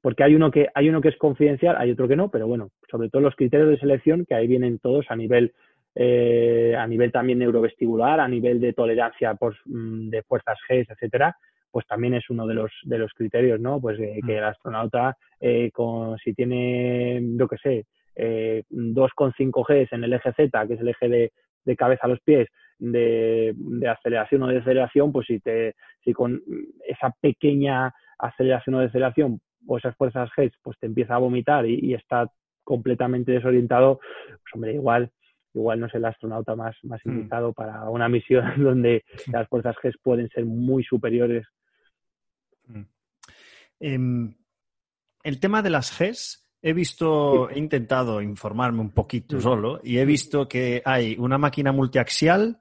porque 0.02 0.24
hay 0.24 0.34
uno 0.34 0.50
que 0.50 0.68
hay 0.74 0.90
uno 0.90 1.00
que 1.00 1.10
es 1.10 1.18
confidencial, 1.18 1.76
hay 1.78 1.92
otro 1.92 2.08
que 2.08 2.16
no, 2.16 2.30
pero 2.32 2.48
bueno, 2.48 2.70
sobre 2.90 3.10
todo 3.10 3.22
los 3.22 3.36
criterios 3.36 3.70
de 3.70 3.78
selección 3.78 4.26
que 4.26 4.34
ahí 4.34 4.48
vienen 4.48 4.80
todos 4.80 5.06
a 5.10 5.16
nivel 5.16 5.54
eh, 5.94 6.76
a 6.78 6.88
nivel 6.88 7.12
también 7.12 7.40
neurovestibular, 7.40 8.20
a 8.20 8.28
nivel 8.28 8.60
de 8.60 8.74
tolerancia 8.74 9.36
por, 9.36 9.56
mm, 9.66 10.10
de 10.10 10.24
fuerzas 10.24 10.58
G, 10.68 10.88
etcétera, 10.90 11.36
pues 11.70 11.86
también 11.86 12.16
es 12.16 12.30
uno 12.30 12.48
de 12.48 12.56
los 12.56 12.72
de 12.84 12.98
los 12.98 13.14
criterios, 13.14 13.60
¿no? 13.60 13.80
Pues 13.80 13.98
que 14.00 14.22
mm. 14.24 14.30
el 14.30 14.44
astronauta 14.44 15.18
eh, 15.40 15.70
con 15.72 16.18
si 16.18 16.34
tiene, 16.34 17.22
yo 17.38 17.48
qué 17.48 17.58
sé, 17.58 17.86
eh, 18.15 18.63
2,5 18.69 19.65
Gs 19.67 19.93
en 19.93 20.04
el 20.04 20.13
eje 20.13 20.34
Z, 20.34 20.67
que 20.67 20.74
es 20.74 20.80
el 20.80 20.89
eje 20.89 21.10
de, 21.10 21.76
cabeza 21.76 22.06
a 22.06 22.10
los 22.10 22.19
pies, 22.21 22.47
de, 22.80 23.56
aceleración 23.89 24.43
o 24.43 24.47
de 24.47 24.60
aceleración, 24.60 25.12
pues 25.12 25.28
si, 25.28 25.39
te, 25.39 25.76
si 26.04 26.13
con 26.13 26.41
esa 26.88 27.13
pequeña 27.21 27.93
aceleración 28.17 28.76
o 28.76 28.80
deceleración 28.80 29.41
o 29.67 29.78
esas 29.78 29.95
fuerzas 29.95 30.30
G, 30.36 30.52
pues 30.62 30.78
te 30.80 30.88
empieza 30.88 31.15
a 31.15 31.19
vomitar 31.19 31.65
y, 31.65 31.93
está 31.93 32.30
completamente 32.63 33.32
desorientado, 33.32 34.00
pues 34.28 34.54
hombre, 34.54 34.74
igual 34.74 35.12
igual 35.54 35.81
no 35.81 35.88
es 35.88 35.96
el 35.96 36.06
astronauta 36.06 36.56
más, 36.56 36.77
más 36.83 37.02
mm. 37.04 37.10
indicado 37.10 37.52
para 37.52 37.90
una 37.90 38.08
misión 38.08 38.46
donde 38.63 39.04
las 39.27 39.48
fuerzas 39.50 39.75
G 39.83 39.94
pueden 40.02 40.29
ser 40.29 40.46
muy 40.46 40.83
superiores. 40.83 41.46
Mm. 42.67 42.83
Em, 43.81 44.33
el 45.23 45.40
tema 45.40 45.62
de 45.62 45.69
las 45.69 45.98
Gs 45.98 46.50
He 46.62 46.74
visto, 46.74 47.50
he 47.50 47.58
intentado 47.58 48.22
informarme 48.22 48.82
un 48.82 48.92
poquito 48.92 49.42
solo 49.42 49.80
y 49.84 49.98
he 49.98 50.06
visto 50.06 50.48
que 50.48 50.82
hay 50.86 51.16
una 51.18 51.38
máquina 51.38 51.72
multiaxial 51.72 52.60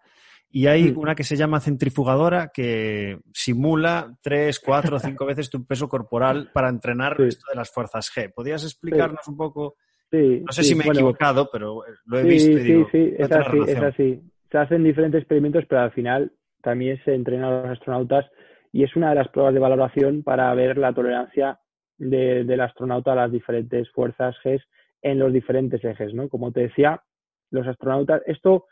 Y 0.52 0.66
hay 0.66 0.92
una 0.96 1.14
que 1.14 1.22
se 1.22 1.36
llama 1.36 1.60
centrifugadora 1.60 2.50
que 2.52 3.18
simula 3.32 4.16
tres, 4.20 4.58
cuatro, 4.58 4.98
cinco 4.98 5.24
veces 5.26 5.48
tu 5.48 5.64
peso 5.64 5.88
corporal 5.88 6.50
para 6.52 6.68
entrenar 6.68 7.20
esto 7.20 7.44
de 7.50 7.56
las 7.56 7.70
fuerzas 7.70 8.10
G. 8.14 8.32
¿Podrías 8.34 8.64
explicarnos 8.64 9.26
un 9.28 9.36
poco? 9.36 9.76
no 10.12 10.52
sé 10.52 10.64
si 10.64 10.74
me 10.74 10.84
he 10.84 10.88
equivocado, 10.88 11.48
pero 11.52 11.82
lo 12.06 12.18
he 12.18 12.24
visto 12.24 12.50
y 12.50 12.62
digo, 12.64 12.88
Sí, 12.90 12.98
sí, 12.98 13.14
es 13.16 13.30
así, 13.30 13.58
es 13.64 13.82
así. 13.82 14.20
Se 14.50 14.58
hacen 14.58 14.82
diferentes 14.82 15.20
experimentos, 15.20 15.64
pero 15.68 15.82
al 15.82 15.92
final 15.92 16.32
también 16.62 17.00
se 17.04 17.14
entrenan 17.14 17.44
a 17.44 17.62
los 17.62 17.70
astronautas 17.70 18.26
y 18.72 18.82
es 18.82 18.96
una 18.96 19.10
de 19.10 19.14
las 19.16 19.28
pruebas 19.28 19.54
de 19.54 19.60
valoración 19.60 20.24
para 20.24 20.52
ver 20.54 20.76
la 20.78 20.92
tolerancia 20.92 21.60
del 22.00 22.60
astronauta 22.60 23.12
a 23.12 23.16
las 23.16 23.32
diferentes 23.32 23.90
fuerzas 23.90 24.34
G 24.42 24.60
en 25.02 25.18
los 25.18 25.32
diferentes 25.32 25.84
ejes, 25.84 26.14
¿no? 26.14 26.28
Como 26.28 26.50
te 26.50 26.60
decía, 26.60 27.02
los 27.50 27.66
astronautas, 27.66 28.22
esto 28.26 28.66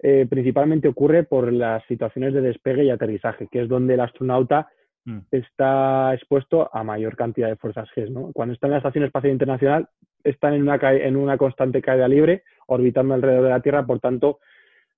eh, 0.00 0.26
principalmente 0.28 0.88
ocurre 0.88 1.22
por 1.22 1.52
las 1.52 1.84
situaciones 1.86 2.34
de 2.34 2.40
despegue 2.40 2.84
y 2.84 2.90
aterrizaje, 2.90 3.48
que 3.50 3.62
es 3.62 3.68
donde 3.68 3.94
el 3.94 4.00
astronauta 4.00 4.68
mm. 5.04 5.18
está 5.30 6.12
expuesto 6.14 6.68
a 6.74 6.82
mayor 6.82 7.16
cantidad 7.16 7.48
de 7.48 7.56
fuerzas 7.56 7.88
G. 7.94 8.08
¿no? 8.10 8.32
Cuando 8.32 8.54
está 8.54 8.66
en 8.66 8.72
la 8.72 8.78
Estación 8.78 9.04
Espacial 9.04 9.32
Internacional, 9.32 9.88
están 10.24 10.54
en 10.54 10.62
una, 10.62 10.76
en 10.92 11.16
una 11.16 11.38
constante 11.38 11.80
caída 11.80 12.08
libre, 12.08 12.42
orbitando 12.66 13.14
alrededor 13.14 13.44
de 13.44 13.50
la 13.50 13.60
Tierra, 13.60 13.86
por 13.86 14.00
tanto, 14.00 14.40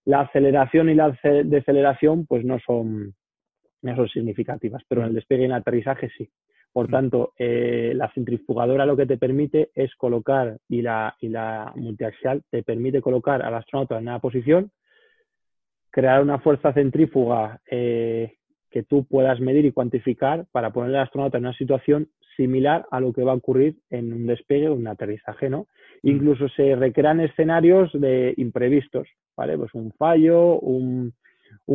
la 0.06 0.20
aceleración 0.20 0.90
y 0.90 0.94
la 0.94 1.18
deceleración 1.44 2.26
pues 2.26 2.44
no 2.44 2.58
son, 2.60 3.14
no 3.82 3.96
son 3.96 4.08
significativas, 4.08 4.82
pero 4.88 5.02
en 5.02 5.08
el 5.08 5.14
despegue 5.14 5.42
y 5.42 5.44
en 5.46 5.52
el 5.52 5.58
aterrizaje 5.58 6.10
sí. 6.16 6.30
Por 6.74 6.88
tanto, 6.88 7.34
eh, 7.38 7.92
la 7.94 8.10
centrifugadora 8.12 8.84
lo 8.84 8.96
que 8.96 9.06
te 9.06 9.16
permite 9.16 9.70
es 9.76 9.94
colocar, 9.94 10.58
y 10.68 10.82
la, 10.82 11.14
y 11.20 11.28
la 11.28 11.72
multiaxial 11.76 12.42
te 12.50 12.64
permite 12.64 13.00
colocar 13.00 13.42
al 13.42 13.54
astronauta 13.54 13.96
en 13.96 14.02
una 14.02 14.18
posición 14.18 14.72
crear 15.92 16.20
una 16.20 16.40
fuerza 16.40 16.72
centrífuga 16.72 17.60
eh, 17.70 18.32
que 18.68 18.82
tú 18.82 19.04
puedas 19.04 19.38
medir 19.38 19.64
y 19.66 19.70
cuantificar 19.70 20.46
para 20.50 20.72
poner 20.72 20.96
al 20.96 21.04
astronauta 21.04 21.38
en 21.38 21.44
una 21.44 21.56
situación 21.56 22.08
similar 22.36 22.84
a 22.90 22.98
lo 22.98 23.12
que 23.12 23.22
va 23.22 23.30
a 23.30 23.36
ocurrir 23.36 23.76
en 23.90 24.12
un 24.12 24.26
despegue 24.26 24.68
o 24.68 24.74
un 24.74 24.88
aterrizaje, 24.88 25.48
¿no? 25.48 25.68
Incluso 26.02 26.48
se 26.48 26.74
recrean 26.74 27.20
escenarios 27.20 27.92
de 27.92 28.34
imprevistos, 28.36 29.06
¿vale? 29.36 29.56
Pues 29.56 29.72
un 29.74 29.92
fallo, 29.92 30.58
un, 30.58 31.14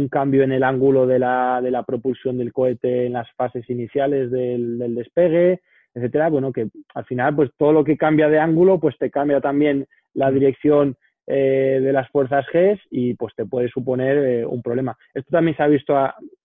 cambio 0.09 0.43
en 0.43 0.51
el 0.51 0.63
ángulo 0.63 1.07
de 1.07 1.19
la, 1.19 1.59
de 1.61 1.71
la, 1.71 1.83
propulsión 1.83 2.37
del 2.37 2.53
cohete 2.53 3.05
en 3.05 3.13
las 3.13 3.31
fases 3.33 3.69
iniciales 3.69 4.31
del, 4.31 4.77
del, 4.77 4.95
despegue, 4.95 5.61
etcétera. 5.93 6.29
Bueno, 6.29 6.51
que 6.51 6.69
al 6.93 7.05
final, 7.05 7.35
pues 7.35 7.51
todo 7.57 7.73
lo 7.73 7.83
que 7.83 7.97
cambia 7.97 8.29
de 8.29 8.39
ángulo, 8.39 8.79
pues 8.79 8.97
te 8.97 9.09
cambia 9.09 9.41
también 9.41 9.87
la 10.13 10.31
mm. 10.31 10.33
dirección 10.33 10.97
eh, 11.31 11.79
de 11.79 11.93
las 11.93 12.09
fuerzas 12.09 12.43
G 12.51 12.79
y 12.89 13.13
pues 13.13 13.35
te 13.35 13.45
puede 13.45 13.69
suponer 13.69 14.17
eh, 14.17 14.45
un 14.47 14.63
problema. 14.63 14.97
Esto 15.13 15.29
también 15.29 15.55
se 15.55 15.61
ha 15.61 15.67
visto, 15.67 15.93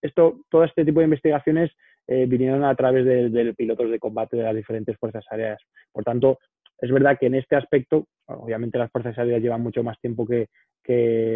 esto, 0.03 0.40
todo 0.51 0.62
este 0.62 0.84
tipo 0.84 1.01
de 1.01 1.07
investigaciones 1.07 1.70
eh, 2.07 2.26
vinieron 2.28 2.64
a 2.64 2.74
través 2.74 3.07
de, 3.07 3.55
pilotos 3.55 3.90
de 3.90 3.99
combate 3.99 4.36
de 4.36 4.42
las 4.42 4.55
diferentes 4.55 4.99
fuerzas 4.99 5.24
aéreas. 5.30 5.59
Por 5.90 6.05
tanto, 6.05 6.38
es 6.78 6.90
verdad 6.92 7.16
que 7.18 7.28
en 7.28 7.36
este 7.36 7.57
aspecto, 7.57 8.09
obviamente 8.26 8.76
las 8.76 8.90
fuerzas 8.90 9.16
aéreas 9.16 9.40
llevan 9.40 9.62
mucho 9.62 9.82
más 9.82 9.99
tiempo 10.01 10.26
que, 10.26 10.49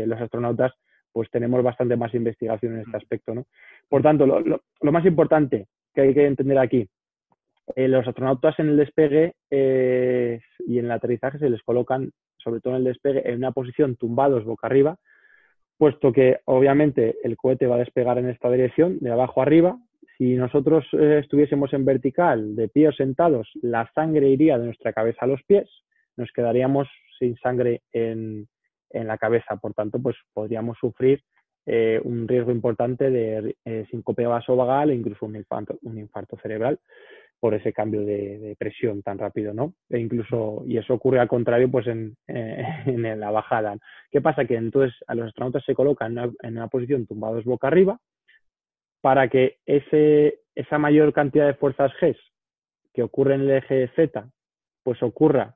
los 0.06 0.20
astronautas, 0.20 0.74
pues 1.12 1.30
tenemos 1.30 1.62
bastante 1.62 1.96
más 1.96 2.14
investigación 2.14 2.74
en 2.74 2.80
este 2.80 2.92
mm. 2.92 2.96
aspecto. 2.96 3.34
¿no? 3.34 3.46
Por 3.88 4.02
tanto, 4.02 4.26
lo, 4.26 4.92
más 4.92 5.04
importante 5.04 5.66
que 5.94 6.02
hay 6.02 6.14
que 6.14 6.26
entender 6.26 6.58
aquí, 6.58 6.88
los 7.76 8.06
astronautas 8.06 8.58
en 8.58 8.70
el 8.70 8.76
despegue 8.76 9.34
y 9.50 10.78
en 10.78 10.84
el 10.84 10.90
aterrizaje 10.90 11.38
se 11.38 11.50
les 11.50 11.62
colocan 11.62 12.10
sobre 12.48 12.60
todo 12.60 12.74
en 12.74 12.78
el 12.78 12.84
despegue, 12.84 13.28
en 13.28 13.36
una 13.36 13.52
posición 13.52 13.96
tumbados 13.96 14.44
boca 14.44 14.66
arriba, 14.66 14.96
puesto 15.76 16.12
que 16.12 16.38
obviamente 16.46 17.16
el 17.22 17.36
cohete 17.36 17.66
va 17.66 17.76
a 17.76 17.80
despegar 17.80 18.18
en 18.18 18.28
esta 18.28 18.50
dirección, 18.50 18.98
de 19.00 19.10
abajo 19.10 19.42
arriba. 19.42 19.78
Si 20.16 20.34
nosotros 20.34 20.84
eh, 20.92 21.20
estuviésemos 21.22 21.72
en 21.72 21.84
vertical, 21.84 22.56
de 22.56 22.68
pie 22.68 22.88
o 22.88 22.92
sentados, 22.92 23.48
la 23.62 23.90
sangre 23.94 24.28
iría 24.28 24.58
de 24.58 24.66
nuestra 24.66 24.92
cabeza 24.92 25.20
a 25.24 25.28
los 25.28 25.42
pies, 25.44 25.68
nos 26.16 26.30
quedaríamos 26.32 26.88
sin 27.18 27.36
sangre 27.36 27.82
en, 27.92 28.48
la 28.90 29.18
cabeza. 29.18 29.56
Por 29.56 29.74
tanto, 29.74 29.98
pues 30.00 30.16
podríamos 30.32 30.78
sufrir 30.78 31.22
eh, 31.66 32.00
un 32.02 32.26
riesgo 32.26 32.50
importante 32.50 33.10
de 33.10 33.56
eh, 33.64 33.86
vasovagal 34.26 34.90
e 34.90 34.94
incluso 34.94 35.26
un 35.26 35.44
un 35.82 35.98
infarto 35.98 36.36
cerebral 36.42 36.78
por 37.40 37.54
ese 37.54 37.72
cambio 37.72 38.04
de, 38.04 38.56
presión 38.58 39.02
tan 39.02 39.18
rápido, 39.18 39.54
¿no? 39.54 39.74
E 39.88 39.98
incluso, 39.98 40.64
y 40.66 40.76
eso 40.76 40.94
ocurre 40.94 41.20
al 41.20 41.28
contrario, 41.28 41.70
pues 41.70 41.86
en, 41.86 42.16
en, 42.26 43.20
la 43.20 43.30
bajada. 43.30 43.76
¿Qué 44.10 44.20
pasa? 44.20 44.44
Que 44.44 44.56
entonces 44.56 44.96
a 45.06 45.14
los 45.14 45.28
astronautas 45.28 45.64
se 45.64 45.74
colocan 45.74 46.16
en 46.42 46.56
una, 46.56 46.68
posición 46.68 47.06
tumbados 47.06 47.44
boca 47.44 47.68
arriba 47.68 47.98
para 49.00 49.28
que 49.28 49.58
ese, 49.66 50.40
esa 50.54 50.78
mayor 50.78 51.12
cantidad 51.12 51.46
de 51.46 51.54
fuerzas 51.54 51.92
G 52.00 52.16
que 52.92 53.02
ocurre 53.02 53.34
en 53.34 53.42
el 53.42 53.50
eje 53.50 53.88
Z, 53.94 54.28
pues 54.82 55.02
ocurra 55.02 55.54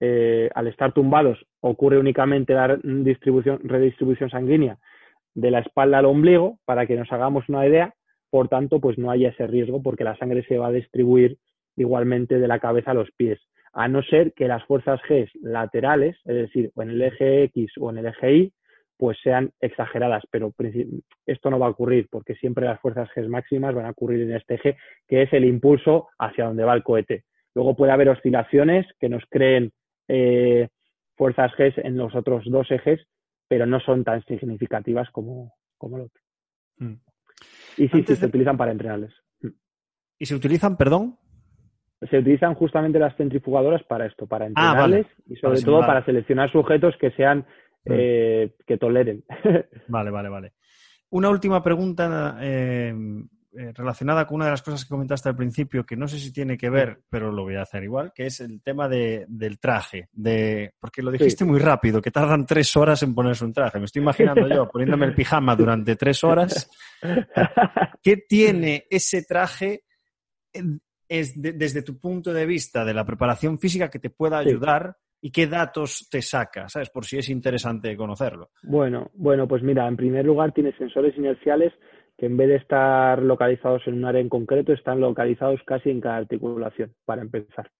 eh, 0.00 0.48
al 0.54 0.66
estar 0.66 0.92
tumbados, 0.92 1.38
ocurre 1.60 1.98
únicamente 1.98 2.54
la 2.54 2.78
distribución, 2.82 3.60
redistribución 3.62 4.30
sanguínea 4.30 4.78
de 5.34 5.50
la 5.50 5.60
espalda 5.60 5.98
al 5.98 6.06
ombligo, 6.06 6.58
para 6.64 6.86
que 6.86 6.96
nos 6.96 7.12
hagamos 7.12 7.48
una 7.48 7.66
idea, 7.66 7.94
por 8.30 8.48
tanto, 8.48 8.80
pues 8.80 8.98
no 8.98 9.10
haya 9.10 9.28
ese 9.28 9.46
riesgo 9.46 9.82
porque 9.82 10.04
la 10.04 10.16
sangre 10.16 10.44
se 10.44 10.58
va 10.58 10.68
a 10.68 10.72
distribuir 10.72 11.38
igualmente 11.76 12.38
de 12.38 12.48
la 12.48 12.58
cabeza 12.58 12.92
a 12.92 12.94
los 12.94 13.10
pies, 13.12 13.40
a 13.72 13.88
no 13.88 14.02
ser 14.02 14.32
que 14.32 14.48
las 14.48 14.64
fuerzas 14.64 15.00
G 15.08 15.30
laterales, 15.42 16.16
es 16.24 16.34
decir, 16.34 16.70
en 16.76 16.90
el 16.90 17.02
eje 17.02 17.44
X 17.44 17.72
o 17.78 17.90
en 17.90 17.98
el 17.98 18.06
eje 18.06 18.34
Y, 18.34 18.52
pues 18.96 19.18
sean 19.22 19.50
exageradas, 19.60 20.24
pero 20.30 20.52
esto 21.24 21.50
no 21.50 21.58
va 21.58 21.66
a 21.66 21.70
ocurrir 21.70 22.08
porque 22.10 22.34
siempre 22.34 22.66
las 22.66 22.80
fuerzas 22.80 23.08
G 23.16 23.26
máximas 23.28 23.74
van 23.74 23.86
a 23.86 23.90
ocurrir 23.90 24.20
en 24.22 24.36
este 24.36 24.54
eje, 24.54 24.76
que 25.08 25.22
es 25.22 25.32
el 25.32 25.46
impulso 25.46 26.08
hacia 26.18 26.44
donde 26.44 26.64
va 26.64 26.74
el 26.74 26.82
cohete. 26.82 27.24
Luego 27.54 27.74
puede 27.74 27.92
haber 27.92 28.10
oscilaciones 28.10 28.86
que 29.00 29.08
nos 29.08 29.24
creen 29.30 29.72
eh, 30.12 30.68
fuerzas 31.16 31.52
G 31.52 31.72
en 31.84 31.96
los 31.96 32.14
otros 32.14 32.44
dos 32.46 32.70
ejes, 32.70 33.00
pero 33.48 33.66
no 33.66 33.78
son 33.80 34.04
tan 34.04 34.24
significativas 34.24 35.08
como, 35.10 35.54
como 35.78 35.96
el 35.96 36.02
otro. 36.04 36.22
Mm. 36.78 36.94
Y 37.76 37.88
sí, 37.88 38.04
sí, 38.06 38.16
se 38.16 38.26
utilizan 38.26 38.56
para 38.56 38.72
entrenarles. 38.72 39.12
¿Y 40.18 40.26
se 40.26 40.34
utilizan, 40.34 40.76
perdón? 40.76 41.16
Se 42.10 42.18
utilizan 42.18 42.54
justamente 42.54 42.98
las 42.98 43.16
centrifugadoras 43.16 43.82
para 43.84 44.06
esto, 44.06 44.26
para 44.26 44.46
ah, 44.46 44.48
entrenarles 44.48 45.06
y 45.26 45.36
sobre 45.36 45.62
todo 45.62 45.80
para 45.80 46.04
seleccionar 46.04 46.50
sujetos 46.50 46.94
que 47.00 47.10
sean, 47.12 47.46
mm. 47.84 47.92
eh, 47.92 48.54
que 48.66 48.78
toleren. 48.78 49.24
Vale, 49.88 50.10
vale, 50.10 50.28
vale. 50.28 50.52
Una 51.10 51.28
última 51.28 51.62
pregunta 51.62 52.38
eh, 52.40 52.94
eh, 53.52 53.72
relacionada 53.74 54.26
con 54.26 54.36
una 54.36 54.44
de 54.44 54.52
las 54.52 54.62
cosas 54.62 54.84
que 54.84 54.90
comentaste 54.90 55.28
al 55.28 55.34
principio, 55.34 55.84
que 55.84 55.96
no 55.96 56.06
sé 56.06 56.18
si 56.18 56.32
tiene 56.32 56.56
que 56.56 56.70
ver, 56.70 57.00
pero 57.08 57.32
lo 57.32 57.42
voy 57.42 57.56
a 57.56 57.62
hacer 57.62 57.82
igual, 57.82 58.12
que 58.14 58.26
es 58.26 58.40
el 58.40 58.62
tema 58.62 58.88
de, 58.88 59.26
del 59.28 59.58
traje. 59.58 60.08
De, 60.12 60.72
porque 60.78 61.02
lo 61.02 61.10
dijiste 61.10 61.44
muy 61.44 61.58
rápido, 61.58 62.00
que 62.00 62.12
tardan 62.12 62.46
tres 62.46 62.76
horas 62.76 63.02
en 63.02 63.12
ponerse 63.12 63.44
un 63.44 63.52
traje. 63.52 63.80
Me 63.80 63.86
estoy 63.86 64.02
imaginando 64.02 64.46
yo 64.46 64.68
poniéndome 64.72 65.06
el 65.06 65.14
pijama 65.14 65.56
durante 65.56 65.96
tres 65.96 66.22
horas. 66.22 66.70
¿Qué 68.02 68.18
tiene 68.18 68.86
ese 68.88 69.24
traje 69.24 69.82
es 71.08 71.32
desde 71.34 71.82
tu 71.82 71.98
punto 71.98 72.32
de 72.32 72.46
vista 72.46 72.84
de 72.84 72.94
la 72.94 73.04
preparación 73.04 73.58
física 73.58 73.90
que 73.90 73.98
te 73.98 74.10
pueda 74.10 74.38
ayudar? 74.38 74.96
y 75.22 75.30
qué 75.30 75.46
datos 75.46 76.08
te 76.10 76.22
saca, 76.22 76.68
¿sabes? 76.68 76.90
Por 76.90 77.04
si 77.04 77.18
es 77.18 77.28
interesante 77.28 77.96
conocerlo. 77.96 78.50
Bueno, 78.62 79.10
bueno, 79.14 79.46
pues 79.46 79.62
mira, 79.62 79.86
en 79.86 79.96
primer 79.96 80.24
lugar 80.24 80.52
tiene 80.52 80.72
sensores 80.78 81.16
inerciales 81.16 81.72
que 82.20 82.26
en 82.26 82.36
vez 82.36 82.48
de 82.48 82.56
estar 82.56 83.22
localizados 83.22 83.80
en 83.86 83.94
un 83.94 84.04
área 84.04 84.20
en 84.20 84.28
concreto, 84.28 84.74
están 84.74 85.00
localizados 85.00 85.62
casi 85.64 85.88
en 85.88 86.02
cada 86.02 86.18
articulación, 86.18 86.92
para 87.06 87.22
empezar. 87.22 87.70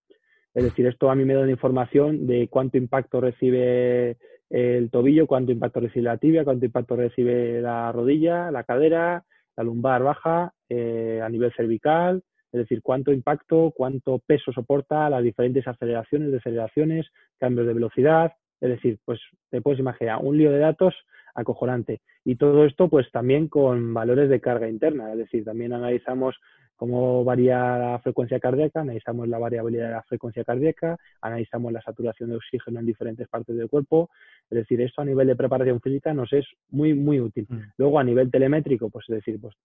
Es 0.55 0.63
decir, 0.63 0.87
esto 0.87 1.11
a 1.11 1.15
mí 1.15 1.25
me 1.25 1.35
da 1.35 1.41
una 1.41 1.51
información 1.51 2.25
de 2.25 2.47
cuánto 2.47 2.75
impacto 2.79 3.21
recibe 3.21 4.17
el 4.49 4.89
tobillo, 4.89 5.27
cuánto 5.27 5.51
impacto 5.51 5.79
recibe 5.79 6.05
la 6.05 6.17
tibia, 6.17 6.43
cuánto 6.43 6.65
impacto 6.65 6.95
recibe 6.95 7.61
la 7.61 7.91
rodilla, 7.91 8.49
la 8.49 8.63
cadera, 8.63 9.23
la 9.55 9.63
lumbar 9.63 10.01
baja, 10.01 10.53
eh, 10.69 11.21
a 11.23 11.29
nivel 11.29 11.53
cervical, 11.53 12.23
es 12.51 12.61
decir, 12.61 12.81
cuánto 12.81 13.13
impacto, 13.13 13.71
cuánto 13.77 14.17
peso 14.25 14.51
soporta 14.51 15.07
las 15.11 15.21
diferentes 15.21 15.67
aceleraciones, 15.67 16.31
deceleraciones, 16.31 17.05
cambios 17.37 17.67
de 17.67 17.75
velocidad, 17.75 18.33
es 18.59 18.69
decir, 18.71 18.97
pues 19.05 19.19
te 19.51 19.61
puedes 19.61 19.79
imaginar 19.79 20.17
un 20.23 20.35
lío 20.35 20.51
de 20.51 20.57
datos 20.57 20.95
acojonante. 21.35 22.01
Y 22.25 22.35
todo 22.35 22.65
esto, 22.65 22.89
pues 22.89 23.09
también 23.11 23.47
con 23.47 23.93
valores 23.93 24.29
de 24.29 24.41
carga 24.41 24.67
interna, 24.67 25.11
es 25.11 25.17
decir, 25.17 25.43
también 25.43 25.73
analizamos 25.73 26.35
cómo 26.75 27.23
varía 27.23 27.77
la 27.77 27.99
frecuencia 27.99 28.39
cardíaca, 28.39 28.81
analizamos 28.81 29.27
la 29.27 29.37
variabilidad 29.37 29.85
de 29.85 29.93
la 29.93 30.03
frecuencia 30.03 30.43
cardíaca, 30.43 30.97
analizamos 31.21 31.71
la 31.71 31.81
saturación 31.81 32.31
de 32.31 32.37
oxígeno 32.37 32.79
en 32.79 32.87
diferentes 32.87 33.27
partes 33.27 33.55
del 33.55 33.69
cuerpo. 33.69 34.09
Es 34.49 34.57
decir, 34.57 34.81
esto 34.81 35.01
a 35.01 35.05
nivel 35.05 35.27
de 35.27 35.35
preparación 35.35 35.79
física 35.79 36.11
nos 36.13 36.33
es 36.33 36.45
muy, 36.69 36.95
muy 36.95 37.19
útil. 37.19 37.45
Mm. 37.47 37.59
Luego, 37.77 37.99
a 37.99 38.03
nivel 38.03 38.31
telemétrico, 38.31 38.89
pues 38.89 39.05
es 39.09 39.15
decir, 39.17 39.39
pues 39.39 39.55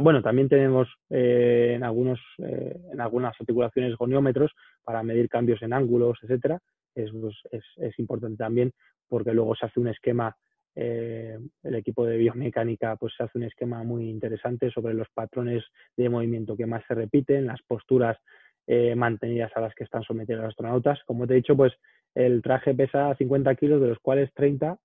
bueno, 0.00 0.22
también 0.22 0.48
tenemos 0.48 0.88
eh, 1.10 1.72
en, 1.74 1.84
algunos, 1.84 2.20
eh, 2.38 2.80
en 2.92 3.00
algunas 3.00 3.38
articulaciones 3.38 3.96
goniómetros 3.96 4.52
para 4.84 5.02
medir 5.02 5.28
cambios 5.28 5.60
en 5.62 5.72
ángulos, 5.72 6.18
etcétera. 6.22 6.60
Es, 6.94 7.10
pues, 7.10 7.34
es, 7.50 7.64
es 7.76 7.98
importante 7.98 8.36
también 8.36 8.72
porque 9.08 9.32
luego 9.32 9.54
se 9.54 9.66
hace 9.66 9.80
un 9.80 9.88
esquema 9.88 10.34
eh, 10.74 11.38
el 11.62 11.74
equipo 11.74 12.06
de 12.06 12.16
biomecánica 12.16 12.96
pues 12.96 13.12
hace 13.18 13.38
un 13.38 13.44
esquema 13.44 13.82
muy 13.82 14.08
interesante 14.08 14.70
sobre 14.70 14.94
los 14.94 15.08
patrones 15.12 15.64
de 15.96 16.08
movimiento 16.08 16.56
que 16.56 16.66
más 16.66 16.82
se 16.88 16.94
repiten, 16.94 17.46
las 17.46 17.60
posturas 17.62 18.18
eh, 18.66 18.94
mantenidas 18.94 19.52
a 19.54 19.60
las 19.60 19.74
que 19.74 19.84
están 19.84 20.02
sometidos 20.02 20.42
los 20.42 20.50
astronautas. 20.50 21.00
Como 21.04 21.26
te 21.26 21.34
he 21.34 21.36
dicho, 21.36 21.56
pues 21.56 21.72
el 22.14 22.42
traje 22.42 22.74
pesa 22.74 23.14
50 23.16 23.54
kilos, 23.56 23.80
de 23.80 23.88
los 23.88 23.98
cuales 23.98 24.32
30 24.34 24.78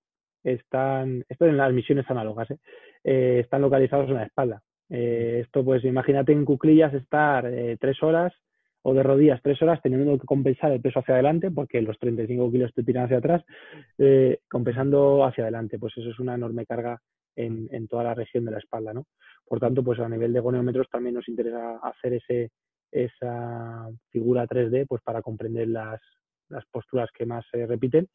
están, 0.44 1.24
esto 1.28 1.46
en 1.46 1.56
las 1.56 1.72
misiones 1.72 2.08
análogas, 2.10 2.50
¿eh? 2.50 2.58
están 3.40 3.62
localizados 3.62 4.08
en 4.08 4.14
la 4.14 4.24
espalda. 4.24 4.62
esto 4.88 5.64
pues 5.64 5.84
imagínate 5.84 6.32
en 6.32 6.44
cuclillas 6.44 6.94
estar 6.94 7.50
tres 7.78 8.02
horas 8.02 8.32
o 8.88 8.94
de 8.94 9.02
rodillas 9.02 9.40
tres 9.42 9.60
horas 9.62 9.80
teniendo 9.82 10.18
que 10.18 10.26
compensar 10.26 10.72
el 10.72 10.80
peso 10.80 11.00
hacia 11.00 11.14
adelante 11.14 11.50
porque 11.50 11.82
los 11.82 11.98
35 11.98 12.50
kilos 12.50 12.72
te 12.74 12.82
tiran 12.82 13.04
hacia 13.04 13.18
atrás, 13.18 13.44
eh, 13.98 14.38
compensando 14.50 15.24
hacia 15.24 15.44
adelante. 15.44 15.78
Pues 15.78 15.96
eso 15.96 16.10
es 16.10 16.18
una 16.18 16.34
enorme 16.34 16.64
carga 16.64 17.00
en, 17.36 17.68
en, 17.70 17.86
toda 17.86 18.04
la 18.04 18.14
región 18.14 18.44
de 18.44 18.52
la 18.52 18.58
espalda, 18.58 18.92
¿no? 18.94 19.06
Por 19.46 19.60
tanto, 19.60 19.82
pues 19.82 19.98
a 20.00 20.08
nivel 20.08 20.32
de 20.32 20.40
goniometros 20.40 20.88
también 20.90 21.14
nos 21.14 21.28
interesa 21.28 21.78
hacer 21.82 22.14
ese, 22.14 22.50
esa 22.90 23.88
figura 24.10 24.46
3D 24.46 24.86
pues 24.88 25.02
para 25.02 25.22
comprender 25.22 25.68
las, 25.68 26.00
las 26.48 26.64
posturas 26.66 27.10
que 27.12 27.26
más 27.26 27.44
se 27.50 27.66
repiten 27.66 28.08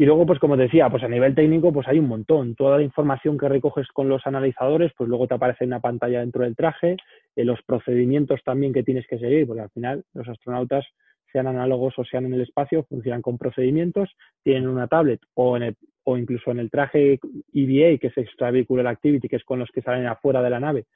y 0.00 0.06
luego, 0.06 0.24
pues 0.26 0.38
como 0.38 0.56
decía, 0.56 0.88
pues 0.88 1.02
a 1.02 1.08
nivel 1.08 1.34
técnico, 1.34 1.72
pues 1.72 1.88
hay 1.88 1.98
un 1.98 2.06
montón. 2.06 2.54
Toda 2.54 2.76
la 2.76 2.84
información 2.84 3.36
que 3.36 3.48
recoges 3.48 3.88
con 3.88 4.08
los 4.08 4.24
analizadores, 4.28 4.92
pues 4.96 5.08
luego 5.08 5.26
te 5.26 5.34
aparece 5.34 5.64
en 5.64 5.70
una 5.70 5.80
pantalla 5.80 6.20
dentro 6.20 6.44
del 6.44 6.54
traje, 6.54 6.96
eh, 7.34 7.44
los 7.44 7.60
procedimientos 7.62 8.40
también 8.44 8.72
que 8.72 8.84
tienes 8.84 9.08
que 9.08 9.18
seguir, 9.18 9.48
porque 9.48 9.62
al 9.62 9.70
final 9.70 10.04
los 10.14 10.28
astronautas, 10.28 10.86
sean 11.32 11.48
análogos 11.48 11.94
o 11.98 12.04
sean 12.04 12.26
en 12.26 12.34
el 12.34 12.42
espacio, 12.42 12.84
funcionan 12.84 13.22
con 13.22 13.38
procedimientos, 13.38 14.08
tienen 14.44 14.68
una 14.68 14.86
tablet 14.86 15.20
o, 15.34 15.56
en 15.56 15.62
el, 15.64 15.76
o 16.04 16.16
incluso 16.16 16.52
en 16.52 16.60
el 16.60 16.70
traje 16.70 17.18
EVA, 17.52 17.98
que 17.98 18.06
es 18.06 18.16
Extravehicular 18.16 18.86
Activity, 18.86 19.28
que 19.28 19.36
es 19.36 19.44
con 19.44 19.58
los 19.58 19.68
que 19.70 19.82
salen 19.82 20.06
afuera 20.06 20.40
de 20.42 20.50
la 20.50 20.60
nave, 20.60 20.86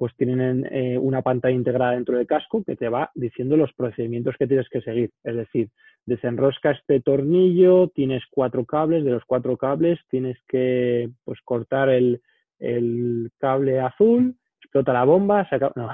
pues 0.00 0.16
tienen 0.16 0.66
eh, 0.70 0.96
una 0.96 1.20
pantalla 1.20 1.54
integrada 1.54 1.92
dentro 1.92 2.16
del 2.16 2.26
casco 2.26 2.64
que 2.64 2.74
te 2.74 2.88
va 2.88 3.10
diciendo 3.14 3.58
los 3.58 3.70
procedimientos 3.74 4.34
que 4.38 4.46
tienes 4.46 4.66
que 4.70 4.80
seguir. 4.80 5.10
Es 5.22 5.36
decir, 5.36 5.68
desenrosca 6.06 6.70
este 6.70 7.02
tornillo, 7.02 7.88
tienes 7.88 8.22
cuatro 8.30 8.64
cables, 8.64 9.04
de 9.04 9.10
los 9.10 9.22
cuatro 9.26 9.58
cables 9.58 10.00
tienes 10.08 10.38
que 10.48 11.10
pues, 11.22 11.38
cortar 11.44 11.90
el, 11.90 12.22
cable 13.36 13.78
azul, 13.78 14.36
explota 14.62 14.94
la 14.94 15.04
bomba, 15.04 15.46
saca, 15.50 15.70
no, 15.76 15.90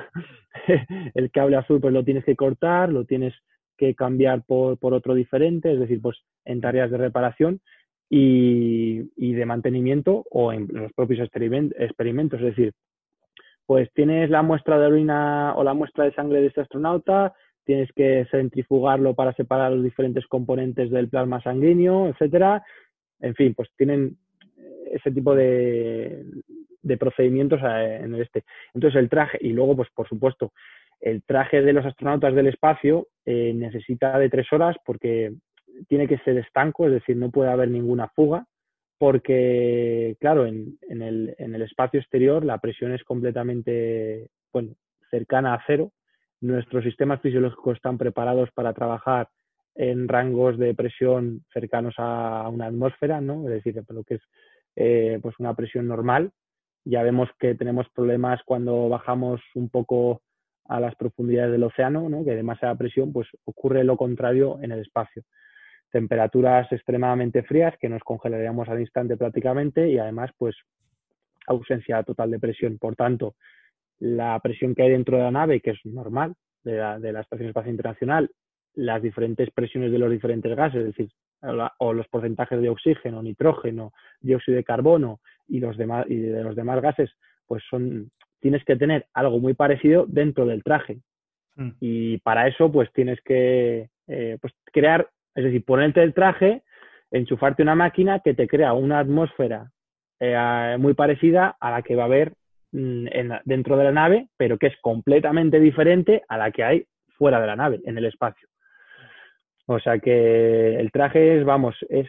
el 1.16 1.30
cable 1.32 1.56
azul 1.56 1.80
pues 1.80 1.92
lo 1.92 2.04
tienes 2.04 2.24
que 2.24 2.36
cortar, 2.36 2.92
lo 2.92 3.06
tienes 3.06 3.34
que 3.76 3.96
cambiar 3.96 4.44
por, 4.44 4.78
por 4.78 4.94
otro 4.94 5.14
diferente, 5.14 5.72
es 5.72 5.80
decir, 5.80 6.00
pues 6.00 6.16
en 6.44 6.60
tareas 6.60 6.92
de 6.92 6.98
reparación 6.98 7.60
y, 8.08 9.10
y 9.16 9.32
de 9.32 9.46
mantenimiento 9.46 10.24
o 10.30 10.52
en 10.52 10.68
los 10.70 10.92
propios 10.92 11.28
experimentos, 11.28 12.38
es 12.38 12.46
decir, 12.46 12.72
pues 13.66 13.92
tienes 13.92 14.30
la 14.30 14.42
muestra 14.42 14.78
de 14.78 14.86
orina 14.86 15.54
o 15.56 15.64
la 15.64 15.74
muestra 15.74 16.04
de 16.04 16.14
sangre 16.14 16.40
de 16.40 16.46
este 16.46 16.60
astronauta, 16.60 17.34
tienes 17.64 17.90
que 17.92 18.26
centrifugarlo 18.30 19.14
para 19.14 19.32
separar 19.34 19.72
los 19.72 19.82
diferentes 19.82 20.26
componentes 20.26 20.90
del 20.90 21.08
plasma 21.08 21.42
sanguíneo, 21.42 22.08
etcétera. 22.08 22.64
En 23.20 23.34
fin, 23.34 23.54
pues 23.54 23.68
tienen 23.76 24.16
ese 24.92 25.10
tipo 25.10 25.34
de, 25.34 26.24
procedimientos 26.98 27.60
eh, 27.62 28.00
en 28.04 28.14
el 28.14 28.22
este. 28.22 28.44
Entonces 28.72 29.00
el 29.00 29.08
traje, 29.08 29.38
y 29.40 29.52
luego, 29.52 29.74
pues 29.74 29.88
por 29.94 30.08
supuesto, 30.08 30.52
el 31.00 31.22
traje 31.24 31.60
de 31.60 31.72
los 31.72 31.84
astronautas 31.84 32.34
del 32.34 32.46
espacio 32.46 33.08
eh, 33.24 33.52
necesita 33.52 34.16
de 34.18 34.30
tres 34.30 34.46
horas 34.52 34.76
porque 34.84 35.34
tiene 35.88 36.06
que 36.06 36.18
ser 36.18 36.38
estanco, 36.38 36.86
es 36.86 36.92
decir, 36.92 37.16
no 37.16 37.30
puede 37.30 37.50
haber 37.50 37.68
ninguna 37.68 38.08
fuga 38.08 38.46
porque, 38.98 40.16
claro, 40.20 40.46
en, 40.46 40.78
el, 40.88 41.34
en, 41.38 41.54
el, 41.54 41.62
espacio 41.62 42.00
exterior 42.00 42.44
la 42.44 42.58
presión 42.58 42.92
es 42.92 43.04
completamente 43.04 44.30
bueno, 44.52 44.74
cercana 45.10 45.54
a 45.54 45.62
cero. 45.66 45.92
Nuestros 46.40 46.84
sistemas 46.84 47.20
fisiológicos 47.20 47.76
están 47.76 47.98
preparados 47.98 48.50
para 48.52 48.72
trabajar 48.72 49.28
en 49.74 50.08
rangos 50.08 50.58
de 50.58 50.74
presión 50.74 51.44
cercanos 51.52 51.94
a 51.98 52.48
una 52.48 52.66
atmósfera, 52.66 53.20
¿no? 53.20 53.44
Es 53.44 53.62
decir, 53.62 53.82
lo 53.88 54.04
que 54.04 54.14
es 54.14 54.22
eh, 54.76 55.18
pues 55.22 55.34
una 55.38 55.54
presión 55.54 55.86
normal. 55.86 56.32
Ya 56.84 57.02
vemos 57.02 57.28
que 57.38 57.54
tenemos 57.54 57.86
problemas 57.94 58.40
cuando 58.44 58.88
bajamos 58.88 59.40
un 59.54 59.68
poco 59.68 60.22
a 60.64 60.80
las 60.80 60.94
profundidades 60.94 61.52
del 61.52 61.64
océano, 61.64 62.08
¿no? 62.08 62.24
que 62.24 62.30
de 62.30 62.36
demasiada 62.36 62.74
presión, 62.74 63.12
pues 63.12 63.28
ocurre 63.44 63.84
lo 63.84 63.96
contrario 63.96 64.58
en 64.62 64.72
el 64.72 64.80
espacio 64.80 65.22
temperaturas 65.96 66.70
extremadamente 66.70 67.42
frías 67.42 67.74
que 67.80 67.88
nos 67.88 68.02
congelaríamos 68.02 68.68
al 68.68 68.80
instante 68.80 69.16
prácticamente 69.16 69.88
y 69.88 69.96
además 69.96 70.30
pues 70.36 70.54
ausencia 71.46 72.02
total 72.02 72.32
de 72.32 72.38
presión. 72.38 72.76
Por 72.76 72.96
tanto, 72.96 73.34
la 73.98 74.38
presión 74.40 74.74
que 74.74 74.82
hay 74.82 74.90
dentro 74.90 75.16
de 75.16 75.22
la 75.22 75.30
nave, 75.30 75.62
que 75.62 75.70
es 75.70 75.78
normal 75.86 76.34
de 76.64 76.76
la, 76.76 76.98
de 76.98 77.12
la 77.14 77.22
Estación 77.22 77.48
Espacial 77.48 77.70
Internacional, 77.70 78.30
las 78.74 79.02
diferentes 79.02 79.50
presiones 79.52 79.90
de 79.90 79.98
los 79.98 80.10
diferentes 80.10 80.54
gases, 80.54 80.80
es 80.80 80.86
decir, 80.88 81.08
o 81.78 81.94
los 81.94 82.08
porcentajes 82.08 82.60
de 82.60 82.68
oxígeno, 82.68 83.22
nitrógeno, 83.22 83.94
dióxido 84.20 84.56
de 84.56 84.64
carbono 84.64 85.20
y 85.48 85.60
los 85.60 85.78
demás 85.78 86.04
y 86.10 86.16
de 86.16 86.42
los 86.44 86.56
demás 86.56 86.82
gases, 86.82 87.10
pues 87.46 87.62
son 87.70 88.10
tienes 88.40 88.62
que 88.64 88.76
tener 88.76 89.06
algo 89.14 89.38
muy 89.38 89.54
parecido 89.54 90.04
dentro 90.06 90.44
del 90.44 90.62
traje. 90.62 90.98
Mm. 91.54 91.70
Y 91.80 92.18
para 92.18 92.48
eso, 92.48 92.70
pues 92.70 92.92
tienes 92.92 93.18
que 93.22 93.88
eh, 94.08 94.36
pues, 94.42 94.52
crear 94.66 95.08
es 95.36 95.44
decir, 95.44 95.64
ponerte 95.64 96.02
el 96.02 96.14
traje, 96.14 96.62
enchufarte 97.10 97.62
una 97.62 97.74
máquina 97.74 98.20
que 98.20 98.34
te 98.34 98.48
crea 98.48 98.72
una 98.72 98.98
atmósfera 98.98 99.70
eh, 100.18 100.76
muy 100.78 100.94
parecida 100.94 101.56
a 101.60 101.70
la 101.70 101.82
que 101.82 101.94
va 101.94 102.04
a 102.04 102.06
haber 102.06 102.32
mm, 102.72 103.06
dentro 103.44 103.76
de 103.76 103.84
la 103.84 103.92
nave, 103.92 104.28
pero 104.36 104.58
que 104.58 104.68
es 104.68 104.76
completamente 104.80 105.60
diferente 105.60 106.22
a 106.28 106.38
la 106.38 106.50
que 106.50 106.64
hay 106.64 106.86
fuera 107.18 107.40
de 107.40 107.46
la 107.46 107.56
nave, 107.56 107.80
en 107.84 107.98
el 107.98 108.06
espacio. 108.06 108.48
O 109.66 109.78
sea 109.78 109.98
que 109.98 110.76
el 110.76 110.90
traje 110.90 111.38
es, 111.38 111.44
vamos, 111.44 111.76
es, 111.90 112.06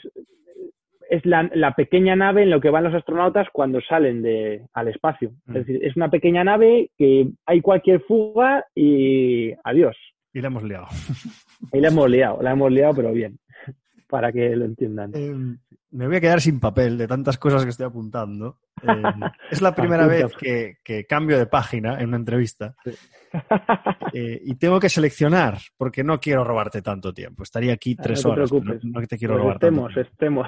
es 1.10 1.26
la, 1.26 1.74
pequeña 1.76 2.16
nave 2.16 2.44
en 2.44 2.50
lo 2.50 2.62
que 2.62 2.70
van 2.70 2.84
los 2.86 2.94
astronautas 2.94 3.48
cuando 3.52 3.82
salen 3.82 4.22
de, 4.22 4.62
al 4.74 4.88
espacio. 4.88 5.32
Es 5.48 5.54
mm. 5.54 5.54
decir, 5.54 5.80
es 5.84 5.96
una 5.98 6.10
pequeña 6.10 6.44
nave 6.44 6.92
que 6.98 7.28
hay 7.46 7.62
cualquier 7.62 8.02
fuga 8.02 8.66
y 8.74 9.54
adiós. 9.64 9.98
Y 10.34 10.40
la 10.40 10.48
hemos 10.48 10.64
liado. 10.64 10.88
Y 11.72 11.80
la 11.80 11.88
hemos 11.90 12.10
liado, 12.10 12.42
la 12.42 12.52
hemos 12.52 12.72
liado, 12.72 12.94
pero 12.96 13.12
bien, 13.12 13.40
para 14.08 14.32
que 14.32 14.56
lo 14.56 14.66
entiendan. 14.66 15.12
Em, 15.16 15.58
me 15.92 16.08
voy 16.08 16.18
a 16.18 16.22
quedar 16.22 16.42
sin 16.42 16.60
papel 16.60 16.98
de 16.98 17.08
tantas 17.08 17.38
cosas 17.38 17.64
que 17.64 17.70
estoy 17.70 17.86
apuntando. 17.86 18.60
Em, 18.82 19.04
es 19.52 19.62
la 19.62 19.74
primera 19.74 20.08
vez 20.08 20.34
que, 20.36 21.06
cambio 21.08 21.38
de 21.38 21.48
página 21.48 22.00
en 22.00 22.10
una 22.10 22.18
entrevista. 22.18 22.76
Eh, 24.14 24.42
y 24.46 24.56
tengo 24.56 24.80
que 24.80 24.90
seleccionar, 24.90 25.58
porque 25.78 26.04
no 26.04 26.20
quiero 26.20 26.44
robarte 26.44 26.82
tanto 26.82 27.14
tiempo. 27.14 27.44
Estaría 27.44 27.74
aquí 27.74 27.96
ah, 27.98 28.04
tres 28.04 28.26
horas. 28.26 28.52
No, 28.52 29.02
te 29.08 29.18
quiero 29.18 29.34
pues 29.36 29.44
robar 29.44 29.56
estemos, 29.56 29.94
tanto 29.94 30.10
estemos. 30.10 30.48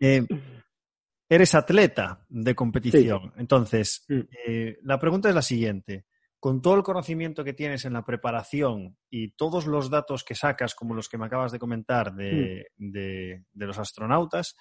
Em, 0.00 0.26
eres 1.28 1.54
atleta 1.54 2.24
de 2.28 2.54
competición. 2.54 3.32
Entonces, 3.36 4.04
mm. 4.08 4.20
eh, 4.46 4.78
la 4.82 4.98
pregunta 4.98 5.28
es 5.28 5.34
la 5.34 5.42
siguiente 5.42 6.06
con 6.42 6.60
todo 6.60 6.74
el 6.74 6.82
conocimiento 6.82 7.44
que 7.44 7.52
tienes 7.52 7.84
en 7.84 7.92
la 7.92 8.04
preparación 8.04 8.96
y 9.08 9.30
todos 9.30 9.68
los 9.68 9.90
datos 9.90 10.24
que 10.24 10.34
sacas, 10.34 10.74
como 10.74 10.92
los 10.92 11.08
que 11.08 11.16
me 11.16 11.26
acabas 11.26 11.52
de 11.52 11.60
comentar 11.60 12.12
de, 12.14 12.66
hmm. 12.78 13.62
los 13.62 13.78
astronautas, 13.78 14.56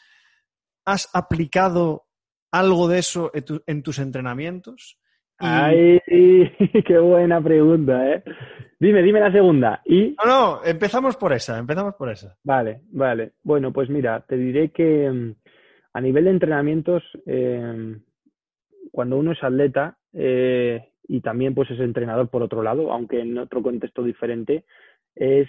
¿has 0.85 1.09
aplicado 1.11 2.03
algo 2.51 2.87
de 2.87 2.99
eso 2.99 3.31
en, 3.33 3.81
tus 3.81 3.97
entrenamientos? 3.97 4.99
¡Ay! 5.39 5.99
¡Qué 6.85 6.99
buena 6.99 7.41
pregunta, 7.41 8.11
eh! 8.11 8.23
Dime, 8.79 9.01
dime 9.01 9.19
la 9.19 9.31
segunda. 9.31 9.81
¿Y? 9.83 10.15
No, 10.23 10.25
no, 10.25 10.63
empezamos 10.63 11.17
por 11.17 11.33
esa, 11.33 11.57
empezamos 11.57 11.95
por 11.95 12.11
esa. 12.11 12.37
Vale, 12.43 12.81
vale. 12.91 13.31
Bueno, 13.41 13.73
pues 13.73 13.89
mira, 13.89 14.23
te 14.27 14.37
diré 14.37 14.69
que 14.69 15.09
mm, 15.09 15.33
a 15.93 16.01
nivel 16.01 16.25
de 16.25 16.29
entrenamientos, 16.29 17.01
eh, 17.25 17.95
cuando 18.91 19.17
uno 19.17 19.31
es 19.31 19.43
atleta, 19.43 19.97
eh, 20.13 20.87
y 21.07 21.21
también 21.21 21.53
pues 21.53 21.69
es 21.71 21.79
entrenador 21.79 22.29
por 22.29 22.41
otro 22.43 22.63
lado, 22.63 22.91
aunque 22.91 23.21
en 23.21 23.37
otro 23.37 23.61
contexto 23.61 24.03
diferente, 24.03 24.63
es, 25.15 25.47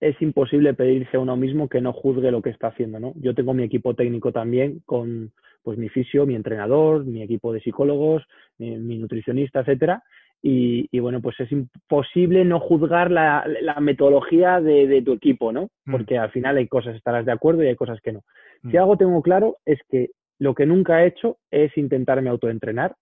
es 0.00 0.20
imposible 0.22 0.74
pedirse 0.74 1.16
a 1.16 1.20
uno 1.20 1.36
mismo 1.36 1.68
que 1.68 1.80
no 1.80 1.92
juzgue 1.92 2.30
lo 2.30 2.42
que 2.42 2.50
está 2.50 2.68
haciendo, 2.68 3.00
¿no? 3.00 3.12
Yo 3.16 3.34
tengo 3.34 3.54
mi 3.54 3.64
equipo 3.64 3.94
técnico 3.94 4.32
también 4.32 4.80
con 4.86 5.32
pues 5.62 5.76
mi 5.76 5.88
fisio, 5.88 6.24
mi 6.24 6.34
entrenador, 6.34 7.04
mi 7.04 7.22
equipo 7.22 7.52
de 7.52 7.60
psicólogos, 7.60 8.22
mi, 8.58 8.98
nutricionista, 8.98 9.60
etcétera, 9.60 10.02
y, 10.42 10.88
y, 10.90 11.00
bueno, 11.00 11.20
pues 11.20 11.38
es 11.40 11.52
imposible 11.52 12.46
no 12.46 12.60
juzgar 12.60 13.10
la, 13.10 13.44
la 13.60 13.78
metodología 13.80 14.58
de, 14.62 14.86
de, 14.86 15.02
tu 15.02 15.12
equipo, 15.12 15.52
¿no? 15.52 15.68
Mm. 15.84 15.92
Porque 15.92 16.16
al 16.16 16.30
final 16.30 16.56
hay 16.56 16.66
cosas, 16.66 16.96
estarás 16.96 17.26
de 17.26 17.32
acuerdo 17.32 17.62
y 17.62 17.66
hay 17.66 17.76
cosas 17.76 18.00
que 18.00 18.12
no. 18.12 18.22
Si 18.62 18.76
mm. 18.76 18.78
algo 18.78 18.96
tengo 18.96 19.20
claro 19.20 19.58
es 19.66 19.78
que 19.90 20.10
lo 20.38 20.54
que 20.54 20.64
nunca 20.64 21.02
he 21.02 21.08
hecho 21.08 21.36
es 21.50 21.76
intentarme 21.76 22.30
autoentrenar 22.30 22.94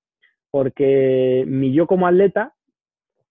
porque 0.50 1.44
mi 1.46 1.72
yo 1.72 1.86
como 1.86 2.06
atleta, 2.06 2.52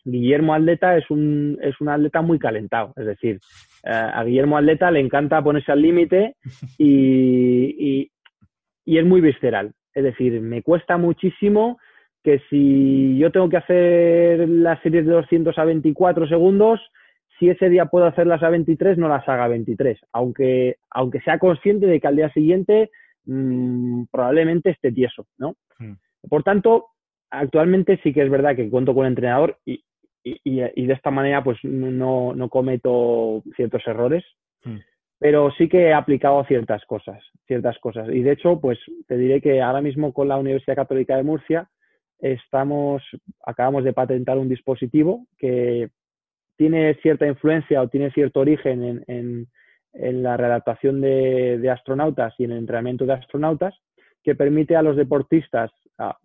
Guillermo 0.04 0.54
Atleta 0.54 0.96
es 0.96 1.10
un, 1.10 1.58
es 1.62 1.80
un 1.82 1.90
atleta 1.90 2.22
muy 2.22 2.40
calentado, 2.40 2.94
es 2.96 3.06
decir, 3.06 3.40
eh, 3.84 3.92
a 3.92 4.24
Guillermo 4.24 4.58
Atleta 4.58 4.90
le 4.90 5.02
encanta 5.02 5.44
ponerse 5.44 5.72
al 5.72 5.82
límite 5.82 6.36
y, 6.78 8.10
y 8.86 8.98
es 8.98 9.06
muy 9.06 9.22
visceral. 9.22 9.74
Es 9.94 10.04
decir, 10.04 10.40
me 10.42 10.62
cuesta 10.62 10.98
muchísimo 10.98 11.78
que 12.24 12.40
si 12.50 13.18
yo 13.18 13.32
tengo 13.32 13.50
que 13.50 13.58
hacer 13.58 14.48
las 14.48 14.82
series 14.82 15.06
de 15.06 15.14
200 15.14 15.58
a 15.58 15.66
24 15.66 16.28
segundos, 16.28 16.80
si 17.40 17.50
ese 17.50 17.70
día 17.70 17.86
puedo 17.86 18.06
hacerlas 18.06 18.44
a 18.44 18.50
23, 18.50 18.98
no 18.98 19.08
las 19.08 19.28
haga 19.28 19.46
a 19.46 19.50
23, 19.50 20.00
aunque, 20.14 20.78
aunque 20.90 21.20
sea 21.22 21.40
consciente 21.40 21.86
de 21.86 22.00
que 22.00 22.08
al 22.08 22.16
día 22.16 22.32
siguiente 22.32 22.92
mmm, 23.26 24.04
probablemente 24.12 24.72
esté 24.72 24.92
tieso, 24.92 25.26
¿no? 25.38 25.56
Mm. 25.80 25.94
Por 26.30 26.44
tanto, 26.44 26.88
actualmente 27.30 28.00
sí 28.04 28.14
que 28.14 28.24
es 28.24 28.30
verdad 28.30 28.56
que 28.56 28.70
cuento 28.70 28.94
con 28.94 29.06
entrenador 29.06 29.58
y, 29.66 29.84
y, 30.24 30.40
y 30.44 30.86
de 30.86 30.94
esta 30.94 31.12
manera 31.12 31.44
pues 31.44 31.58
no, 31.64 32.34
no 32.34 32.50
cometo 32.50 33.44
ciertos 33.56 33.86
errores, 33.88 34.24
mm. 34.64 34.78
pero 35.20 35.52
sí 35.58 35.70
que 35.70 35.88
he 35.88 35.94
aplicado 35.94 36.44
ciertas 36.46 36.84
cosas, 36.86 37.24
ciertas 37.46 37.78
cosas. 37.80 38.10
Y 38.10 38.22
de 38.22 38.32
hecho, 38.32 38.60
pues 38.60 38.80
te 39.08 39.18
diré 39.18 39.42
que 39.42 39.62
ahora 39.62 39.82
mismo 39.82 40.14
con 40.14 40.28
la 40.28 40.38
Universidad 40.38 40.76
Católica 40.76 41.16
de 41.18 41.24
Murcia 41.24 41.70
estamos, 42.20 43.04
acabamos 43.46 43.84
de 43.84 43.94
patentar 43.94 44.38
un 44.38 44.50
dispositivo 44.50 45.28
que 45.38 45.90
tiene 46.58 46.96
cierta 46.96 47.28
influencia 47.28 47.82
o 47.82 47.88
tiene 47.88 48.12
cierto 48.12 48.40
origen 48.40 48.84
en, 48.84 49.04
en, 49.08 49.48
en 49.94 50.24
la 50.24 50.38
readaptación 50.38 51.02
de, 51.02 51.60
de, 51.60 51.70
astronautas 51.70 52.34
y 52.40 52.46
en 52.46 52.52
el 52.52 52.58
entrenamiento 52.60 53.06
de 53.06 53.14
astronautas, 53.14 53.76
que 54.24 54.36
permite 54.36 54.76
a 54.76 54.82
los 54.82 54.98
deportistas, 54.98 55.72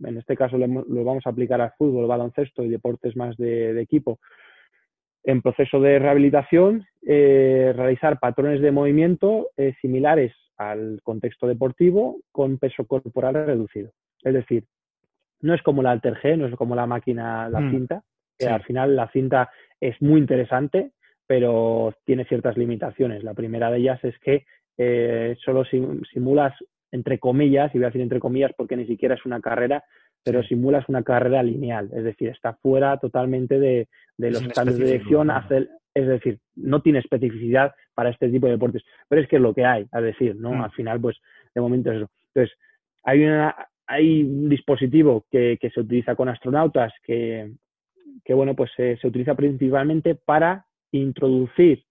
en 0.05 0.19
este 0.19 0.37
caso 0.37 0.59
lo, 0.59 0.67
lo, 0.67 1.05
vamos 1.05 1.27
a 1.27 1.31
aplicar 1.31 1.61
al 1.61 1.73
fútbol, 1.79 2.07
baloncesto 2.07 2.63
y 2.63 2.69
deportes 2.69 3.17
más 3.17 3.37
de, 3.37 3.75
de 3.75 3.83
equipo, 3.83 4.19
en 5.25 5.43
proceso 5.43 5.81
de 5.81 5.99
rehabilitación, 5.99 6.85
eh, 7.07 7.73
realizar 7.77 8.19
patrones 8.19 8.61
de 8.61 8.73
movimiento 8.73 9.51
eh, 9.57 9.75
similares 9.81 10.35
al 10.57 11.01
contexto 11.03 11.47
deportivo 11.47 12.19
con 12.33 12.59
peso 12.59 12.87
corporal 12.87 13.35
reducido. 13.35 13.93
Es 14.23 14.35
decir, 14.35 14.65
no 15.41 15.55
es 15.55 15.63
como 15.63 15.83
la 15.83 15.91
Alter 15.91 16.15
G, 16.15 16.37
no 16.37 16.47
es 16.47 16.55
como 16.55 16.75
la 16.75 16.87
máquina, 16.87 17.49
la 17.49 17.61
mm. 17.61 17.71
cinta, 17.71 18.03
que 18.39 18.47
sí. 18.47 18.53
al 18.53 18.63
final 18.63 18.97
la 18.97 19.09
cinta 19.09 19.51
es 19.81 20.01
muy 20.01 20.21
interesante, 20.21 20.93
pero 21.27 21.95
tiene 22.05 22.25
ciertas 22.25 22.57
limitaciones. 22.57 23.23
La 23.25 23.35
primera 23.35 23.71
de 23.71 23.79
ellas 23.79 24.03
es 24.05 24.19
que 24.19 24.45
eh, 24.77 25.37
solo 25.45 25.65
simulas, 25.65 26.55
entre 26.93 27.19
comillas, 27.19 27.75
y 27.75 27.79
voy 27.79 27.85
a 27.85 27.89
decir 27.89 28.03
entre 28.03 28.21
comillas 28.21 28.53
porque 28.57 28.77
ni 28.77 28.87
siquiera 28.87 29.15
es 29.15 29.27
una 29.27 29.41
carrera, 29.41 29.83
pero 30.23 30.43
simulas 30.45 30.89
una 30.89 31.03
carrera 31.03 31.43
lineal, 31.43 31.91
es 31.93 32.05
decir, 32.05 32.29
está 32.29 32.55
fuera 32.55 32.99
totalmente 32.99 33.59
de, 33.59 33.89
de 34.17 34.31
los 34.31 34.47
cambios 34.49 34.79
de 34.79 34.85
dirección, 34.85 35.27
¿no? 35.29 35.35
hacer, 35.35 35.69
es 35.95 36.07
decir, 36.07 36.39
no 36.55 36.81
tiene 36.81 37.01
especificidad 37.01 37.75
para 37.95 38.11
este 38.11 38.29
tipo 38.29 38.47
de 38.47 38.53
deportes, 38.53 38.83
pero 39.09 39.21
es 39.21 39.29
que 39.29 39.37
es 39.37 39.43
lo 39.43 39.55
que 39.55 39.65
hay, 39.65 39.83
es 39.93 40.03
decir, 40.03 40.37
¿no? 40.37 40.53
Mm. 40.53 40.63
Al 40.63 40.71
final, 40.73 41.01
pues, 41.01 41.17
de 41.55 41.61
momento 41.61 41.91
es 41.91 41.97
eso. 41.97 42.11
Entonces, 42.29 42.57
hay 43.03 43.25
una, 43.25 43.55
hay 43.87 44.23
un 44.23 44.49
dispositivo 44.49 45.27
que, 45.31 45.59
que 45.61 45.71
se 45.71 45.81
utiliza 45.81 46.15
con 46.15 46.29
astronautas 46.29 46.93
que, 47.03 47.53
que 48.25 48.35
bueno, 48.35 48.55
pues 48.55 48.71
eh, 48.79 48.97
se 49.01 49.09
utiliza 49.09 49.35
principalmente 49.35 50.15
para 50.15 50.67
introducir 50.93 51.85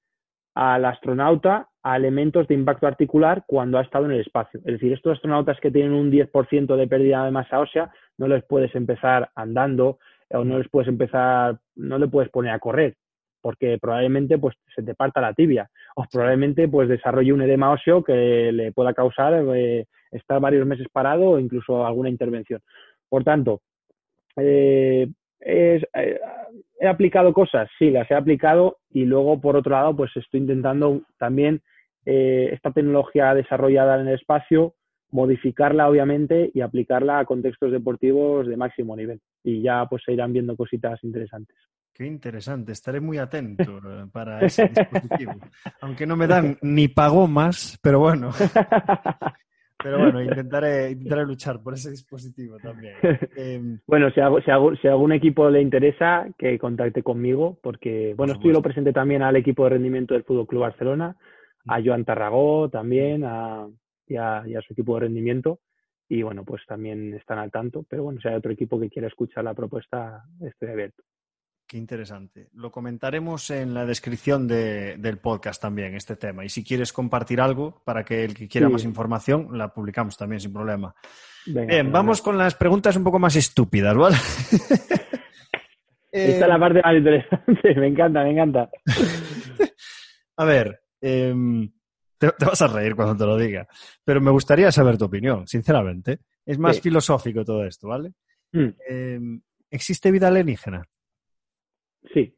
al 0.53 0.85
astronauta 0.85 1.67
a 1.83 1.97
elementos 1.97 2.47
de 2.47 2.53
impacto 2.53 2.87
articular 2.87 3.43
cuando 3.47 3.77
ha 3.77 3.81
estado 3.81 4.05
en 4.05 4.11
el 4.11 4.21
espacio. 4.21 4.59
Es 4.59 4.73
decir, 4.73 4.93
estos 4.93 5.13
astronautas 5.13 5.59
que 5.59 5.71
tienen 5.71 5.93
un 5.93 6.11
10% 6.11 6.75
de 6.75 6.87
pérdida 6.87 7.25
de 7.25 7.31
masa 7.31 7.59
ósea, 7.59 7.91
no 8.17 8.27
les 8.27 8.43
puedes 8.43 8.73
empezar 8.75 9.31
andando 9.35 9.97
o 10.29 10.43
no 10.43 10.57
les 10.57 10.69
puedes 10.69 10.87
empezar, 10.87 11.59
no 11.75 11.97
le 11.97 12.07
puedes 12.07 12.29
poner 12.29 12.51
a 12.51 12.59
correr, 12.59 12.95
porque 13.41 13.77
probablemente 13.81 14.37
pues 14.37 14.55
se 14.75 14.83
te 14.83 14.93
parta 14.93 15.21
la 15.21 15.33
tibia 15.33 15.69
o 15.95 16.05
probablemente 16.11 16.67
pues 16.67 16.87
desarrolle 16.87 17.33
un 17.33 17.41
edema 17.41 17.71
óseo 17.71 18.03
que 18.03 18.51
le 18.51 18.71
pueda 18.71 18.93
causar 18.93 19.43
eh, 19.55 19.85
estar 20.11 20.39
varios 20.39 20.65
meses 20.67 20.87
parado 20.91 21.31
o 21.31 21.39
incluso 21.39 21.85
alguna 21.85 22.09
intervención. 22.09 22.61
Por 23.09 23.23
tanto, 23.23 23.61
eh, 24.37 25.07
es, 25.41 25.83
eh, 25.93 26.19
he 26.79 26.87
aplicado 26.87 27.33
cosas, 27.33 27.69
sí, 27.77 27.89
las 27.89 28.09
he 28.09 28.15
aplicado 28.15 28.77
y 28.89 29.05
luego 29.05 29.39
por 29.41 29.55
otro 29.55 29.71
lado 29.71 29.95
pues 29.95 30.11
estoy 30.15 30.41
intentando 30.41 31.01
también 31.17 31.61
eh, 32.05 32.49
esta 32.53 32.71
tecnología 32.71 33.33
desarrollada 33.33 33.99
en 33.99 34.07
el 34.07 34.15
espacio 34.15 34.75
modificarla 35.11 35.89
obviamente 35.89 36.51
y 36.53 36.61
aplicarla 36.61 37.19
a 37.19 37.25
contextos 37.25 37.71
deportivos 37.71 38.47
de 38.47 38.57
máximo 38.57 38.95
nivel 38.95 39.19
y 39.43 39.61
ya 39.61 39.85
pues 39.89 40.03
se 40.05 40.13
irán 40.13 40.33
viendo 40.33 40.55
cositas 40.55 41.03
interesantes. 41.03 41.55
Qué 41.93 42.05
interesante, 42.05 42.71
estaré 42.71 43.01
muy 43.01 43.17
atento 43.17 43.77
eh, 43.77 44.05
para 44.11 44.39
ese 44.39 44.69
dispositivo. 44.69 45.33
Aunque 45.81 46.07
no 46.07 46.15
me 46.15 46.27
dan 46.27 46.57
ni 46.61 46.87
pago 46.87 47.27
más, 47.27 47.77
pero 47.81 47.99
bueno. 47.99 48.31
Pero 49.83 49.99
bueno, 49.99 50.21
intentaré, 50.21 50.91
intentaré 50.91 51.25
luchar 51.25 51.61
por 51.61 51.73
ese 51.73 51.91
dispositivo 51.91 52.57
también. 52.57 52.95
Eh, 53.37 53.59
bueno, 53.87 54.11
si, 54.11 54.19
hago, 54.19 54.41
si, 54.41 54.51
hago, 54.51 54.75
si 54.75 54.87
a 54.87 54.91
algún 54.91 55.11
equipo 55.11 55.49
le 55.49 55.61
interesa, 55.61 56.27
que 56.37 56.57
contacte 56.59 57.03
conmigo, 57.03 57.57
porque, 57.61 58.13
bueno, 58.15 58.33
esto 58.33 58.47
yo 58.47 58.53
lo 58.53 58.61
presenté 58.61 58.93
también 58.93 59.21
al 59.21 59.35
equipo 59.35 59.63
de 59.63 59.71
rendimiento 59.71 60.13
del 60.13 60.23
Fútbol 60.23 60.47
Club 60.47 60.61
Barcelona, 60.61 61.15
a 61.67 61.79
mm. 61.79 61.85
Joan 61.85 62.05
Tarragó 62.05 62.69
también, 62.69 63.23
a, 63.23 63.67
y, 64.07 64.15
a, 64.15 64.43
y 64.45 64.55
a 64.55 64.61
su 64.61 64.73
equipo 64.73 64.95
de 64.95 65.01
rendimiento. 65.01 65.59
Y 66.09 66.23
bueno, 66.23 66.43
pues 66.43 66.61
también 66.67 67.13
están 67.13 67.39
al 67.39 67.51
tanto. 67.51 67.85
Pero 67.89 68.03
bueno, 68.03 68.19
si 68.21 68.27
hay 68.27 68.35
otro 68.35 68.51
equipo 68.51 68.79
que 68.79 68.89
quiera 68.89 69.07
escuchar 69.07 69.45
la 69.45 69.53
propuesta, 69.53 70.23
estoy 70.41 70.69
abierto. 70.69 71.03
Qué 71.71 71.77
interesante. 71.77 72.49
Lo 72.55 72.69
comentaremos 72.69 73.49
en 73.49 73.73
la 73.73 73.85
descripción 73.85 74.45
de, 74.45 74.97
del 74.97 75.19
podcast 75.19 75.61
también, 75.61 75.95
este 75.95 76.17
tema. 76.17 76.43
Y 76.43 76.49
si 76.49 76.65
quieres 76.65 76.91
compartir 76.91 77.39
algo 77.39 77.81
para 77.85 78.03
que 78.03 78.25
el 78.25 78.33
que 78.33 78.49
quiera 78.49 78.67
sí. 78.67 78.73
más 78.73 78.83
información, 78.83 79.57
la 79.57 79.73
publicamos 79.73 80.17
también 80.17 80.41
sin 80.41 80.51
problema. 80.51 80.93
Venga, 81.45 81.67
Bien, 81.67 81.85
venga. 81.85 81.97
vamos 81.97 82.21
con 82.21 82.37
las 82.37 82.55
preguntas 82.55 82.97
un 82.97 83.05
poco 83.05 83.19
más 83.19 83.37
estúpidas, 83.37 83.95
¿vale? 83.95 84.17
Esta 86.11 86.43
es 86.43 86.47
la 86.49 86.59
parte 86.59 86.81
más 86.83 86.93
interesante. 86.93 87.75
me 87.79 87.87
encanta, 87.87 88.23
me 88.25 88.31
encanta. 88.31 88.69
A 90.35 90.43
ver, 90.43 90.81
eh, 90.99 91.33
te, 92.17 92.31
te, 92.31 92.45
vas 92.47 92.61
a 92.61 92.67
reír 92.67 92.97
cuando 92.97 93.15
te 93.15 93.25
lo 93.25 93.37
diga, 93.37 93.65
pero 94.03 94.19
me 94.19 94.31
gustaría 94.31 94.73
saber 94.73 94.97
tu 94.97 95.05
opinión, 95.05 95.47
sinceramente. 95.47 96.19
Es 96.45 96.59
más 96.59 96.75
sí. 96.75 96.81
filosófico 96.81 97.45
todo 97.45 97.63
esto, 97.63 97.87
¿vale? 97.87 98.11
Mm. 98.51 98.69
Eh, 98.89 99.19
¿Existe 99.69 100.11
vida 100.11 100.27
alienígena? 100.27 100.83
Sí, 102.13 102.33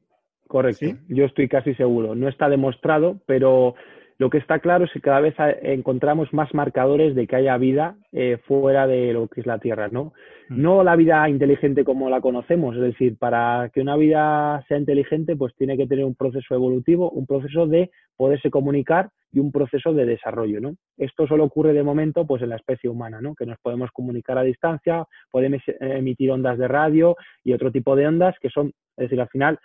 correcto. 0.48 0.86
¿Sí? 0.86 0.96
Yo 1.10 1.26
estoy 1.26 1.48
casi 1.48 1.74
seguro. 1.76 2.16
No 2.16 2.28
está 2.28 2.50
demostrado, 2.50 3.20
pero 3.26 3.76
lo 4.18 4.30
que 4.30 4.38
está 4.38 4.60
claro 4.60 4.86
es 4.86 4.92
que 4.92 5.02
cada 5.02 5.20
vez 5.20 5.36
encontramos 5.62 6.34
más 6.34 6.54
marcadores 6.54 7.16
de 7.16 7.28
que 7.28 7.36
haya 7.36 7.58
vida 7.58 7.96
eh, 8.12 8.38
fuera 8.48 8.88
de 8.88 9.14
lo 9.14 9.28
que 9.28 9.42
es 9.42 9.48
la 9.48 9.60
Tierra, 9.60 9.90
¿no? 9.92 10.14
Mm. 10.50 10.62
No 10.62 10.84
la 10.84 10.96
vida 10.96 11.28
inteligente 11.30 11.84
como 11.84 12.10
la 12.10 12.22
conocemos, 12.22 12.76
es 12.76 12.82
decir, 12.82 13.18
para 13.18 13.70
que 13.74 13.82
una 13.82 13.96
vida 13.96 14.64
sea 14.68 14.78
inteligente, 14.78 15.36
pues 15.36 15.54
tiene 15.56 15.78
que 15.78 15.88
tener 15.88 16.06
un 16.06 16.16
proceso 16.16 16.54
evolutivo, 16.54 17.10
un 17.10 17.26
proceso 17.26 17.66
de 17.68 17.92
poderse 18.16 18.50
comunicar 18.50 19.10
y 19.32 19.40
un 19.40 19.52
proceso 19.52 19.94
de 19.94 20.06
desarrollo, 20.06 20.62
¿no? 20.62 20.76
Esto 20.98 21.26
solo 21.26 21.46
ocurre 21.46 21.74
de 21.74 21.82
momento, 21.82 22.28
pues 22.28 22.44
en 22.44 22.50
la 22.50 22.58
especie 22.58 22.90
humana, 22.90 23.20
¿no? 23.20 23.34
Que 23.34 23.48
nos 23.48 23.58
podemos 23.60 23.90
comunicar 23.92 24.38
a 24.38 24.44
distancia, 24.44 25.06
podemos 25.32 25.62
emitir 25.80 26.30
ondas 26.30 26.60
de 26.60 26.68
radio 26.68 27.16
y 27.44 27.54
otro 27.54 27.72
tipo 27.72 27.96
de 27.96 28.08
ondas 28.08 28.36
que 28.40 28.50
son, 28.50 28.68
es 28.96 29.06
decir, 29.06 29.20
al 29.20 29.30
final 29.30 29.60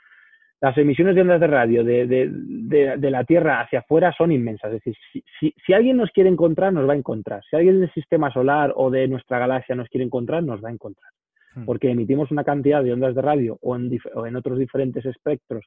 las 0.61 0.77
emisiones 0.77 1.15
de 1.15 1.21
ondas 1.21 1.41
de 1.41 1.47
radio 1.47 1.85
de, 1.85 2.07
de, 2.07 2.29
de, 2.31 2.97
de, 2.97 3.11
la 3.11 3.25
Tierra 3.25 3.61
hacia 3.61 3.81
afuera 3.81 4.13
son 4.17 4.33
inmensas. 4.33 4.73
Es 4.73 4.83
decir, 4.85 4.97
si, 5.13 5.25
si, 5.39 5.55
si, 5.65 5.73
alguien 5.73 5.97
nos 5.97 6.11
quiere 6.11 6.29
encontrar, 6.29 6.73
nos 6.73 6.89
va 6.89 6.95
a 6.95 6.97
encontrar. 6.97 7.43
Si 7.49 7.55
alguien 7.55 7.81
del 7.81 7.93
sistema 7.93 8.33
solar 8.33 8.73
o 8.75 8.91
de 8.91 9.07
nuestra 9.07 9.39
galaxia 9.39 9.77
nos 9.77 9.89
quiere 9.89 10.05
encontrar, 10.05 10.43
nos 10.43 10.63
va 10.63 10.69
a 10.69 10.73
encontrar. 10.73 11.13
Hmm. 11.55 11.65
Porque 11.65 11.91
emitimos 11.91 12.31
una 12.33 12.43
cantidad 12.43 12.83
de 12.83 12.93
ondas 12.93 13.15
de 13.15 13.23
radio 13.23 13.59
o 13.63 13.77
en, 13.77 13.89
o 14.15 14.27
en 14.27 14.37
otros 14.37 14.59
diferentes 14.59 15.05
espectros 15.07 15.65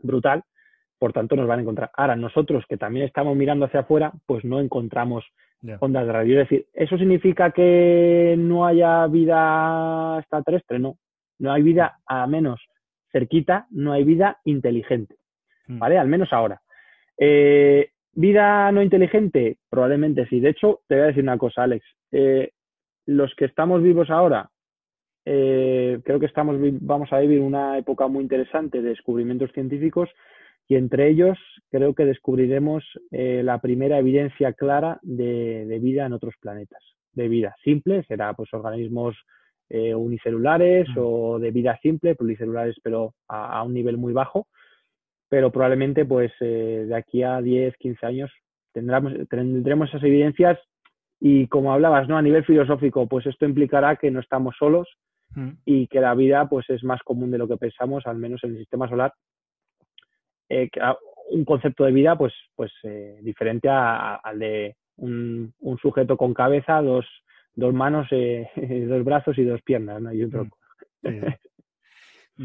brutal, 0.00 0.42
por 0.98 1.12
tanto 1.12 1.36
nos 1.36 1.46
van 1.46 1.60
a 1.60 1.62
encontrar. 1.62 1.90
Ahora, 1.96 2.16
nosotros 2.16 2.64
que 2.68 2.76
también 2.76 3.06
estamos 3.06 3.36
mirando 3.36 3.66
hacia 3.66 3.80
afuera, 3.80 4.12
pues 4.26 4.44
no 4.44 4.60
encontramos 4.60 5.24
yeah. 5.62 5.78
ondas 5.80 6.06
de 6.06 6.12
radio. 6.12 6.40
Es 6.40 6.48
decir, 6.48 6.66
¿eso 6.74 6.98
significa 6.98 7.52
que 7.52 8.34
no 8.36 8.66
haya 8.66 9.06
vida 9.06 10.18
extraterrestre? 10.18 10.80
No, 10.80 10.96
no 11.38 11.52
hay 11.52 11.62
vida 11.62 12.00
a 12.06 12.26
menos 12.26 12.60
cerquita 13.12 13.66
no 13.70 13.92
hay 13.92 14.04
vida 14.04 14.38
inteligente, 14.44 15.16
hmm. 15.66 15.78
¿vale? 15.78 15.98
Al 15.98 16.08
menos 16.08 16.32
ahora. 16.32 16.60
Eh, 17.18 17.90
¿Vida 18.12 18.72
no 18.72 18.82
inteligente? 18.82 19.58
Probablemente 19.68 20.26
sí. 20.26 20.40
De 20.40 20.50
hecho, 20.50 20.80
te 20.88 20.96
voy 20.96 21.04
a 21.04 21.06
decir 21.08 21.22
una 21.22 21.38
cosa, 21.38 21.62
Alex. 21.62 21.84
Eh, 22.10 22.50
los 23.06 23.34
que 23.34 23.44
estamos 23.44 23.82
vivos 23.82 24.10
ahora, 24.10 24.50
eh, 25.24 26.00
creo 26.04 26.18
que 26.18 26.26
estamos, 26.26 26.56
vamos 26.80 27.12
a 27.12 27.20
vivir 27.20 27.40
una 27.40 27.78
época 27.78 28.08
muy 28.08 28.22
interesante 28.22 28.82
de 28.82 28.90
descubrimientos 28.90 29.52
científicos 29.52 30.08
y 30.66 30.76
entre 30.76 31.08
ellos 31.08 31.38
creo 31.70 31.94
que 31.94 32.04
descubriremos 32.04 32.84
la 33.10 33.58
primera 33.60 33.98
evidencia 33.98 34.52
clara 34.52 34.98
de, 35.02 35.66
de, 35.66 35.78
vida 35.80 36.06
en 36.06 36.12
otros 36.12 36.34
planetas. 36.40 36.82
De 37.12 37.28
vida 37.28 37.56
simple, 37.64 38.04
será 38.04 38.34
pues 38.34 38.54
organismos 38.54 39.16
eh, 39.70 39.94
unicelulares 39.94 40.88
mm. 40.88 40.98
o 40.98 41.38
de 41.38 41.52
vida 41.52 41.78
simple, 41.80 42.16
pluricelulares, 42.16 42.76
pero 42.82 43.14
a, 43.28 43.58
a, 43.58 43.62
un 43.62 43.72
nivel 43.72 43.96
muy 43.96 44.12
bajo. 44.12 44.48
Pero 45.28 45.52
probablemente, 45.52 46.04
pues, 46.04 46.32
eh, 46.40 46.86
de 46.88 46.94
aquí 46.96 47.22
a 47.22 47.40
10, 47.40 47.76
15 47.76 48.06
años 48.06 48.32
tendremos, 48.72 49.12
tendremos 49.28 49.88
esas 49.88 50.02
evidencias 50.02 50.58
Y 51.20 51.46
como 51.48 51.72
hablabas, 51.72 52.08
¿no? 52.08 52.16
A 52.16 52.22
nivel 52.22 52.44
filosófico, 52.44 53.06
pues 53.06 53.26
esto 53.26 53.44
implicará 53.44 53.96
que 53.96 54.10
no 54.10 54.20
estamos 54.20 54.56
solos 54.58 54.88
mm. 55.36 55.50
y 55.64 55.86
que 55.86 56.00
la 56.00 56.14
vida 56.14 56.48
pues 56.48 56.68
es 56.68 56.82
más 56.82 57.00
común 57.02 57.30
de 57.30 57.38
lo 57.38 57.46
que 57.46 57.56
pensamos, 57.56 58.06
al 58.06 58.16
menos 58.16 58.42
en 58.42 58.52
el 58.52 58.58
sistema 58.58 58.88
solar. 58.88 59.12
Eh, 60.48 60.68
un 61.30 61.44
concepto 61.44 61.84
de 61.84 61.92
vida 61.92 62.18
pues, 62.18 62.34
pues 62.56 62.72
diferente 63.22 63.68
al 63.68 64.38
de 64.38 64.74
un, 64.96 65.78
sujeto 65.80 66.16
con 66.16 66.34
cabeza, 66.34 66.82
dos, 66.82 67.06
dos 67.54 67.74
manos, 67.74 68.08
eh, 68.10 68.48
dos 68.88 69.04
brazos 69.04 69.38
y 69.38 69.44
dos 69.44 69.62
piernas, 69.62 70.00
¿no? 70.00 70.12
Y 70.12 70.24
un 70.24 70.30
tronco. 70.30 70.58
Mm. 71.02 72.44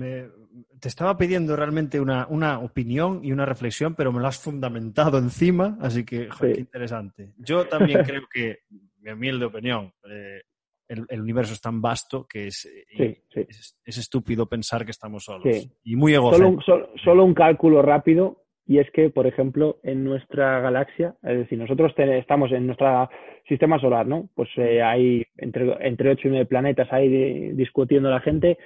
te 0.79 0.87
estaba 0.87 1.17
pidiendo 1.17 1.55
realmente 1.55 1.99
una, 1.99 2.27
una, 2.27 2.59
opinión 2.59 3.19
y 3.23 3.31
una 3.31 3.45
reflexión, 3.45 3.95
pero 3.95 4.11
me 4.11 4.19
lo 4.19 4.27
has 4.27 4.41
fundamentado 4.41 5.17
encima, 5.17 5.77
así 5.81 6.03
que, 6.03 6.29
qué 6.39 6.59
interesante. 6.59 7.33
Yo 7.37 7.65
también 7.67 8.03
creo 8.03 8.23
que, 8.31 8.59
mi 8.99 9.11
humilde 9.11 9.45
opinión, 9.45 9.93
eh, 10.09 10.41
el, 10.87 11.21
universo 11.21 11.53
es 11.53 11.61
tan 11.61 11.81
vasto 11.81 12.25
que 12.27 12.47
es, 12.47 12.69
es, 12.89 13.97
estúpido 13.97 14.47
pensar 14.47 14.85
que 14.85 14.91
estamos 14.91 15.23
solos. 15.23 15.69
Y 15.83 15.95
muy 15.95 16.13
egocéntrico. 16.13 16.61
Solo, 16.61 16.89
solo, 17.03 17.25
un 17.25 17.33
cálculo 17.33 17.81
rápido, 17.81 18.44
y 18.67 18.79
es 18.79 18.89
que, 18.91 19.09
por 19.09 19.27
ejemplo, 19.27 19.77
en 19.83 20.03
nuestra 20.03 20.59
galaxia, 20.59 21.15
es 21.23 21.37
decir, 21.37 21.57
nosotros 21.57 21.93
estamos 21.97 22.51
en 22.51 22.65
nuestro 22.65 23.09
sistema 23.47 23.79
solar, 23.79 24.07
¿no? 24.07 24.29
Pues 24.35 24.49
eh, 24.57 24.81
hay 24.81 25.23
entre, 25.37 25.75
entre 25.87 26.09
8 26.09 26.27
y 26.27 26.31
9 26.31 26.45
planetas 26.45 26.91
ahí 26.91 27.51
discutiendo 27.53 28.09
la 28.09 28.21
gente, 28.21 28.57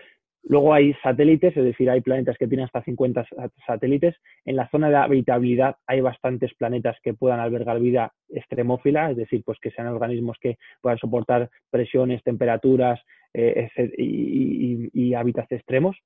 Luego 0.43 0.74
hay 0.74 0.93
satélites, 1.04 1.56
es 1.56 1.64
decir, 1.64 1.89
hay 1.89 2.02
planetas 2.02 2.38
que 2.38 2.47
tienen 2.47 2.66
hasta 2.66 2.82
50 2.82 3.26
satélites. 3.68 4.16
En 4.45 4.56
la 4.56 4.70
zona 4.70 4.89
de 4.89 4.95
habitabilidad 4.95 5.76
hay 5.86 6.02
bastantes 6.02 6.54
planetas 6.56 6.97
que 7.04 7.14
puedan 7.14 7.39
albergar 7.39 7.80
vida 7.80 8.14
extremófila, 8.30 9.12
es 9.12 9.18
decir, 9.18 9.43
pues 9.45 9.60
que 9.60 9.72
sean 9.72 9.88
organismos 9.88 10.38
que 10.39 10.58
puedan 10.82 10.97
soportar 10.97 11.50
presiones, 11.70 12.24
temperaturas 12.24 13.00
eh, 13.34 13.70
y, 13.97 15.14
hábitats 15.14 15.52
extremos. 15.52 15.97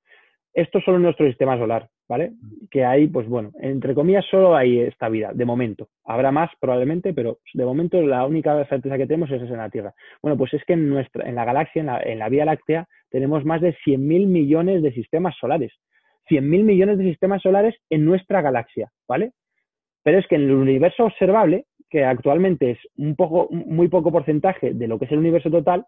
Esto 0.53 0.79
solo 0.81 0.97
en 0.97 1.03
nuestro 1.03 1.25
sistema 1.25 1.57
solar, 1.57 1.89
¿vale? 2.07 2.33
Que 2.69 2.85
hay, 2.85 3.07
pues 3.07 3.27
bueno, 3.27 3.51
entre 3.59 3.95
comillas, 3.95 4.25
solo 4.29 4.55
hay 4.55 4.81
esta 4.81 5.09
vida, 5.09 5.31
de 5.33 5.45
momento. 5.45 5.89
Habrá 6.05 6.31
más 6.31 6.51
probablemente, 6.59 7.11
pero 7.13 7.39
de 7.53 7.65
momento 7.65 7.99
la 8.01 8.25
única 8.25 8.63
certeza 8.65 8.97
que 8.97 9.07
tenemos 9.07 9.31
es 9.31 9.41
esa 9.41 9.53
en 9.53 9.57
la 9.57 9.69
Tierra. 9.69 9.93
Bueno, 10.21 10.37
pues 10.37 10.53
es 10.53 10.63
que 10.65 10.73
en, 10.73 10.89
nuestra, 10.89 11.27
en 11.27 11.35
la 11.35 11.45
galaxia, 11.45 11.79
en 11.79 11.85
la, 11.87 12.01
en 12.01 12.19
la 12.19 12.29
Vía 12.29 12.45
Láctea, 12.45 12.87
tenemos 13.09 13.43
más 13.45 13.61
de 13.61 13.75
100.000 13.85 14.27
millones 14.27 14.83
de 14.83 14.93
sistemas 14.93 15.35
solares. 15.39 15.73
100.000 16.29 16.63
millones 16.63 16.97
de 16.99 17.05
sistemas 17.05 17.41
solares 17.41 17.75
en 17.89 18.05
nuestra 18.05 18.41
galaxia, 18.41 18.91
¿vale? 19.07 19.31
Pero 20.03 20.19
es 20.19 20.27
que 20.27 20.35
en 20.35 20.43
el 20.43 20.51
universo 20.51 21.05
observable, 21.05 21.65
que 21.89 22.03
actualmente 22.05 22.71
es 22.71 22.79
un 22.97 23.15
poco, 23.15 23.47
muy 23.51 23.87
poco 23.87 24.11
porcentaje 24.11 24.73
de 24.73 24.87
lo 24.87 24.99
que 24.99 25.05
es 25.05 25.11
el 25.11 25.19
universo 25.19 25.49
total, 25.49 25.85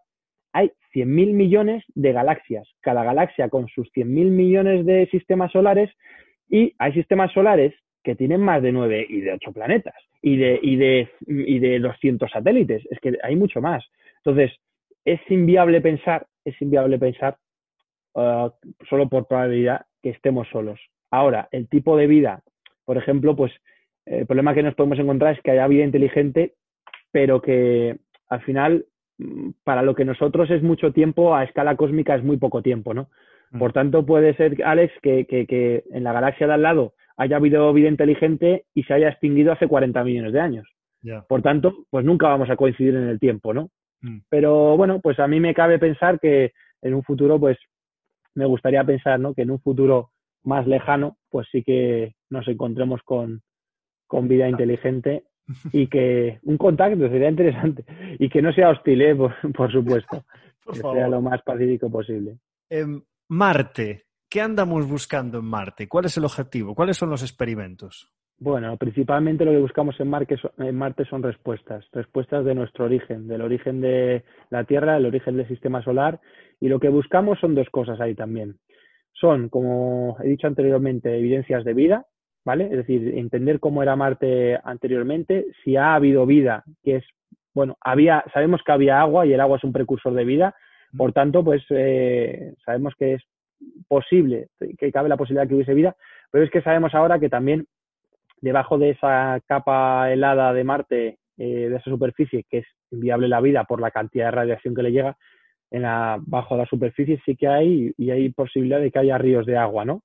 hay 0.52 0.70
100.000 0.94 1.32
millones 1.32 1.84
de 1.94 2.12
galaxias, 2.12 2.68
cada 2.80 3.04
galaxia 3.04 3.48
con 3.48 3.68
sus 3.68 3.88
100.000 3.92 4.06
millones 4.30 4.86
de 4.86 5.06
sistemas 5.10 5.52
solares 5.52 5.90
y 6.48 6.74
hay 6.78 6.92
sistemas 6.92 7.32
solares 7.32 7.74
que 8.02 8.14
tienen 8.14 8.40
más 8.40 8.62
de 8.62 8.72
9 8.72 9.06
y 9.08 9.20
de 9.20 9.32
8 9.32 9.52
planetas 9.52 9.94
y 10.22 10.36
de, 10.36 10.58
y 10.62 10.76
de, 10.76 11.08
y 11.26 11.58
de 11.58 11.80
200 11.80 12.30
satélites. 12.30 12.86
Es 12.90 13.00
que 13.00 13.18
hay 13.22 13.36
mucho 13.36 13.60
más. 13.60 13.84
Entonces, 14.18 14.52
es 15.04 15.20
inviable 15.28 15.80
pensar, 15.80 16.26
es 16.44 16.60
inviable 16.60 16.98
pensar 16.98 17.36
uh, 18.14 18.50
solo 18.88 19.08
por 19.08 19.26
probabilidad 19.26 19.86
que 20.02 20.10
estemos 20.10 20.48
solos. 20.48 20.80
Ahora, 21.10 21.48
el 21.52 21.68
tipo 21.68 21.96
de 21.96 22.06
vida, 22.06 22.42
por 22.84 22.96
ejemplo, 22.96 23.36
pues 23.36 23.52
el 24.04 24.26
problema 24.26 24.54
que 24.54 24.62
nos 24.62 24.74
podemos 24.74 24.98
encontrar 24.98 25.34
es 25.34 25.42
que 25.42 25.50
haya 25.50 25.66
vida 25.66 25.84
inteligente, 25.84 26.54
pero 27.10 27.40
que 27.40 27.96
al 28.28 28.42
final, 28.42 28.86
para 29.64 29.82
lo 29.82 29.94
que 29.94 30.04
nosotros 30.04 30.50
es 30.50 30.62
mucho 30.62 30.92
tiempo, 30.92 31.34
a 31.34 31.44
escala 31.44 31.76
cósmica 31.76 32.14
es 32.14 32.22
muy 32.22 32.36
poco 32.36 32.62
tiempo, 32.62 32.94
¿no? 32.94 33.08
Mm. 33.50 33.58
Por 33.58 33.72
tanto, 33.72 34.04
puede 34.04 34.34
ser, 34.34 34.62
Alex, 34.64 34.92
que, 35.02 35.26
que, 35.26 35.84
en 35.90 36.04
la 36.04 36.12
galaxia 36.12 36.46
de 36.46 36.54
al 36.54 36.62
lado 36.62 36.94
haya 37.16 37.36
habido 37.36 37.72
vida 37.72 37.88
inteligente 37.88 38.66
y 38.74 38.82
se 38.82 38.92
haya 38.92 39.08
extinguido 39.08 39.52
hace 39.52 39.68
40 39.68 40.04
millones 40.04 40.32
de 40.32 40.40
años. 40.40 40.68
Por 41.28 41.40
tanto, 41.40 41.86
pues 41.88 42.04
nunca 42.04 42.26
vamos 42.26 42.50
a 42.50 42.56
coincidir 42.56 42.96
en 42.96 43.08
el 43.08 43.20
tiempo, 43.20 43.54
¿no? 43.54 43.70
Mm. 44.02 44.18
Pero 44.28 44.76
bueno, 44.76 45.00
pues 45.00 45.18
a 45.20 45.28
mí 45.28 45.38
me 45.38 45.54
cabe 45.54 45.78
pensar 45.78 46.18
que 46.18 46.52
en 46.82 46.94
un 46.94 47.04
futuro, 47.04 47.38
pues 47.38 47.56
me 48.34 48.44
gustaría 48.44 48.82
pensar, 48.84 49.20
¿no? 49.20 49.32
Que 49.32 49.42
en 49.42 49.52
un 49.52 49.60
futuro 49.60 50.10
más 50.42 50.66
lejano, 50.66 51.16
pues 51.30 51.46
sí 51.52 51.62
que 51.62 52.14
nos 52.28 52.46
encontremos 52.48 53.00
con, 53.04 53.40
con 54.06 54.28
vida 54.28 54.48
inteligente 54.48 55.22
y 55.72 55.86
que 55.86 56.38
un 56.44 56.56
contacto 56.56 57.08
sería 57.08 57.28
interesante 57.28 57.84
y 58.18 58.28
que 58.28 58.42
no 58.42 58.52
sea 58.52 58.70
hostil, 58.70 59.02
¿eh? 59.02 59.16
por, 59.16 59.72
supuesto, 59.72 60.24
que 60.72 60.80
sea 60.80 61.08
lo 61.08 61.20
más 61.20 61.42
pacífico 61.42 61.90
posible. 61.90 62.38
Em, 62.68 63.00
Marte, 63.28 64.04
¿qué 64.28 64.40
andamos 64.40 64.88
buscando 64.88 65.38
en 65.38 65.44
Marte? 65.44 65.88
¿Cuál 65.88 66.06
es 66.06 66.16
el 66.16 66.24
objetivo? 66.24 66.74
¿Cuáles 66.74 66.96
son 66.96 67.10
los 67.10 67.22
experimentos? 67.22 68.12
Bueno, 68.38 68.76
principalmente 68.76 69.46
lo 69.46 69.52
que 69.52 69.58
buscamos 69.58 69.98
en 69.98 70.08
Marte, 70.08 71.04
son 71.06 71.22
respuestas, 71.22 71.86
respuestas 71.92 72.44
de 72.44 72.54
nuestro 72.54 72.84
origen, 72.84 73.28
del 73.28 73.40
origen 73.40 73.80
de 73.80 74.24
la 74.50 74.64
Tierra, 74.64 74.98
el 74.98 75.06
origen 75.06 75.38
del 75.38 75.48
sistema 75.48 75.82
solar, 75.82 76.20
y 76.60 76.68
lo 76.68 76.78
que 76.78 76.90
buscamos 76.90 77.38
son 77.40 77.54
dos 77.54 77.68
cosas 77.70 77.98
ahí 77.98 78.14
también. 78.14 78.58
Son, 79.14 79.48
como 79.48 80.18
he 80.22 80.28
dicho 80.28 80.46
anteriormente, 80.46 81.16
evidencias 81.16 81.64
de 81.64 81.72
vida, 81.72 82.06
¿vale? 82.46 82.66
Es 82.66 82.76
decir, 82.76 83.18
entender 83.18 83.58
cómo 83.58 83.82
era 83.82 83.96
Marte 83.96 84.56
anteriormente, 84.62 85.46
si 85.64 85.76
ha 85.76 85.96
habido 85.96 86.24
vida, 86.26 86.62
que 86.84 86.96
es, 86.96 87.04
bueno, 87.52 87.76
había, 87.80 88.24
sabemos 88.32 88.62
que 88.64 88.70
había 88.70 89.00
agua 89.00 89.26
y 89.26 89.32
el 89.32 89.40
agua 89.40 89.56
es 89.56 89.64
un 89.64 89.72
precursor 89.72 90.14
de 90.14 90.24
vida, 90.24 90.54
por 90.96 91.12
tanto, 91.12 91.42
pues 91.42 91.64
eh, 91.70 92.54
sabemos 92.64 92.94
que 92.96 93.14
es 93.14 93.22
posible, 93.88 94.46
que 94.78 94.92
cabe 94.92 95.08
la 95.08 95.16
posibilidad 95.16 95.42
de 95.42 95.48
que 95.48 95.54
hubiese 95.56 95.74
vida, 95.74 95.96
pero 96.30 96.44
es 96.44 96.50
que 96.52 96.62
sabemos 96.62 96.94
ahora 96.94 97.18
que 97.18 97.28
también 97.28 97.66
debajo 98.40 98.78
de 98.78 98.90
esa 98.90 99.40
capa 99.48 100.12
helada 100.12 100.52
de 100.52 100.62
Marte, 100.62 101.18
eh, 101.38 101.68
de 101.68 101.76
esa 101.76 101.90
superficie, 101.90 102.44
que 102.48 102.58
es 102.58 102.66
inviable 102.92 103.26
la 103.26 103.40
vida 103.40 103.64
por 103.64 103.80
la 103.80 103.90
cantidad 103.90 104.26
de 104.26 104.30
radiación 104.30 104.72
que 104.72 104.84
le 104.84 104.92
llega, 104.92 105.16
en 105.72 105.82
la, 105.82 106.18
bajo 106.20 106.56
la 106.56 106.66
superficie 106.66 107.20
sí 107.24 107.34
que 107.34 107.48
hay 107.48 107.92
y 107.96 108.10
hay 108.10 108.28
posibilidad 108.28 108.78
de 108.78 108.92
que 108.92 109.00
haya 109.00 109.18
ríos 109.18 109.46
de 109.46 109.56
agua, 109.56 109.84
¿no? 109.84 110.02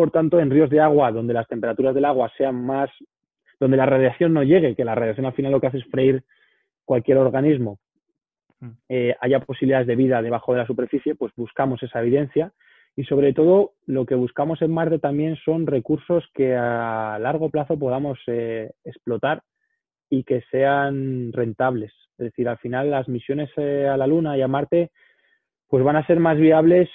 Por 0.00 0.12
tanto, 0.12 0.40
en 0.40 0.48
ríos 0.48 0.70
de 0.70 0.80
agua 0.80 1.12
donde 1.12 1.34
las 1.34 1.46
temperaturas 1.46 1.94
del 1.94 2.06
agua 2.06 2.32
sean 2.38 2.54
más, 2.64 2.88
donde 3.60 3.76
la 3.76 3.84
radiación 3.84 4.32
no 4.32 4.42
llegue, 4.42 4.74
que 4.74 4.82
la 4.82 4.94
radiación 4.94 5.26
al 5.26 5.34
final 5.34 5.52
lo 5.52 5.60
que 5.60 5.66
hace 5.66 5.76
es 5.76 5.84
freír 5.90 6.24
cualquier 6.86 7.18
organismo, 7.18 7.78
mm. 8.60 8.70
eh, 8.88 9.14
haya 9.20 9.40
posibilidades 9.40 9.86
de 9.86 9.96
vida 9.96 10.22
debajo 10.22 10.54
de 10.54 10.60
la 10.60 10.66
superficie, 10.66 11.16
pues 11.16 11.34
buscamos 11.36 11.82
esa 11.82 12.00
evidencia 12.00 12.50
y 12.96 13.04
sobre 13.04 13.34
todo 13.34 13.72
lo 13.84 14.06
que 14.06 14.14
buscamos 14.14 14.62
en 14.62 14.72
Marte 14.72 15.00
también 15.00 15.36
son 15.44 15.66
recursos 15.66 16.24
que 16.32 16.56
a 16.56 17.18
largo 17.20 17.50
plazo 17.50 17.78
podamos 17.78 18.18
eh, 18.26 18.70
explotar 18.84 19.42
y 20.08 20.24
que 20.24 20.40
sean 20.50 21.30
rentables. 21.34 21.92
Es 22.12 22.24
decir, 22.30 22.48
al 22.48 22.56
final 22.56 22.90
las 22.90 23.06
misiones 23.06 23.50
eh, 23.58 23.86
a 23.86 23.98
la 23.98 24.06
Luna 24.06 24.38
y 24.38 24.40
a 24.40 24.48
Marte 24.48 24.92
pues 25.68 25.84
van 25.84 25.96
a 25.96 26.06
ser 26.06 26.20
más 26.20 26.38
viables 26.38 26.88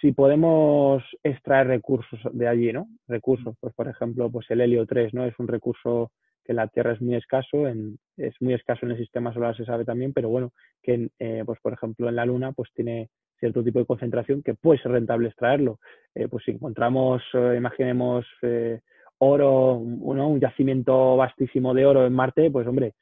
si 0.00 0.12
podemos 0.12 1.02
extraer 1.22 1.68
recursos 1.68 2.20
de 2.32 2.48
allí, 2.48 2.72
¿no? 2.72 2.86
Recursos, 3.08 3.56
pues 3.60 3.74
por 3.74 3.88
ejemplo, 3.88 4.30
pues 4.30 4.46
el 4.50 4.60
helio 4.60 4.86
3, 4.86 5.14
¿no? 5.14 5.24
Es 5.24 5.34
un 5.38 5.48
recurso 5.48 6.12
que 6.44 6.52
en 6.52 6.56
la 6.56 6.68
Tierra 6.68 6.92
es 6.92 7.00
muy 7.00 7.14
escaso, 7.16 7.66
en, 7.66 7.98
es 8.16 8.34
muy 8.40 8.54
escaso 8.54 8.86
en 8.86 8.92
el 8.92 8.98
sistema 8.98 9.32
solar 9.32 9.56
se 9.56 9.64
sabe 9.64 9.84
también, 9.84 10.12
pero 10.12 10.28
bueno, 10.28 10.52
que 10.82 11.10
eh, 11.18 11.42
pues 11.44 11.58
por 11.60 11.72
ejemplo 11.72 12.08
en 12.08 12.16
la 12.16 12.24
Luna 12.24 12.52
pues 12.52 12.70
tiene 12.74 13.08
cierto 13.38 13.62
tipo 13.62 13.78
de 13.78 13.86
concentración 13.86 14.42
que 14.42 14.54
puede 14.54 14.80
ser 14.80 14.92
rentable 14.92 15.28
extraerlo. 15.28 15.78
Eh, 16.14 16.28
pues 16.28 16.44
si 16.44 16.52
encontramos, 16.52 17.22
eh, 17.34 17.54
imaginemos, 17.56 18.26
eh, 18.42 18.80
oro, 19.18 19.74
un 19.74 20.40
yacimiento 20.40 21.16
vastísimo 21.16 21.74
de 21.74 21.86
oro 21.86 22.06
en 22.06 22.12
Marte, 22.12 22.50
pues 22.50 22.66
hombre, 22.66 22.94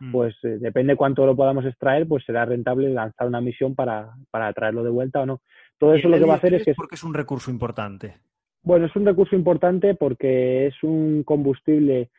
mm. 0.00 0.12
pues 0.12 0.34
depende 0.42 0.96
cuánto 0.96 1.26
lo 1.26 1.36
podamos 1.36 1.64
extraer, 1.66 2.06
pues 2.06 2.24
será 2.24 2.44
rentable 2.44 2.88
lanzar 2.90 3.26
una 3.26 3.40
misión 3.40 3.74
para, 3.74 4.10
para 4.30 4.52
traerlo 4.52 4.82
de 4.82 4.90
vuelta 4.90 5.20
o 5.20 5.26
no. 5.26 5.40
Todo 5.78 5.94
eso 5.94 6.08
lo 6.08 6.18
que 6.18 6.24
va 6.24 6.34
a 6.34 6.36
hacer 6.36 6.54
es 6.54 6.64
que... 6.64 6.74
Porque 6.74 6.96
es 6.96 7.04
un 7.04 7.14
recurso 7.14 7.50
importante. 7.50 8.16
Bueno, 8.62 8.86
es 8.86 8.96
un 8.96 9.06
recurso 9.06 9.36
importante 9.36 9.94
porque 9.94 10.66
es 10.66 10.82
un 10.82 11.22
combustible 11.22 12.10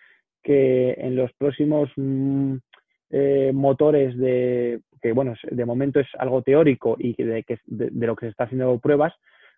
que 0.41 0.93
en 0.97 1.15
los 1.15 1.31
próximos 1.33 1.89
mm, 1.97 2.55
motores 3.53 4.17
de 4.17 4.79
que 5.01 5.11
bueno, 5.13 5.33
de 5.43 5.65
momento 5.65 5.99
es 5.99 6.07
algo 6.17 6.41
teórico 6.41 6.95
y 6.99 7.13
de, 7.21 7.45
de, 7.65 8.07
lo 8.07 8.15
que 8.15 8.27
se 8.27 8.31
está 8.31 8.45
haciendo 8.45 8.77
pruebas, 8.79 9.13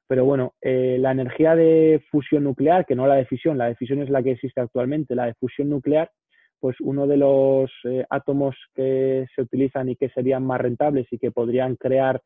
pero 0.07 0.25
bueno, 0.25 0.53
eh, 0.61 0.97
la 0.99 1.11
energía 1.11 1.55
de 1.55 2.03
fusión 2.11 2.43
nuclear, 2.43 2.85
que 2.85 2.95
no 2.95 3.07
la 3.07 3.15
de 3.15 3.25
fisión, 3.25 3.57
la 3.57 3.65
de 3.65 3.75
fisión 3.75 4.01
es 4.01 4.09
la 4.09 4.21
que 4.21 4.31
existe 4.31 4.61
actualmente, 4.61 5.15
la 5.15 5.25
de 5.25 5.33
fusión 5.35 5.69
nuclear, 5.69 6.11
pues 6.59 6.75
uno 6.79 7.07
de 7.07 7.17
los 7.17 7.71
eh, 7.85 8.05
átomos 8.09 8.55
que 8.75 9.25
se 9.35 9.41
utilizan 9.41 9.89
y 9.89 9.95
que 9.95 10.09
serían 10.09 10.45
más 10.45 10.61
rentables 10.61 11.07
y 11.11 11.17
que 11.17 11.31
podrían 11.31 11.75
crear 11.75 12.21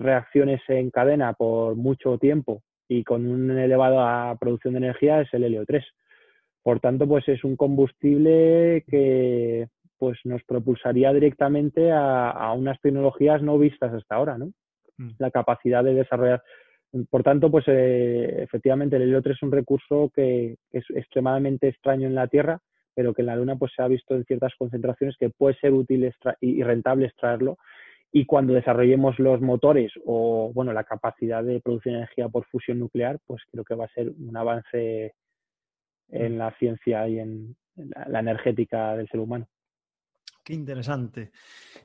reacciones 0.00 0.60
en 0.68 0.90
cadena 0.90 1.34
por 1.34 1.76
mucho 1.76 2.18
tiempo 2.18 2.62
y 2.88 3.04
con 3.04 3.26
una 3.26 3.64
elevada 3.64 4.34
producción 4.36 4.74
de 4.74 4.78
energía 4.78 5.20
es 5.20 5.32
el 5.32 5.44
helio 5.44 5.64
3. 5.64 5.84
Por 6.62 6.80
tanto, 6.80 7.06
pues 7.06 7.28
es 7.28 7.44
un 7.44 7.56
combustible 7.56 8.84
que 8.88 9.68
pues 9.98 10.18
nos 10.24 10.42
propulsaría 10.44 11.12
directamente 11.12 11.92
a, 11.92 12.52
unas 12.56 12.80
tecnologías 12.80 13.42
no 13.42 13.58
vistas 13.58 13.92
hasta 13.92 14.14
ahora, 14.14 14.38
¿no? 14.38 14.52
Mm. 14.96 15.10
La 15.18 15.30
capacidad 15.30 15.84
de 15.84 15.94
desarrollar. 15.94 16.42
Por 17.10 17.22
tanto, 17.22 17.50
pues 17.50 17.64
eh, 17.68 18.42
efectivamente 18.42 18.96
el 18.96 19.02
helio 19.02 19.22
3 19.22 19.36
es 19.36 19.42
un 19.42 19.52
recurso 19.52 20.10
que 20.14 20.56
es 20.72 20.84
extremadamente 20.90 21.68
extraño 21.68 22.08
en 22.08 22.14
la 22.14 22.26
Tierra, 22.26 22.58
pero 22.94 23.14
que 23.14 23.22
en 23.22 23.26
la 23.26 23.36
Luna 23.36 23.56
pues 23.56 23.72
se 23.76 23.82
ha 23.82 23.88
visto 23.88 24.16
en 24.16 24.24
ciertas 24.24 24.54
concentraciones 24.58 25.16
que 25.16 25.30
puede 25.30 25.54
ser 25.56 25.72
útil 25.72 26.12
y 26.40 26.62
rentable 26.62 27.06
extraerlo 27.06 27.58
y 28.12 28.26
cuando 28.26 28.54
desarrollemos 28.54 29.18
los 29.18 29.40
motores 29.40 29.92
o 30.04 30.50
bueno 30.52 30.72
la 30.72 30.84
capacidad 30.84 31.44
de 31.44 31.60
producir 31.60 31.92
energía 31.92 32.28
por 32.28 32.44
fusión 32.46 32.78
nuclear 32.78 33.18
pues 33.26 33.42
creo 33.50 33.64
que 33.64 33.74
va 33.74 33.84
a 33.84 33.94
ser 33.94 34.10
un 34.18 34.36
avance 34.36 35.14
en 36.08 36.38
la 36.38 36.52
ciencia 36.58 37.06
y 37.08 37.20
en 37.20 37.56
la, 37.76 38.18
energética 38.18 38.96
del 38.96 39.08
ser 39.08 39.20
humano. 39.20 39.48
Qué 40.44 40.54
interesante. 40.54 41.30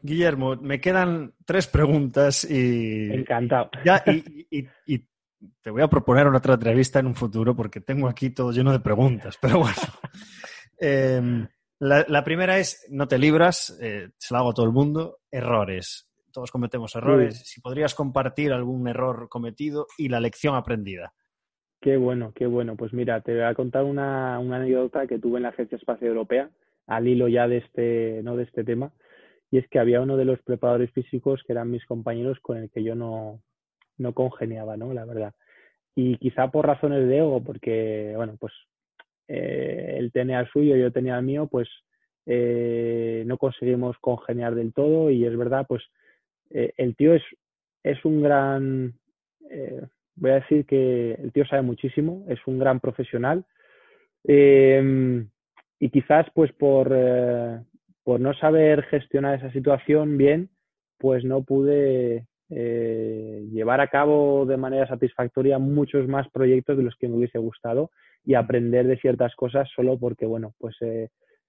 Guillermo 0.01 0.55
me 0.55 0.81
quedan 0.81 1.33
tres 1.45 1.67
preguntas 1.67 2.49
y 2.49 3.11
encantado. 3.13 3.69
y, 4.49 5.05
te 5.61 5.69
voy 5.69 5.83
a 5.83 5.87
proponer 5.87 6.25
una 6.25 6.39
otra 6.39 6.55
entrevista 6.55 6.99
en 6.99 7.05
un 7.05 7.13
futuro 7.13 7.55
porque 7.55 7.81
tengo 7.81 8.07
aquí 8.07 8.31
todo 8.31 8.51
lleno 8.51 8.71
de 8.71 8.79
preguntas 8.79 9.37
pero 9.39 9.59
bueno. 9.59 9.75
Em, 10.77 11.47
la, 11.79 12.23
primera 12.25 12.57
es, 12.57 12.85
no 12.89 13.07
te 13.07 13.17
libras, 13.17 13.77
eh, 13.81 14.09
se 14.17 14.33
lo 14.33 14.39
hago 14.41 14.49
a 14.49 14.53
todo 14.53 14.65
el 14.65 14.73
mundo, 14.73 15.19
errores 15.31 16.04
todos 16.35 16.51
cometemos 16.51 16.93
errores. 16.95 17.39
Si 17.47 17.61
podrías 17.61 17.95
compartir 17.95 18.51
algún 18.51 18.87
error 18.87 19.29
cometido 19.29 19.87
y 19.97 20.09
la 20.09 20.19
lección 20.19 20.55
aprendida. 20.55 21.13
Qué 21.79 21.95
bueno, 21.95 22.33
qué 22.35 22.45
bueno. 22.45 22.75
Pues 22.75 22.93
mira, 22.93 23.21
te 23.21 23.33
voy 23.33 23.43
a 23.43 23.53
contar 23.53 23.85
una, 23.85 24.35
anécdota 24.35 25.07
que 25.07 25.17
tuve 25.17 25.37
en 25.37 25.43
la 25.43 25.49
Agencia 25.49 25.77
Espacial 25.77 26.09
Europea, 26.09 26.49
al 26.87 27.07
hilo 27.07 27.29
ya 27.29 27.47
de 27.47 27.57
este, 27.57 28.21
¿no? 28.23 28.35
de 28.35 28.43
este 28.43 28.65
tema, 28.65 28.91
y 29.49 29.59
es 29.59 29.67
que 29.69 29.79
había 29.79 30.01
uno 30.01 30.17
de 30.17 30.25
los 30.25 30.41
preparadores 30.41 30.91
físicos 30.91 31.41
que 31.45 31.53
eran 31.53 31.71
mis 31.71 31.85
compañeros 31.85 32.37
con 32.41 32.57
el 32.57 32.69
que 32.69 32.83
yo 32.83 32.95
no, 32.95 33.41
no 33.97 34.13
congeniaba, 34.13 34.75
¿no? 34.75 34.93
La 34.93 35.05
verdad. 35.05 35.33
Y 35.95 36.17
quizá 36.17 36.51
por 36.51 36.67
razones 36.67 37.07
de 37.07 37.19
ego, 37.19 37.41
porque, 37.41 38.11
bueno, 38.17 38.35
pues 38.37 38.51
eh, 39.29 39.95
él 39.97 40.11
tenía 40.11 40.41
el 40.41 40.49
suyo, 40.49 40.75
yo 40.75 40.91
tenía 40.91 41.17
el 41.17 41.23
mío, 41.23 41.47
pues 41.47 41.69
eh, 42.25 43.23
no 43.25 43.37
conseguimos 43.37 43.95
congeniar 43.99 44.55
del 44.55 44.73
todo 44.73 45.09
y 45.11 45.25
es 45.25 45.37
verdad, 45.37 45.65
pues 45.67 45.83
eh, 46.55 46.73
el 46.77 46.95
tío 46.95 47.13
es, 47.13 47.23
es 47.83 48.03
un 48.05 48.23
gran, 48.23 48.93
eh, 49.49 49.81
voy 50.15 50.31
a 50.31 50.35
decir 50.35 50.65
que 50.65 51.11
el 51.11 51.33
tío 51.33 51.45
sabe 51.45 51.63
muchísimo, 51.63 52.25
es 52.29 52.39
un 52.47 52.59
gran 52.59 52.79
profesional. 52.79 53.45
Em, 54.23 55.29
y 55.79 55.89
quizás 55.89 56.25
pues 56.33 56.53
por, 56.53 56.93
eh, 56.95 57.59
por 58.03 58.21
no 58.21 58.33
saber 58.35 58.83
gestionar 58.83 59.37
esa 59.37 59.51
situación 59.51 60.17
bien, 60.17 60.49
pues 60.97 61.25
no 61.25 61.43
pude 61.43 62.25
llevar 62.47 63.81
a 63.81 63.87
cabo 63.87 64.45
de 64.45 64.55
manera 64.55 64.87
satisfactoria 64.87 65.57
muchos 65.57 66.07
más 66.07 66.29
proyectos 66.29 66.77
de 66.77 66.83
los 66.83 66.95
que 66.95 67.07
me 67.07 67.15
hubiese 67.15 67.39
gustado 67.39 67.89
y 68.23 68.35
aprender 68.35 68.85
de 68.85 68.97
ciertas 68.97 69.35
cosas 69.35 69.67
solo 69.75 69.97
porque, 69.97 70.27
bueno, 70.27 70.53
pues 70.59 70.75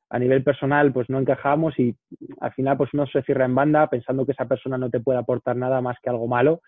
a 0.09 0.19
nivel 0.19 0.43
personal 0.45 0.93
pues 0.93 1.09
no 1.11 1.19
encajamos 1.19 1.79
y 1.79 1.97
al 2.41 2.53
final 2.53 2.77
pues 2.77 2.91
uno 2.95 3.07
se 3.07 3.23
cierra 3.23 3.45
en 3.45 3.55
banda 3.55 3.89
pensando 3.89 4.25
que 4.25 4.33
esa 4.33 4.47
persona 4.47 4.79
no 4.79 4.91
te 4.91 5.01
puede 5.01 5.19
aportar 5.19 5.57
nada 5.57 5.81
más 5.81 5.97
que 6.03 6.11
algo 6.11 6.29
malo 6.29 6.61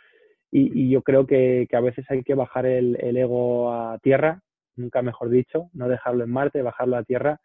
y, 0.51 0.89
yo 0.91 1.03
creo 1.03 1.27
que, 1.27 1.69
a 1.73 1.81
veces 1.81 2.07
hay 2.11 2.23
que 2.23 2.35
bajar 2.35 2.67
el, 2.67 2.97
ego 3.17 3.73
a 3.73 3.99
tierra, 3.99 4.41
nunca 4.77 5.03
mejor 5.03 5.29
dicho, 5.29 5.69
no 5.75 5.89
dejarlo 5.89 6.25
en 6.25 6.31
Marte, 6.31 6.63
bajarlo 6.63 6.97
a 6.97 7.03
tierra 7.03 7.41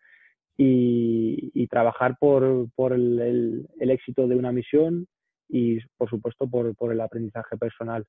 y, 0.57 1.67
trabajar 1.67 2.15
por, 2.19 2.69
el, 2.93 3.67
éxito 3.79 4.27
de 4.27 4.35
una 4.35 4.51
misión 4.51 5.07
y 5.49 5.79
por 5.97 6.09
supuesto 6.09 6.49
por, 6.49 6.93
el 6.93 7.01
aprendizaje 7.01 7.57
personal. 7.57 8.05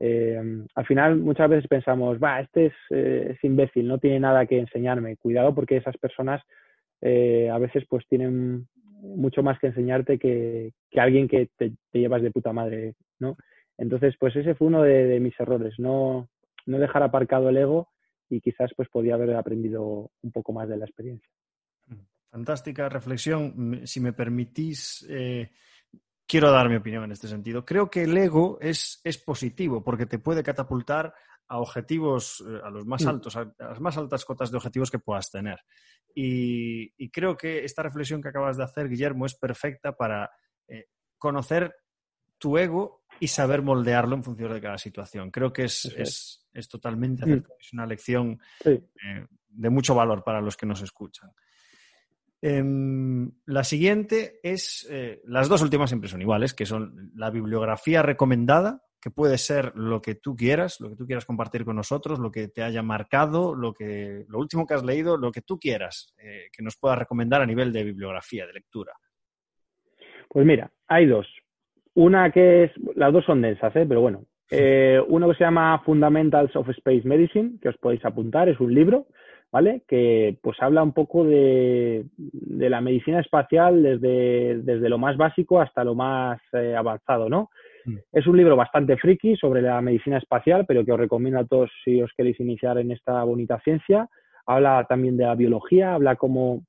Eh, 0.00 0.64
al 0.74 0.86
final 0.86 1.18
muchas 1.18 1.48
veces 1.48 1.68
pensamos, 1.68 2.18
va, 2.18 2.40
este 2.40 2.66
es, 2.66 2.72
eh, 2.90 3.34
es 3.34 3.44
imbécil, 3.44 3.86
no 3.86 3.98
tiene 3.98 4.18
nada 4.18 4.46
que 4.46 4.58
enseñarme. 4.58 5.16
Cuidado 5.16 5.54
porque 5.54 5.76
esas 5.76 5.96
personas 5.98 6.42
eh, 7.02 7.50
a 7.50 7.58
veces 7.58 7.84
pues 7.88 8.06
tienen 8.08 8.68
mucho 9.02 9.42
más 9.42 9.58
que 9.58 9.66
enseñarte 9.66 10.18
que, 10.18 10.72
alguien 10.96 11.26
que 11.28 11.50
te, 11.56 11.72
llevas 11.92 12.22
de 12.22 12.30
puta 12.30 12.52
madre, 12.52 12.94
¿no? 13.18 13.36
Entonces, 13.76 14.14
pues 14.18 14.36
ese 14.36 14.54
fue 14.54 14.68
uno 14.68 14.82
de, 14.82 15.18
mis 15.18 15.38
errores, 15.40 15.74
no, 15.78 16.28
no 16.66 16.78
dejar 16.78 17.02
aparcado 17.02 17.48
el 17.48 17.56
ego 17.56 17.88
y 18.30 18.40
quizás 18.40 18.70
pues 18.76 18.88
podía 18.88 19.14
haber 19.14 19.34
aprendido 19.34 20.10
un 20.22 20.30
poco 20.30 20.52
más 20.52 20.68
de 20.68 20.76
la 20.76 20.84
experiencia. 20.84 21.28
Fantástica 22.30 22.88
reflexión. 22.88 23.80
Si 23.84 24.00
me 24.00 24.12
permitís, 24.12 25.04
eh, 25.10 25.50
quiero 26.26 26.52
dar 26.52 26.68
mi 26.68 26.76
opinión 26.76 27.04
en 27.04 27.12
este 27.12 27.26
sentido. 27.26 27.64
Creo 27.64 27.90
que 27.90 28.04
el 28.04 28.16
ego 28.16 28.58
es, 28.60 29.00
es 29.02 29.18
positivo 29.18 29.82
porque 29.82 30.06
te 30.06 30.18
puede 30.18 30.42
catapultar 30.42 31.12
a 31.48 31.58
objetivos, 31.58 32.42
eh, 32.46 32.60
a 32.64 32.70
los 32.70 32.86
más 32.86 33.04
mm. 33.04 33.08
altos, 33.08 33.36
a, 33.36 33.52
las 33.58 33.80
más 33.80 33.96
altas 33.96 34.24
cotas 34.24 34.50
de 34.50 34.56
objetivos 34.56 34.90
que 34.90 34.98
puedas 34.98 35.30
tener. 35.30 35.60
Y, 36.14 37.10
creo 37.10 37.36
que 37.36 37.64
esta 37.64 37.82
reflexión 37.82 38.22
que 38.22 38.28
acabas 38.28 38.56
de 38.56 38.64
hacer, 38.64 38.88
Guillermo, 38.88 39.26
es 39.26 39.34
perfecta 39.34 39.96
para 39.96 40.30
eh, 40.68 40.86
conocer 41.18 41.74
tu 42.38 42.58
ego 42.58 43.04
y 43.20 43.28
saber 43.28 43.62
moldearlo 43.62 44.16
en 44.16 44.24
función 44.24 44.52
de 44.52 44.60
cada 44.60 44.78
situación. 44.78 45.30
Creo 45.30 45.52
que 45.52 45.64
es, 45.64 45.84
es, 46.52 46.68
totalmente 46.68 47.24
mm. 47.24 47.44
Es 47.58 47.72
una 47.72 47.86
lección 47.86 48.40
eh, 48.64 48.82
de 49.48 49.70
mucho 49.70 49.94
valor 49.94 50.24
para 50.24 50.40
los 50.40 50.56
que 50.56 50.66
nos 50.66 50.82
escuchan. 50.82 51.30
Em, 52.40 53.30
la 53.46 53.62
siguiente 53.62 54.40
es, 54.42 54.88
las 55.24 55.48
dos 55.48 55.62
últimas 55.62 55.90
siempre 55.90 56.10
son 56.10 56.20
iguales, 56.20 56.54
que 56.54 56.66
son 56.66 57.12
la 57.14 57.30
bibliografía 57.30 58.02
recomendada 58.02 58.82
que 59.02 59.10
puede 59.10 59.36
ser 59.36 59.72
lo 59.74 60.00
que 60.00 60.14
tú 60.14 60.36
quieras, 60.36 60.80
lo 60.80 60.88
que 60.88 60.94
tú 60.94 61.06
quieras 61.06 61.26
compartir 61.26 61.64
con 61.64 61.74
nosotros, 61.74 62.20
lo 62.20 62.30
que 62.30 62.46
te 62.46 62.62
haya 62.62 62.82
marcado, 62.82 63.52
lo, 63.52 63.74
que, 63.74 64.24
lo 64.28 64.38
último 64.38 64.64
que 64.64 64.74
has 64.74 64.84
leído, 64.84 65.16
lo 65.16 65.32
que 65.32 65.42
tú 65.42 65.58
quieras, 65.58 66.14
eh, 66.22 66.46
que 66.52 66.62
nos 66.62 66.76
puedas 66.78 67.00
recomendar 67.00 67.42
a 67.42 67.46
nivel 67.46 67.72
de 67.72 67.82
bibliografía, 67.82 68.46
de 68.46 68.52
lectura. 68.52 68.92
Pues 70.28 70.46
mira, 70.46 70.70
hay 70.86 71.06
dos. 71.06 71.26
Una 71.94 72.30
que 72.30 72.64
es, 72.64 72.70
las 72.94 73.12
dos 73.12 73.24
son 73.24 73.42
densas, 73.42 73.74
¿eh? 73.74 73.84
pero 73.88 74.00
bueno. 74.00 74.24
Eh, 74.54 75.00
uno 75.08 75.28
que 75.28 75.34
se 75.34 75.44
llama 75.44 75.82
Fundamentals 75.84 76.54
of 76.54 76.68
Space 76.68 77.02
Medicine, 77.04 77.58
que 77.60 77.70
os 77.70 77.78
podéis 77.78 78.04
apuntar, 78.04 78.48
es 78.48 78.60
un 78.60 78.72
libro, 78.72 79.06
¿vale? 79.50 79.82
Que 79.88 80.38
pues 80.42 80.58
habla 80.60 80.82
un 80.82 80.92
poco 80.92 81.24
de, 81.24 82.04
de 82.16 82.70
la 82.70 82.82
medicina 82.82 83.20
espacial 83.20 83.82
desde, 83.82 84.60
desde, 84.62 84.88
lo 84.90 84.98
más 84.98 85.16
básico 85.16 85.58
hasta 85.58 85.82
lo 85.84 85.94
más 85.94 86.38
avanzado, 86.52 87.30
¿no? 87.30 87.48
Mm. 87.84 87.96
Es 88.12 88.26
un 88.26 88.36
libro 88.36 88.56
bastante 88.56 88.96
friki 88.96 89.36
sobre 89.36 89.62
la 89.62 89.80
medicina 89.80 90.18
espacial, 90.18 90.64
pero 90.66 90.84
que 90.84 90.92
os 90.92 90.98
recomiendo 90.98 91.40
a 91.40 91.46
todos 91.46 91.70
si 91.84 92.00
os 92.02 92.10
queréis 92.16 92.38
iniciar 92.40 92.78
en 92.78 92.92
esta 92.92 93.22
bonita 93.24 93.60
ciencia. 93.60 94.08
Habla 94.46 94.86
también 94.88 95.16
de 95.16 95.24
la 95.24 95.34
biología, 95.34 95.94
habla 95.94 96.16
como, 96.16 96.64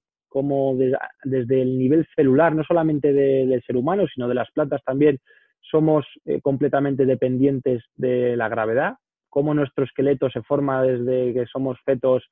desde 1.23 1.61
el 1.61 1.77
nivel 1.77 2.07
celular, 2.15 2.55
no 2.55 2.63
solamente 2.63 3.13
del 3.13 3.61
ser 3.63 3.77
humano, 3.77 4.05
sino 4.13 4.27
de 4.27 4.35
las 4.35 4.51
plantas 4.51 4.81
también, 4.83 5.19
somos 5.59 6.05
eh, 6.25 6.39
completamente 6.41 7.05
dependientes 7.05 7.83
de 7.95 8.35
la 8.37 8.49
gravedad, 8.49 8.95
cómo 9.29 9.53
nuestro 9.53 9.85
esqueleto 9.85 10.29
se 10.29 10.43
forma 10.43 10.83
desde 10.83 11.33
que 11.33 11.45
somos 11.47 11.79
fetos, 11.83 12.23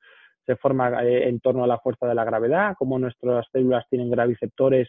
se 0.46 0.56
forma 0.56 1.02
eh, 1.04 1.28
en 1.28 1.40
torno 1.40 1.64
a 1.64 1.66
la 1.66 1.78
fuerza 1.78 2.06
de 2.06 2.14
la 2.14 2.24
gravedad, 2.24 2.74
cómo 2.78 2.98
nuestras 2.98 3.46
células 3.50 3.84
tienen 3.88 4.10
graviceptores 4.10 4.88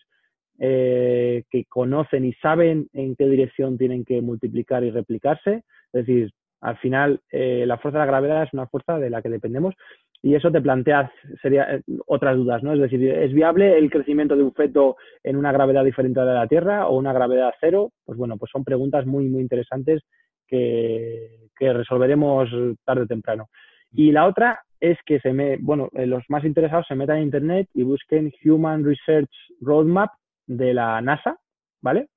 eh, 0.60 1.44
que 1.50 1.66
conocen 1.66 2.26
y 2.26 2.34
saben 2.34 2.88
en 2.94 3.16
qué 3.16 3.26
dirección 3.28 3.78
tienen 3.78 4.06
que 4.06 4.22
multiplicar 4.22 4.84
y 4.84 4.92
replicarse. 4.92 5.64
Es 5.92 6.06
decir, 6.06 6.32
al 6.62 6.78
final 6.78 7.20
eh, 7.32 7.66
la 7.66 7.78
fuerza 7.78 8.00
de 8.00 8.06
la 8.06 8.12
gravedad 8.12 8.44
es 8.44 8.54
una 8.54 8.68
fuerza 8.68 9.00
de 9.00 9.10
la 9.10 9.22
que 9.22 9.30
dependemos 9.30 9.76
y 10.22 10.36
eso 10.36 10.52
te 10.52 10.62
plantea 10.62 11.12
sería, 11.42 11.76
eh, 11.76 11.82
otras 12.06 12.38
dudas, 12.38 12.64
¿no? 12.64 12.74
Es 12.74 12.80
decir, 12.80 13.04
¿es 13.04 13.34
viable 13.34 13.78
el 13.78 13.90
crecimiento 13.90 14.36
de 14.36 14.44
un 14.44 14.54
feto 14.54 14.96
en 15.24 15.36
una 15.36 15.52
gravedad 15.52 15.84
diferente 15.84 16.22
de 16.22 16.34
la 16.34 16.48
Tierra 16.48 16.88
o 16.88 16.98
una 16.98 17.14
gravedad 17.14 17.54
cero? 17.60 17.92
Pues 18.06 18.18
bueno, 18.18 18.38
pues 18.38 18.52
son 18.52 18.64
preguntas 18.64 19.06
muy, 19.06 19.28
muy 19.28 19.42
interesantes 19.42 20.02
que, 20.48 21.50
que 21.58 21.74
resolveremos 21.74 22.50
tarde 22.86 23.02
o 23.02 23.08
temprano. 23.08 23.50
Y 23.92 24.12
la 24.12 24.28
otra 24.28 24.62
es 24.80 24.98
que 25.06 25.20
se 25.20 25.34
me, 25.34 25.58
bueno, 25.58 25.90
los 25.94 26.24
más 26.30 26.46
interesados 26.46 26.86
se 26.88 26.96
metan 26.96 27.18
en 27.18 27.24
internet 27.24 27.68
y 27.74 27.84
busquen 27.84 28.32
Human 28.46 28.86
Research 28.86 29.32
Roadmap 29.62 30.12
de 30.48 30.74
la 30.74 31.02
NASA, 31.02 31.38
¿vale? 31.82 32.10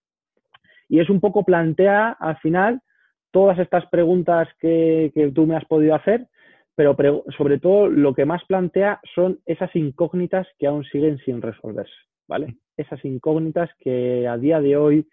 Y 0.89 1.01
es 1.01 1.11
un 1.11 1.21
poco 1.21 1.45
plantea 1.45 2.11
al 2.11 2.37
final 2.39 2.81
todas 3.31 3.59
estas 3.59 3.87
preguntas 3.89 4.49
que, 4.61 5.11
tú 5.35 5.47
me 5.47 5.57
has 5.57 5.65
podido 5.65 5.95
hacer, 5.95 6.29
pero 6.75 7.25
sobre 7.37 7.59
todo 7.59 7.89
lo 7.89 8.15
que 8.15 8.25
más 8.25 8.43
plantea 8.45 9.01
son 9.15 9.41
esas 9.47 9.75
incógnitas 9.75 10.47
que 10.59 10.67
aún 10.67 10.85
siguen 10.85 11.19
sin 11.19 11.43
resolverse, 11.43 11.95
¿vale? 12.29 12.57
Esas 12.77 13.05
incógnitas 13.05 13.71
que 13.79 14.29
a 14.29 14.37
día 14.37 14.61
de 14.61 14.77
hoy, 14.77 15.09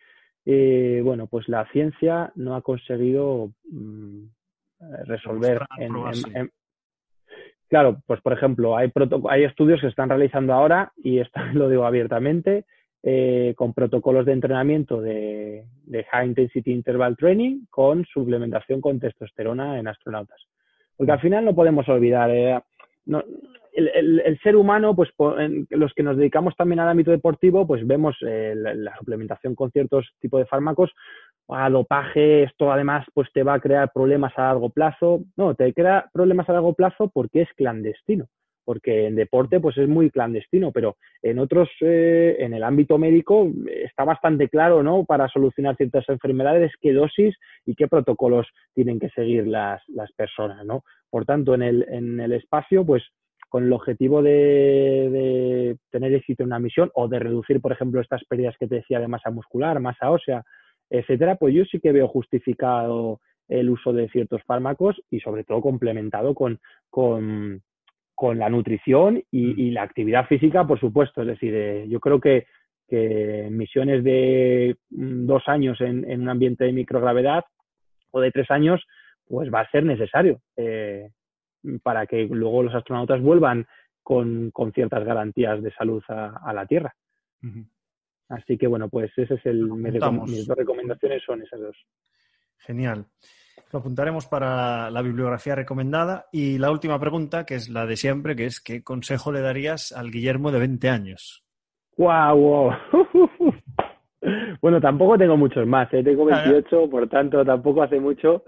eh, 0.45 1.01
bueno, 1.03 1.27
pues 1.27 1.47
la 1.47 1.65
ciencia 1.71 2.31
no 2.35 2.55
ha 2.55 2.61
conseguido 2.61 3.51
mm, 3.69 4.25
resolver 5.05 5.61
en, 5.77 6.51
claro, 7.73 8.03
pues 8.05 8.21
por 8.21 8.33
ejemplo, 8.33 8.77
hay, 8.77 8.91
hay 9.29 9.43
estudios 9.45 9.79
que 9.79 9.87
se 9.87 9.89
están 9.89 10.09
realizando 10.09 10.53
ahora, 10.53 10.91
y 10.95 11.17
esto 11.17 11.39
lo 11.53 11.69
digo 11.69 11.85
abiertamente, 11.85 12.65
eh, 13.05 13.53
con 13.57 13.73
protocolos 13.73 14.25
de 14.25 14.31
entrenamiento 14.31 15.01
de, 15.01 15.65
High 16.09 16.27
Intensity 16.27 16.71
Interval 16.71 17.17
Training 17.17 17.65
con 17.69 18.05
suplementación 18.05 18.79
con 18.79 18.97
testosterona 18.97 19.77
en 19.77 19.89
astronautas. 19.89 20.41
Porque 20.95 21.11
al 21.11 21.19
final 21.19 21.43
no 21.43 21.53
podemos 21.53 21.85
olvidar, 21.89 22.31
eh, 22.31 22.61
el, 23.73 24.39
ser 24.41 24.55
humano, 24.55 24.95
pues 24.95 25.09
los 25.69 25.93
que 25.93 26.03
nos 26.03 26.15
dedicamos 26.15 26.55
también 26.55 26.79
al 26.79 26.87
ámbito 26.87 27.11
deportivo, 27.11 27.67
pues 27.67 27.85
vemos 27.85 28.15
eh, 28.25 28.53
la, 28.55 28.95
suplementación 28.97 29.53
con 29.53 29.69
ciertos 29.71 30.09
tipos 30.21 30.39
de 30.39 30.45
fármacos, 30.45 30.91
a 31.49 31.69
dopaje, 31.69 32.43
esto 32.43 32.71
además 32.71 33.05
pues 33.13 33.27
te 33.33 33.43
va 33.43 33.55
a 33.55 33.59
crear 33.59 33.91
problemas 33.93 34.31
a 34.37 34.43
largo 34.43 34.69
plazo. 34.69 35.23
No, 35.35 35.55
te 35.55 35.73
crea 35.73 36.09
problemas 36.13 36.47
a 36.47 36.53
largo 36.53 36.73
plazo 36.73 37.11
porque 37.13 37.41
es 37.41 37.49
clandestino 37.57 38.27
porque 38.65 39.07
en 39.07 39.15
deporte 39.15 39.59
pues 39.59 39.77
es 39.77 39.87
muy 39.87 40.09
clandestino, 40.09 40.71
pero 40.71 40.97
en 41.21 41.39
otros, 41.39 41.69
eh, 41.81 42.37
en 42.39 42.53
el 42.53 42.63
ámbito 42.63 42.97
médico 42.97 43.51
está 43.67 44.03
bastante 44.03 44.49
claro, 44.49 44.83
¿no? 44.83 45.05
Para 45.05 45.27
solucionar 45.27 45.75
ciertas 45.75 46.07
enfermedades, 46.09 46.71
qué 46.81 46.93
dosis 46.93 47.35
y 47.65 47.75
qué 47.75 47.87
protocolos 47.87 48.47
tienen 48.73 48.99
que 48.99 49.09
seguir 49.09 49.47
las, 49.47 49.81
las 49.87 50.11
personas, 50.13 50.65
¿no? 50.65 50.83
Por 51.09 51.25
tanto, 51.25 51.53
en 51.53 51.61
el, 51.61 51.85
en 51.89 52.19
el 52.19 52.33
espacio, 52.33 52.85
pues 52.85 53.03
con 53.49 53.65
el 53.65 53.73
objetivo 53.73 54.23
de, 54.23 54.31
de, 55.11 55.77
tener 55.91 56.11
éxito 56.13 56.41
en 56.41 56.47
una 56.47 56.57
misión 56.57 56.89
o 56.95 57.07
de 57.07 57.19
reducir, 57.19 57.61
por 57.61 57.71
ejemplo, 57.71 58.01
estas 58.01 58.23
pérdidas 58.25 58.55
que 58.57 58.67
te 58.67 58.75
decía 58.75 58.99
de 58.99 59.07
masa 59.07 59.29
muscular, 59.29 59.79
masa 59.79 60.09
ósea, 60.09 60.43
etcétera, 60.89 61.35
pues 61.35 61.53
yo 61.53 61.63
sí 61.65 61.79
que 61.79 61.91
veo 61.91 62.07
justificado 62.07 63.19
el 63.47 63.69
uso 63.69 63.93
de 63.93 64.09
ciertos 64.09 64.41
fármacos 64.43 65.01
y 65.09 65.19
sobre 65.19 65.43
todo 65.43 65.61
complementado 65.61 66.33
con, 66.33 66.59
con 66.89 67.61
con 68.15 68.39
la 68.39 68.49
nutrición 68.49 69.23
y, 69.31 69.71
mm. 69.71 69.73
la 69.73 69.83
actividad 69.83 70.27
física, 70.27 70.65
por 70.65 70.79
supuesto. 70.79 71.21
Es 71.21 71.27
decir, 71.27 71.53
eh, 71.55 71.85
yo 71.87 71.99
creo 71.99 72.19
que, 72.19 72.45
misiones 73.49 74.03
de 74.03 74.75
mm, 74.91 75.25
dos 75.25 75.43
años 75.47 75.81
en, 75.81 76.05
un 76.21 76.29
ambiente 76.29 76.65
de 76.65 76.73
microgravedad 76.73 77.43
o 78.11 78.21
de 78.21 78.31
tres 78.31 78.51
años, 78.51 78.85
pues 79.27 79.51
va 79.51 79.61
a 79.61 79.71
ser 79.71 79.83
necesario 79.83 80.41
eh, 80.57 81.09
para 81.81 82.05
que 82.05 82.27
luego 82.29 82.61
los 82.61 82.75
astronautas 82.75 83.19
vuelvan 83.21 83.65
con, 84.03 84.51
ciertas 84.75 85.03
garantías 85.05 85.63
de 85.63 85.71
salud 85.71 86.03
a, 86.07 86.53
la 86.53 86.65
Tierra. 86.67 86.93
Así 88.29 88.57
que 88.57 88.67
bueno, 88.67 88.89
pues 88.89 89.11
ese 89.17 89.35
es 89.35 89.45
el 89.45 89.65
mis 89.71 89.99
dos 90.47 90.57
recomendaciones 90.57 91.23
son 91.23 91.41
esas 91.41 91.61
dos. 91.61 91.77
Genial. 92.59 93.05
Lo 93.73 93.79
apuntaremos 93.79 94.27
para 94.27 94.91
la 94.91 95.01
bibliografía 95.01 95.55
recomendada. 95.55 96.27
Y 96.31 96.59
la 96.59 96.69
última 96.69 96.99
pregunta, 96.99 97.43
que 97.43 97.55
es 97.55 97.69
la 97.69 97.87
de 97.87 97.95
siempre, 97.95 98.35
que 98.35 98.45
es 98.45 98.61
¿qué 98.61 98.83
consejo 98.83 99.31
le 99.31 99.41
darías 99.41 99.91
al 99.91 100.11
Guillermo 100.11 100.51
de 100.51 100.59
20 100.59 100.89
años? 100.89 101.43
¡Guau! 101.97 102.71
bueno, 104.61 104.79
tampoco 104.79 105.17
tengo 105.17 105.37
muchos 105.37 105.65
más. 105.65 105.91
¿eh? 105.91 106.03
Tengo 106.03 106.25
28, 106.25 106.89
por 106.89 107.09
tanto, 107.09 107.43
tampoco 107.43 107.81
hace 107.81 107.99
mucho. 107.99 108.43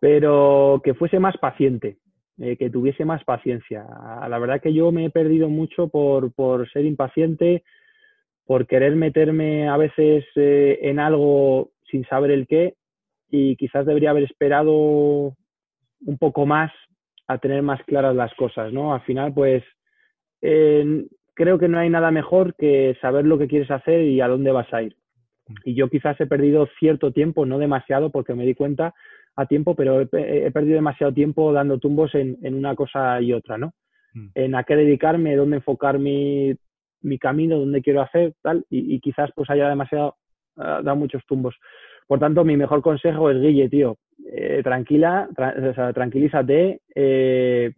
Pero 0.00 0.80
que 0.82 0.94
fuese 0.94 1.18
más 1.18 1.36
paciente, 1.36 1.98
eh, 2.38 2.56
que 2.56 2.70
tuviese 2.70 3.04
más 3.04 3.24
paciencia. 3.24 3.84
La 4.28 4.38
verdad 4.38 4.62
que 4.62 4.72
yo 4.72 4.90
me 4.90 5.06
he 5.06 5.10
perdido 5.10 5.50
mucho 5.50 5.88
por, 5.88 6.32
por 6.32 6.70
ser 6.70 6.86
impaciente, 6.86 7.62
por 8.46 8.66
querer 8.66 8.96
meterme 8.96 9.68
a 9.68 9.76
veces 9.76 10.24
eh, 10.36 10.78
en 10.82 10.98
algo 10.98 11.72
sin 11.90 12.06
saber 12.06 12.30
el 12.30 12.46
qué 12.46 12.74
y 13.30 13.56
quizás 13.56 13.86
debería 13.86 14.10
haber 14.10 14.24
esperado 14.24 14.72
un 14.72 16.18
poco 16.18 16.46
más 16.46 16.72
a 17.26 17.38
tener 17.38 17.62
más 17.62 17.82
claras 17.84 18.14
las 18.14 18.32
cosas, 18.34 18.72
¿no? 18.72 18.94
Al 18.94 19.00
final, 19.02 19.32
pues 19.34 19.64
creo 21.34 21.58
que 21.58 21.68
no 21.68 21.78
hay 21.78 21.90
nada 21.90 22.10
mejor 22.10 22.54
que 22.54 22.96
saber 23.00 23.24
lo 23.26 23.38
que 23.38 23.48
quieres 23.48 23.70
hacer 23.70 24.02
y 24.04 24.20
a 24.20 24.28
dónde 24.28 24.52
vas 24.52 24.72
a 24.72 24.82
ir. 24.82 24.96
Y 25.64 25.74
yo 25.74 25.88
quizás 25.88 26.20
he 26.20 26.26
perdido 26.26 26.68
cierto 26.78 27.12
tiempo, 27.12 27.46
no 27.46 27.58
demasiado, 27.58 28.10
porque 28.10 28.34
me 28.34 28.44
di 28.44 28.54
cuenta 28.54 28.94
a 29.36 29.46
tiempo, 29.46 29.74
pero 29.74 30.00
he, 30.00 30.50
perdido 30.50 30.74
demasiado 30.74 31.12
tiempo 31.12 31.52
dando 31.52 31.78
tumbos 31.78 32.14
en, 32.14 32.38
una 32.42 32.74
cosa 32.74 33.20
y 33.20 33.32
otra, 33.32 33.58
¿no? 33.58 33.72
Mm. 34.14 34.28
En 34.34 34.54
a 34.54 34.64
qué 34.64 34.76
dedicarme, 34.76 35.36
dónde 35.36 35.56
enfocar 35.56 35.98
mi, 35.98 36.56
mi 37.02 37.18
camino, 37.18 37.58
dónde 37.58 37.82
quiero 37.82 38.02
hacer, 38.02 38.34
tal, 38.42 38.64
y, 38.70 38.98
quizás 39.00 39.30
pues 39.34 39.50
haya 39.50 39.68
demasiado, 39.68 40.16
uh, 40.56 40.82
dado 40.82 40.96
muchos 40.96 41.24
tumbos. 41.26 41.54
Por 42.06 42.18
tanto, 42.18 42.44
mi 42.44 42.56
mejor 42.56 42.82
consejo 42.82 43.30
es, 43.30 43.40
Guille, 43.40 43.68
tío, 43.68 43.96
eh, 44.32 44.60
tranquila, 44.62 45.28
tranquilízate, 45.94 46.80
eh, 46.94 47.72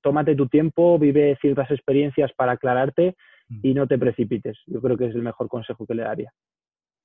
tómate 0.00 0.34
tu 0.34 0.48
tiempo, 0.48 0.98
vive 0.98 1.36
ciertas 1.40 1.70
experiencias 1.70 2.32
para 2.32 2.52
aclararte 2.52 3.16
y 3.62 3.74
no 3.74 3.86
te 3.86 3.98
precipites. 3.98 4.58
Yo 4.66 4.80
creo 4.80 4.96
que 4.96 5.06
es 5.06 5.14
el 5.14 5.22
mejor 5.22 5.48
consejo 5.48 5.86
que 5.86 5.94
le 5.94 6.02
daría. 6.02 6.32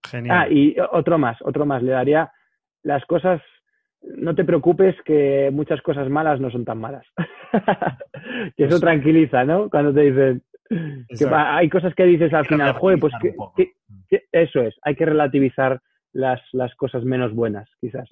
Genial. 0.10 0.38
Ah, 0.38 0.48
y 0.50 0.76
otro 0.91 1.18
más, 1.18 1.38
otro 1.41 1.66
más, 1.66 1.84
le 1.84 1.91
daría 1.91 2.32
las 2.84 3.06
cosas, 3.06 3.41
no 4.02 4.34
te 4.36 4.45
preocupes 4.45 4.95
que 5.04 5.50
muchas 5.52 5.82
cosas 5.82 6.10
malas 6.10 6.39
no 6.39 6.50
son 6.50 6.64
tan 6.64 6.80
malas. 6.80 7.06
que 8.56 8.66
eso 8.66 8.80
tranquiliza, 8.80 9.43
¿no? 9.43 9.70
Cuando 9.70 9.93
te 9.93 10.02
dicen, 10.02 10.43
que 10.70 11.26
hay 11.32 11.70
cosas 11.70 11.93
que 11.95 12.06
dices 12.06 12.34
al 12.34 12.45
final, 12.45 12.74
joder, 12.74 13.00
pues 13.00 13.14
que, 13.22 13.74
eso 14.32 14.62
es, 14.62 14.76
hay 14.84 14.95
que 14.95 15.06
relativizar 15.06 15.82
las, 16.14 16.41
las 16.53 16.76
cosas 16.76 17.03
menos 17.03 17.34
buenas, 17.34 17.70
quizás. 17.80 18.08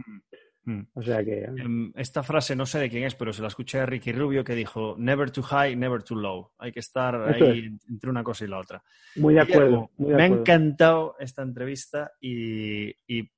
Mm, 0.66 0.72
mm. 0.72 0.88
O 0.93 1.02
sea 1.02 1.24
que. 1.24 1.43
Em, 1.43 1.91
esta 1.96 2.24
frase 2.24 2.56
no 2.56 2.66
sé 2.66 2.80
de 2.80 2.89
quién 2.89 3.04
es, 3.04 3.16
pero 3.16 3.34
se 3.34 3.41
la 3.41 3.48
escuché 3.48 3.80
a 3.80 3.86
Ricky 3.86 4.12
Rubio 4.12 4.43
que 4.43 4.56
dijo: 4.56 4.96
Never 4.98 5.32
too 5.32 5.43
high, 5.43 5.76
never 5.76 6.04
too 6.04 6.16
low. 6.16 6.52
Hay 6.58 6.72
que 6.72 6.80
estar 6.80 7.16
ahí 7.16 7.70
entre 7.89 8.10
una 8.10 8.24
cosa 8.24 8.46
y 8.46 8.48
la 8.48 8.60
otra. 8.60 8.84
Muy 9.16 9.34
de 9.34 9.41
acuerdo. 9.41 9.91
me 9.98 10.22
ha 10.22 10.26
encantado 10.26 11.16
esta 11.20 11.41
entrevista 11.41 12.12
y, 12.20 12.89
y 13.08 13.30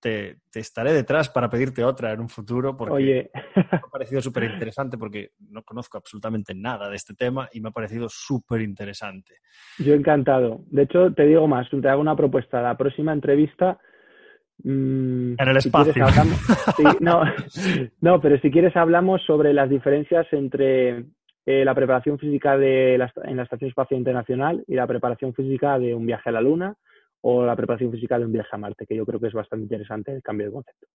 te, 0.00 0.38
estaré 0.54 0.92
detrás 0.92 1.28
para 1.28 1.48
pedirte 1.48 1.84
otra 1.84 2.12
en 2.12 2.20
un 2.20 2.28
futuro 2.28 2.76
porque 2.76 3.30
me 3.54 3.62
ha 3.70 3.90
parecido 3.92 4.20
súper 4.22 4.44
interesante 4.44 4.98
porque 4.98 5.32
no 5.50 5.62
conozco 5.62 5.98
absolutamente 5.98 6.54
nada 6.54 6.88
de 6.88 6.96
este 6.96 7.14
tema 7.14 7.48
y 7.52 7.60
me 7.60 7.68
ha 7.68 7.72
parecido 7.72 8.08
súper 8.08 8.62
interesante. 8.62 9.36
Yo 9.78 9.94
encantado. 9.94 10.64
De 10.66 10.82
hecho, 10.82 11.12
te 11.12 11.26
digo 11.26 11.46
más, 11.46 11.68
te 11.70 11.88
hago 11.88 12.00
una 12.00 12.16
propuesta. 12.16 12.62
La 12.62 12.76
próxima 12.76 13.12
entrevista 13.12 13.78
Mm, 14.62 15.34
en 15.38 15.48
el 15.48 15.56
espacio. 15.56 16.04
no, 18.00 18.20
pero 18.20 18.38
si 18.40 18.50
quieres 18.50 18.76
hablamos 18.76 19.22
sobre 19.24 19.52
las 19.52 19.70
diferencias 19.70 20.26
entre 20.32 21.04
eh, 21.46 21.64
la 21.64 21.74
preparación 21.74 22.18
física 22.18 22.58
de 22.58 22.94
en 22.94 23.36
la 23.36 23.42
Estación 23.42 23.70
Espacial 23.70 23.98
Internacional 23.98 24.64
y 24.66 24.74
la 24.74 24.86
preparación 24.86 25.34
física 25.34 25.78
de 25.78 25.94
un 25.94 26.06
viaje 26.06 26.28
a 26.28 26.32
la 26.32 26.40
Luna 26.40 26.74
o 27.22 27.44
la 27.44 27.56
preparación 27.56 27.92
física 27.92 28.18
de 28.18 28.26
un 28.26 28.32
viaje 28.32 28.48
a 28.52 28.58
Marte, 28.58 28.86
que 28.86 28.96
yo 28.96 29.04
creo 29.04 29.20
que 29.20 29.28
es 29.28 29.34
bastante 29.34 29.64
interesante 29.64 30.12
el 30.12 30.22
cambio 30.22 30.46
de 30.46 30.52
concepto. 30.52 30.86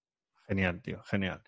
Genial, 0.47 0.81
tío, 0.81 1.01
genial. 1.03 1.41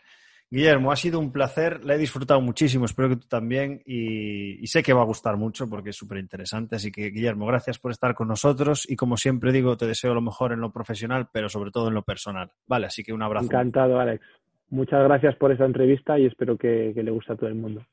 Guillermo, 0.49 0.93
ha 0.93 0.95
sido 0.95 1.19
un 1.19 1.33
placer, 1.33 1.83
la 1.83 1.95
he 1.95 1.97
disfrutado 1.97 2.39
muchísimo, 2.39 2.85
espero 2.85 3.09
que 3.09 3.17
tú 3.17 3.27
también 3.27 3.81
y, 3.85 4.65
sé 4.67 4.81
que 4.81 4.93
va 4.93 5.01
a 5.01 5.05
gustar 5.05 5.35
mucho 5.35 5.69
porque 5.69 5.89
es 5.89 5.95
súper 5.97 6.19
interesante. 6.19 6.77
Así 6.77 6.91
que, 6.91 7.09
Guillermo, 7.09 7.45
gracias 7.45 7.79
por 7.79 7.91
estar 7.91 8.15
con 8.15 8.29
nosotros 8.29 8.89
y 8.89 8.95
como 8.95 9.17
siempre 9.17 9.51
digo, 9.51 9.75
te 9.75 9.85
deseo 9.85 10.13
lo 10.13 10.21
mejor 10.21 10.53
en 10.53 10.61
lo 10.61 10.71
profesional, 10.71 11.27
pero 11.31 11.49
sobre 11.49 11.71
todo 11.71 11.89
en 11.89 11.95
lo 11.95 12.03
personal. 12.03 12.51
Vale, 12.65 12.87
así 12.87 13.03
que 13.03 13.11
un 13.11 13.23
abrazo. 13.23 13.47
Encantado, 13.47 13.99
Alex. 13.99 14.25
Muchas 14.69 15.03
gracias 15.03 15.35
por 15.35 15.51
esta 15.51 15.65
entrevista 15.65 16.17
y 16.17 16.25
espero 16.25 16.57
que, 16.57 16.91
que 16.95 17.03
le 17.03 17.11
guste 17.11 17.33
a 17.33 17.35
todo 17.35 17.49
el 17.49 17.55
mundo. 17.55 17.85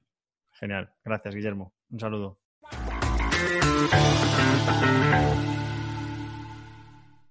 Genial, 0.53 0.91
gracias, 1.05 1.35
Guillermo. 1.35 1.73
Un 1.91 2.01
saludo. 2.01 2.39